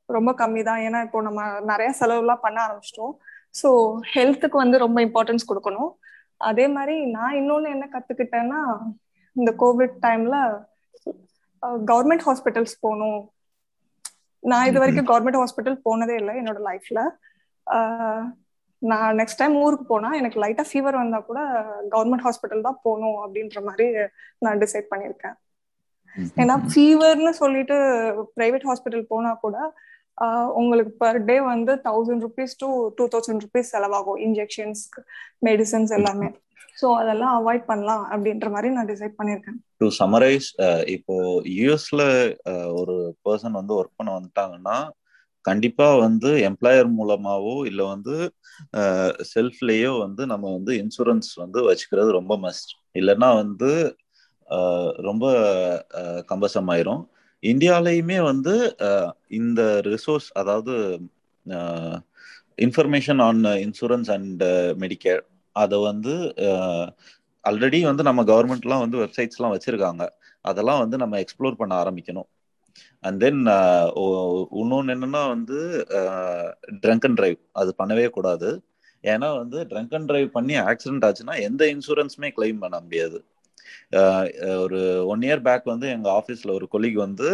[0.09, 0.82] ரொம்ப கம்மி தான்.
[0.88, 1.41] ஏன்னா இப்போ நம்ம
[1.72, 3.13] நிறைய செலவுலாம் பண்ண ஆரம்பிச்சிட்டோம்.
[3.59, 3.70] ஸோ
[4.16, 5.91] ஹெல்த்துக்கு வந்து ரொம்ப இம்பார்ட்டன்ஸ் கொடுக்கணும்.
[6.42, 8.62] அதே மாதிரி நான் இன்னொன்று என்ன கத்துக்கிட்டேன்னா
[9.36, 10.38] இந்த கோவிட் டைம்ல
[11.92, 13.22] கவர்மெண்ட் ஹாஸ்பிட்டல்ஸ் போகணும்.
[14.44, 17.00] நான் இது வரைக்கும் கவர்மெண்ட் ஹாஸ்பிட்டல் போனதே இல்லை என்னோட லைஃப்ல
[18.82, 21.40] நான் நெக்ஸ்ட் டைம் ஊருக்கு போனா எனக்கு லைட்டா ஃபீவர் வந்தா கூட
[21.94, 23.88] கவர்மெண்ட் ஹாஸ்பிட்டல் தான் போகணும் அப்படின்ற மாதிரி
[24.46, 25.36] நான் டிசைட் பண்ணியிருக்கேன்.
[26.42, 27.78] ஏன்னா ஃபீவர்னு சொல்லிட்டு
[28.38, 29.58] பிரைவேட் ஹாஸ்பிட்டல் போனா கூட
[30.59, 34.84] உங்களுக்கு பர் டே வந்து thousand rupees to two thousand rupees செலவாகும் இன்ஜெக்ஷன்ஸ்
[35.47, 36.30] மெடிசன்ஸ் எல்லாமே.
[36.82, 39.57] ஸோ அதெல்லாம் அவாய்ட் பண்ணலாம் அப்படின்ற மாதிரி நான் டிசைட் பண்ணியிருக்கேன்.
[39.82, 40.47] டு சமரைஸ்
[40.95, 41.16] இப்போ
[41.57, 42.03] யூஎஸ்ல
[42.80, 42.95] ஒரு
[43.28, 44.78] பர்சன் வந்து ஒர்க் பண்ண வந்துட்டாங்கன்னா
[45.45, 48.16] கண்டிப்பா வந்து எம்ப்ளாயர் மூலமாவோ இல்ல வந்து
[49.34, 53.70] செல்ஃப்லயோ வந்து நம்ம வந்து இன்சூரன்ஸ் வந்து வச்சுக்கிறது ரொம்ப மஸ்ட் இல்லைன்னா வந்து
[55.09, 55.26] ரொம்ப
[56.32, 57.03] கம்பசம் ஆயிரும்
[57.52, 58.54] இந்தியாலையுமே வந்து
[59.39, 60.76] இந்த ரிசோர்ஸ் அதாவது
[62.66, 64.43] information on insurance and
[64.84, 65.24] Medicare
[65.56, 66.14] அதை வந்து
[67.46, 70.04] ஆல்ரெடி வந்து நம்ம கவர்மெண்ட்லாம் வந்து வெப்சைட்ஸ்லாம் வச்சுருக்காங்க.
[70.46, 72.28] அதெல்லாம் வந்து நம்ம எக்ஸ்ப்ளோர் பண்ண ஆரம்பிக்கணும்.
[73.04, 73.41] அண்ட் தென்
[74.62, 75.58] இன்னொன்று என்னன்னா வந்து
[76.84, 78.50] ட்ரங்க் அண்ட் ட்ரைவ் அது பண்ணவே கூடாது.
[79.04, 83.20] ஏன்னா வந்து ட்ரங்க் அண்ட் ட்ரைவ் பண்ணி ஆக்சிடென்ட் ஆச்சுன்னா எந்த இன்சூரன்ஸுமே கிளைம் பண்ண முடியாது.
[84.64, 84.80] ஒரு
[85.14, 87.30] ஒன் இயர் பேக் வந்து எங்க ஆஃபீஸில் ஒரு கொலிக் வந்து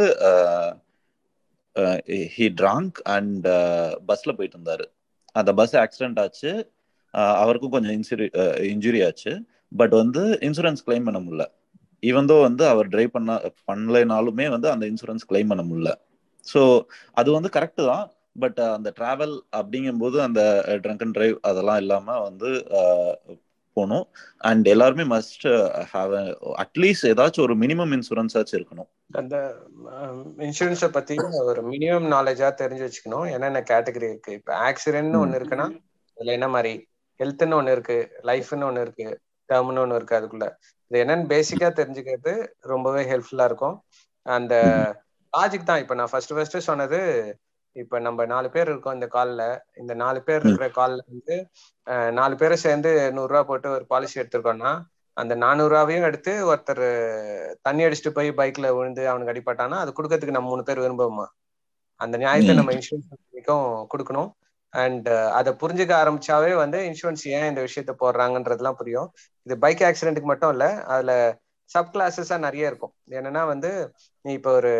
[2.35, 3.47] ஹி ட்ராங்க் அண்ட்
[4.09, 4.85] பஸ்ல போயிட்டு இருந்தாரு.
[5.35, 6.51] அந்த பஸ் ஆக்சிடென்ட் ஆச்சு.
[7.43, 8.27] அவருக்கும் கொஞ்சம் இன்சுரி
[8.73, 9.33] இன்ஜுரி ஆச்சு.
[9.71, 11.45] பட் வந்து இன்சூரன்ஸ் கிளைம் பண்ண முடியல.
[12.03, 13.31] ஈவந்தோ வந்து அவர் டிரைவ் பண்ண
[13.69, 15.91] பண்ணலைனாலுமே வந்து அந்த இன்சூரன்ஸ் கிளைம் பண்ண முடியல.
[16.47, 16.61] ஸோ
[17.13, 18.05] அது வந்து கரெக்டு தான்.
[18.39, 20.41] பட் அந்த டிராவல் அப்படிங்கும்போது அந்த
[20.83, 22.49] ட்ரங்க் அண்ட் டிரைவ் அதெல்லாம் இல்லாமல் வந்து
[23.73, 24.05] போகணும்.
[24.49, 25.45] அண்ட் எல்லாருமே மஸ்ட்
[25.93, 26.13] ஹாவ்
[26.63, 28.89] அட்லீஸ்ட் ஏதாச்சும் ஒரு மினிமம் இன்சூரன்ஸ் ஆச்சு இருக்கணும்.
[29.21, 29.35] அந்த
[30.47, 31.15] இன்சூரன்ஸை பத்தி
[31.51, 33.27] ஒரு மினிமம் நாலேஜா தெரிஞ்சு வச்சுக்கணும்.
[33.35, 34.33] என்னென்ன கேட்டகரி இருக்கு?
[34.39, 35.67] இப்ப ஆக்சிடென்ட்னு ஒண்ணு இருக்குன்னா
[36.17, 36.73] இதுல என்ன மாதிரி?
[37.19, 37.97] ஹெல்த்னு ஒண்ணு இருக்கு
[38.29, 39.07] லைஃப்னு ஒண்ணு இருக்கு
[39.49, 40.45] டேர்ம்னு ஒண்ணு இருக்கு அதுக்குள்ள.
[40.91, 42.33] இது என்னன்னு பேசிக்கா தெரிஞ்சுக்கிறது
[42.71, 43.75] ரொம்பவே ஹெல்ப்ஃபுல்லா இருக்கும்.
[44.25, 44.55] அந்த
[45.33, 45.81] லாஜிக் தான்.
[45.83, 46.99] இப்ப நான் ஃபர்ஸ்ட் ஃபர்ஸ்ட் சொன்னது
[47.75, 49.41] இப்ப நம்ம நாலு பேர் இருக்கோம் இந்த கால்ல
[49.75, 51.35] இந்த நாலு பேர் இருக்கிற கால்ல வந்து
[52.19, 54.71] நாலு பேரை சேர்ந்து நூறு ரூபா போட்டு ஒரு பாலிசி எடுத்திருக்கோம்னா
[55.17, 56.85] அந்த நானூறு ரூபாவையும் எடுத்து ஒருத்தர்
[57.61, 61.25] தண்ணி அடிச்சுட்டு போய் பைக்ல விழுந்து அவனுக்கு அடிப்பட்டானா அது கொடுக்கறதுக்கு நம்ம மூணு பேர் விரும்புவோமா?
[62.01, 64.29] அந்த நியாயத்தை நம்ம இன்சூரன்ஸ் கம்பெனிக்கும் கொடுக்கணும்.
[64.73, 65.07] அண்ட்
[65.39, 69.09] அதை புரிஞ்சுக்க ஆரம்பிச்சாவே வந்து இன்சூரன்ஸ் ஏன் இந்த விஷயத்த போடுறாங்கன்றதுலாம் புரியும்.
[69.47, 71.13] இது பைக் ஆக்சிடென்ட்டுக்கு மட்டும் இல்ல அதுல
[71.69, 72.93] சப் கிளாஸஸா நிறைய இருக்கும்.
[73.17, 73.71] என்னன்னா வந்து
[74.25, 74.73] நீ இப்போ ஒரு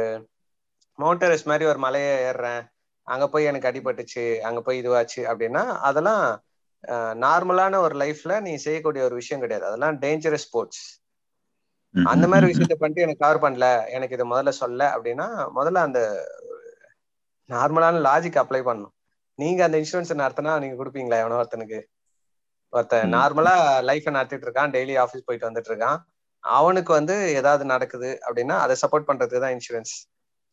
[1.00, 2.64] மவுண்டரஸ் மாதிரி ஒரு மலையை ஏறுறேன்.
[3.08, 6.24] அங்க போய் எனக்கு அடிபட்டுச்சு அங்க போய் இதுவாச்சு அப்படின்னா அதெல்லாம்
[7.24, 9.66] நார்மலான ஒரு லைஃப்ல நீ செய்யக்கூடிய ஒரு விஷயம் கிடையாது.
[9.70, 10.84] அதெல்லாம் டேஞ்சரஸ் ஸ்போர்ட்ஸ்
[11.96, 15.28] அந்த மாதிரி விஷயத்த பண்ணிட்டு எனக்கு கவர் பண்ணல எனக்கு இதை முதல்ல சொல்ல அப்படின்னா
[15.58, 16.02] முதல்ல அந்த
[17.50, 18.94] நார்மலான லாஜிக் அப்ளை பண்ணணும்.
[19.40, 21.80] நீங்க அந்த இன்சூரன்ஸ் நடத்தினா நீங்க கொடுப்பீங்களா எவனோ ஒருத்தனுக்கு?
[22.74, 23.56] ஒருத்தன் நார்மலா
[23.90, 25.98] லைஃப நடத்திட்டு இருக்கான் டெய்லி ஆஃபீஸ் போயிட்டு வந்துட்டு இருக்கான்.
[26.44, 29.94] அவனுக்கு வந்து ஏதாவது நடக்குது அப்படின்னா அதை சப்போர்ட் பண்றதுக்கு தான் இன்சூரன்ஸ்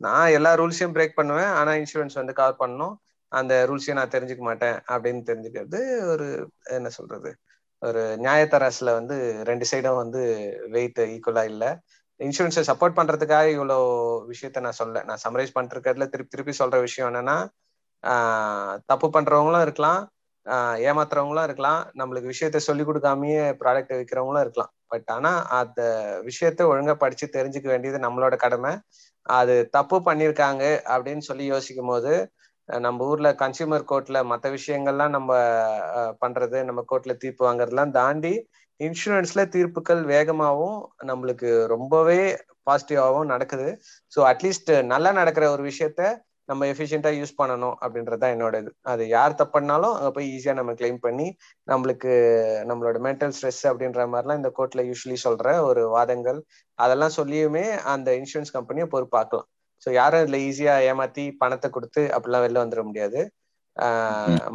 [0.00, 1.50] நான் எல்லா ரூல்ஸையும் பிரேக் பண்ணுவேன்.
[1.58, 2.94] ஆனா இன்சூரன்ஸ் வந்து கவர் பண்ணணும்.
[3.32, 5.80] அந்த ரூல்ஸையும் நான் தெரிஞ்சுக்க மாட்டேன் அப்படின்னு தெரிஞ்சுக்கிறது
[6.12, 6.26] ஒரு
[6.76, 7.30] என்ன சொல்றது
[7.82, 9.16] ஒரு நியாயத்தராசுல வந்து
[9.48, 10.20] ரெண்டு சைடும் வந்து
[10.76, 11.64] வெயிட் ஈக்குவலா இல்ல.
[12.20, 13.76] இன்சூரன்ஸை சப்போர்ட் பண்றதுக்காக இவ்வளோ
[14.32, 17.36] விஷயத்த நான் சொல்ல நான் சமரைஸ் பண்ணிட்டு திருப்பி திருப்பி சொல்ற விஷயம் என்னன்னா
[18.90, 20.00] தப்பு பண்றவங்களும் இருக்கலாம்
[20.88, 21.80] ஏமாத்துறவங்களும் இருக்கலாம்.
[22.00, 24.72] நம்மளுக்கு விஷயத்த சொல்லி கொடுக்காமயே ப்ராடக்ட் விற்கிறவங்களும் இருக்கலாம்.
[24.92, 25.80] பட் ஆனா அந்த
[26.28, 28.72] விஷயத்த ஒழுங்கா படிச்சு தெரிஞ்சுக்க வேண்டியது நம்மளோட கடமை.
[29.28, 32.12] அது தப்பு பண்ணியிருக்காங்க அப்படின்னு சொல்லி யோசிக்கும் போது
[32.68, 35.32] நம்ம ஊர்ல கன்சியூமர் கோர்ட்ல மற்ற விஷயங்கள்லாம் நம்ம
[36.20, 38.32] பண்றது நம்ம கோர்ட்ல தீர்ப்பு வாங்குறதுலாம் தாண்டி
[38.80, 42.20] இன்சூரன்ஸ்ல தீர்ப்புகள் வேகமாகவும் நம்மளுக்கு ரொம்பவே
[42.70, 43.68] பாசிட்டிவாகவும் நடக்குது.
[44.12, 46.02] ஸோ அட்லீஸ்ட் நல்லா நடக்கிற ஒரு விஷயத்த
[46.48, 50.72] நம்ம எஃபிஷியண்டா யூஸ் பண்ணணும் அப்படின்றது தான் என்னோட இது அது யார் தப்புனாலும் அங்கே போய் ஈஸியா நம்ம
[50.80, 51.26] கிளைம் பண்ணி
[51.68, 52.12] நம்மளுக்கு
[52.70, 56.38] நம்மளோட மென்டல் ஸ்ட்ரெஸ் அப்படின்ற மாதிரிலாம் இந்த கோர்ட்ல யூஸ்வலி சொல்ற ஒரு வாதங்கள்
[56.78, 59.48] அதெல்லாம் சொல்லியுமே அந்த இன்சூரன்ஸ் கம்பெனியை பொறுப்பாக்கலாம்.
[59.86, 63.20] ஸோ யாரும் இதுல ஈஸியா ஏமாத்தி பணத்தை கொடுத்து அப்படிலாம் வெளில வந்துட முடியாது.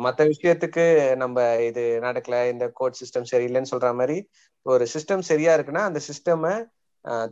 [0.05, 0.83] மற்ற விஷயத்துக்கு
[1.21, 1.37] நம்ம
[1.67, 4.17] இது நடக்கல இந்த கோர்ட் சிஸ்டம் சரியில்லைன்னு சொல்ற மாதிரி
[4.65, 6.53] ஒரு சிஸ்டம் சரியா இருக்குன்னா அந்த சிஸ்டமை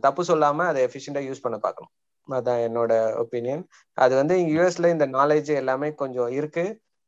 [0.06, 1.92] தப்பு சொல்லாம அதை எஃபிஷியண்டா யூஸ் பண்ண பார்க்கணும்
[2.28, 2.92] அதான் என்னோட
[3.22, 3.62] ஒப்பீனியன்
[3.98, 6.64] அது வந்து யூஎஸ்ல இந்த நாலேஜ் எல்லாமே கொஞ்சம் இருக்கு.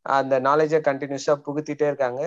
[0.06, 2.22] அந்த நாலேஜை கண்டினியூஸா புகுத்திட்டே இருக்காங்க.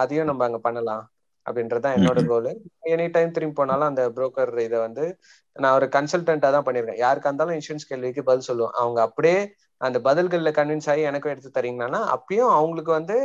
[0.00, 1.04] அதையும் நம்ம அங்க பண்ணலாம்
[1.46, 2.48] அப்படின்றதுதான் என்னோட கோல்
[2.90, 5.04] எனி டைம் திரும்பி போனாலும் அந்த புரோக்கர் இதை வந்து
[5.56, 7.00] நான் ஒரு கன்சல்டன்டா தான் பண்ணிருக்கேன்.
[7.02, 9.38] யாருக்கா இருந்தாலும் இன்சூரன்ஸ் கேள்விக்கு பதில் சொல்லுவோம் அவங்க அப்படியே
[9.80, 13.16] அந்த பதில்கள்ல கன்வின்ஸ் ஆகி எனக்கும் எடுத்து தரீங்கன்னா அப்பயும் அவங்களுக்கு வந்து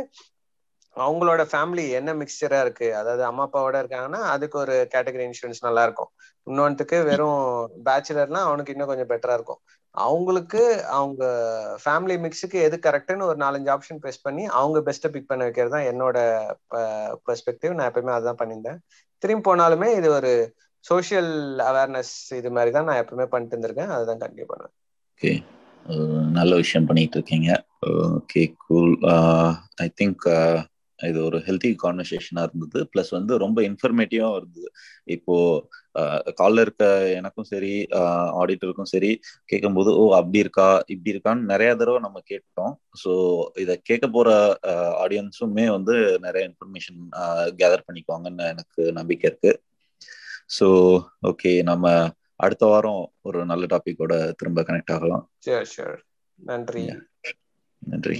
[1.04, 2.88] அவங்களோட ஃபேமிலி என்ன மிக்சரா இருக்கு?
[3.00, 6.10] அதாவது அம்மா அப்பாவோட இருக்காங்கன்னா அதுக்கு ஒரு கேட்டகரி இன்சூரன்ஸ் நல்லா இருக்கும்.
[6.46, 7.42] இன்னொன்றுக்கு வெறும்
[7.88, 9.60] பேச்சுலர்னா அவனுக்கு இன்னும் கொஞ்சம் பெட்டரா இருக்கும்.
[9.94, 10.62] அவங்களுக்கு
[10.98, 11.22] அவங்க
[11.82, 15.88] ஃபேமிலி மிக்ஸுக்கு எது கரெக்டுன்னு ஒரு நாலஞ்சு ஆப்ஷன் ப்ரெஸ் பண்ணி அவங்க பெஸ்ட்டை பிக் பண்ண வைக்கிறது தான்
[15.92, 16.18] என்னோட
[17.28, 18.80] பெர்ஸ்பெக்டிவ் நான் எப்பயுமே அதுதான் பண்ணியிருந்தேன்.
[19.22, 20.32] திரும்பி போனாலுமே இது ஒரு
[20.84, 21.32] சோஷியல்
[21.68, 23.92] அவேர்னஸ் இது மாதிரி தான் நான் எப்பவுமே பண்ணிட்டு இருந்திருக்கேன்.
[23.96, 24.74] அதுதான் கண்டினியூ பண்ணுவேன்.
[25.12, 25.32] ஓகே
[26.38, 27.50] நல்ல விஷயம் பண்ணிட்டு இருக்கீங்க.
[28.18, 28.94] ஓகே கூல்
[29.84, 30.26] ஐ திங்க்
[30.98, 32.80] இது ஒரு ஹெல்த்தி கான்வர்சேஷனா இருந்தது.
[32.92, 34.68] பிளஸ் வந்து ரொம்ப இன்ஃபர்மேட்டிவா இருந்தது.
[35.16, 35.34] இப்போ
[36.40, 36.84] கால்ல இருக்க
[37.18, 37.72] எனக்கும் சரி
[38.40, 39.10] ஆடிட்டருக்கும் சரி
[39.44, 40.68] கேட்கும்போது ஓ அப்படி இருக்கா?
[40.94, 42.74] இப்படி இருக்கான்னு நிறைய தடவை நம்ம கேட்டோம்.
[43.02, 43.12] ஸோ
[43.64, 44.30] இதை கேட்க போற
[45.04, 47.00] ஆடியன்ஸுமே வந்து நிறைய இன்ஃபர்மேஷன்
[47.60, 49.54] கேதர் பண்ணிக்குவாங்கன்னு எனக்கு நம்பிக்கை இருக்கு.
[50.58, 50.68] ஸோ
[51.30, 51.86] ஓகே நம்ம
[52.44, 55.24] அடுத்த வாரம் ஒரு நல்ல டாபிக்கோட திரும்ப கனெக்ட் ஆகலாம்.
[55.46, 55.98] ஷூர் ஷூர்
[56.38, 56.84] நன்றி.
[57.82, 58.18] நன்றி.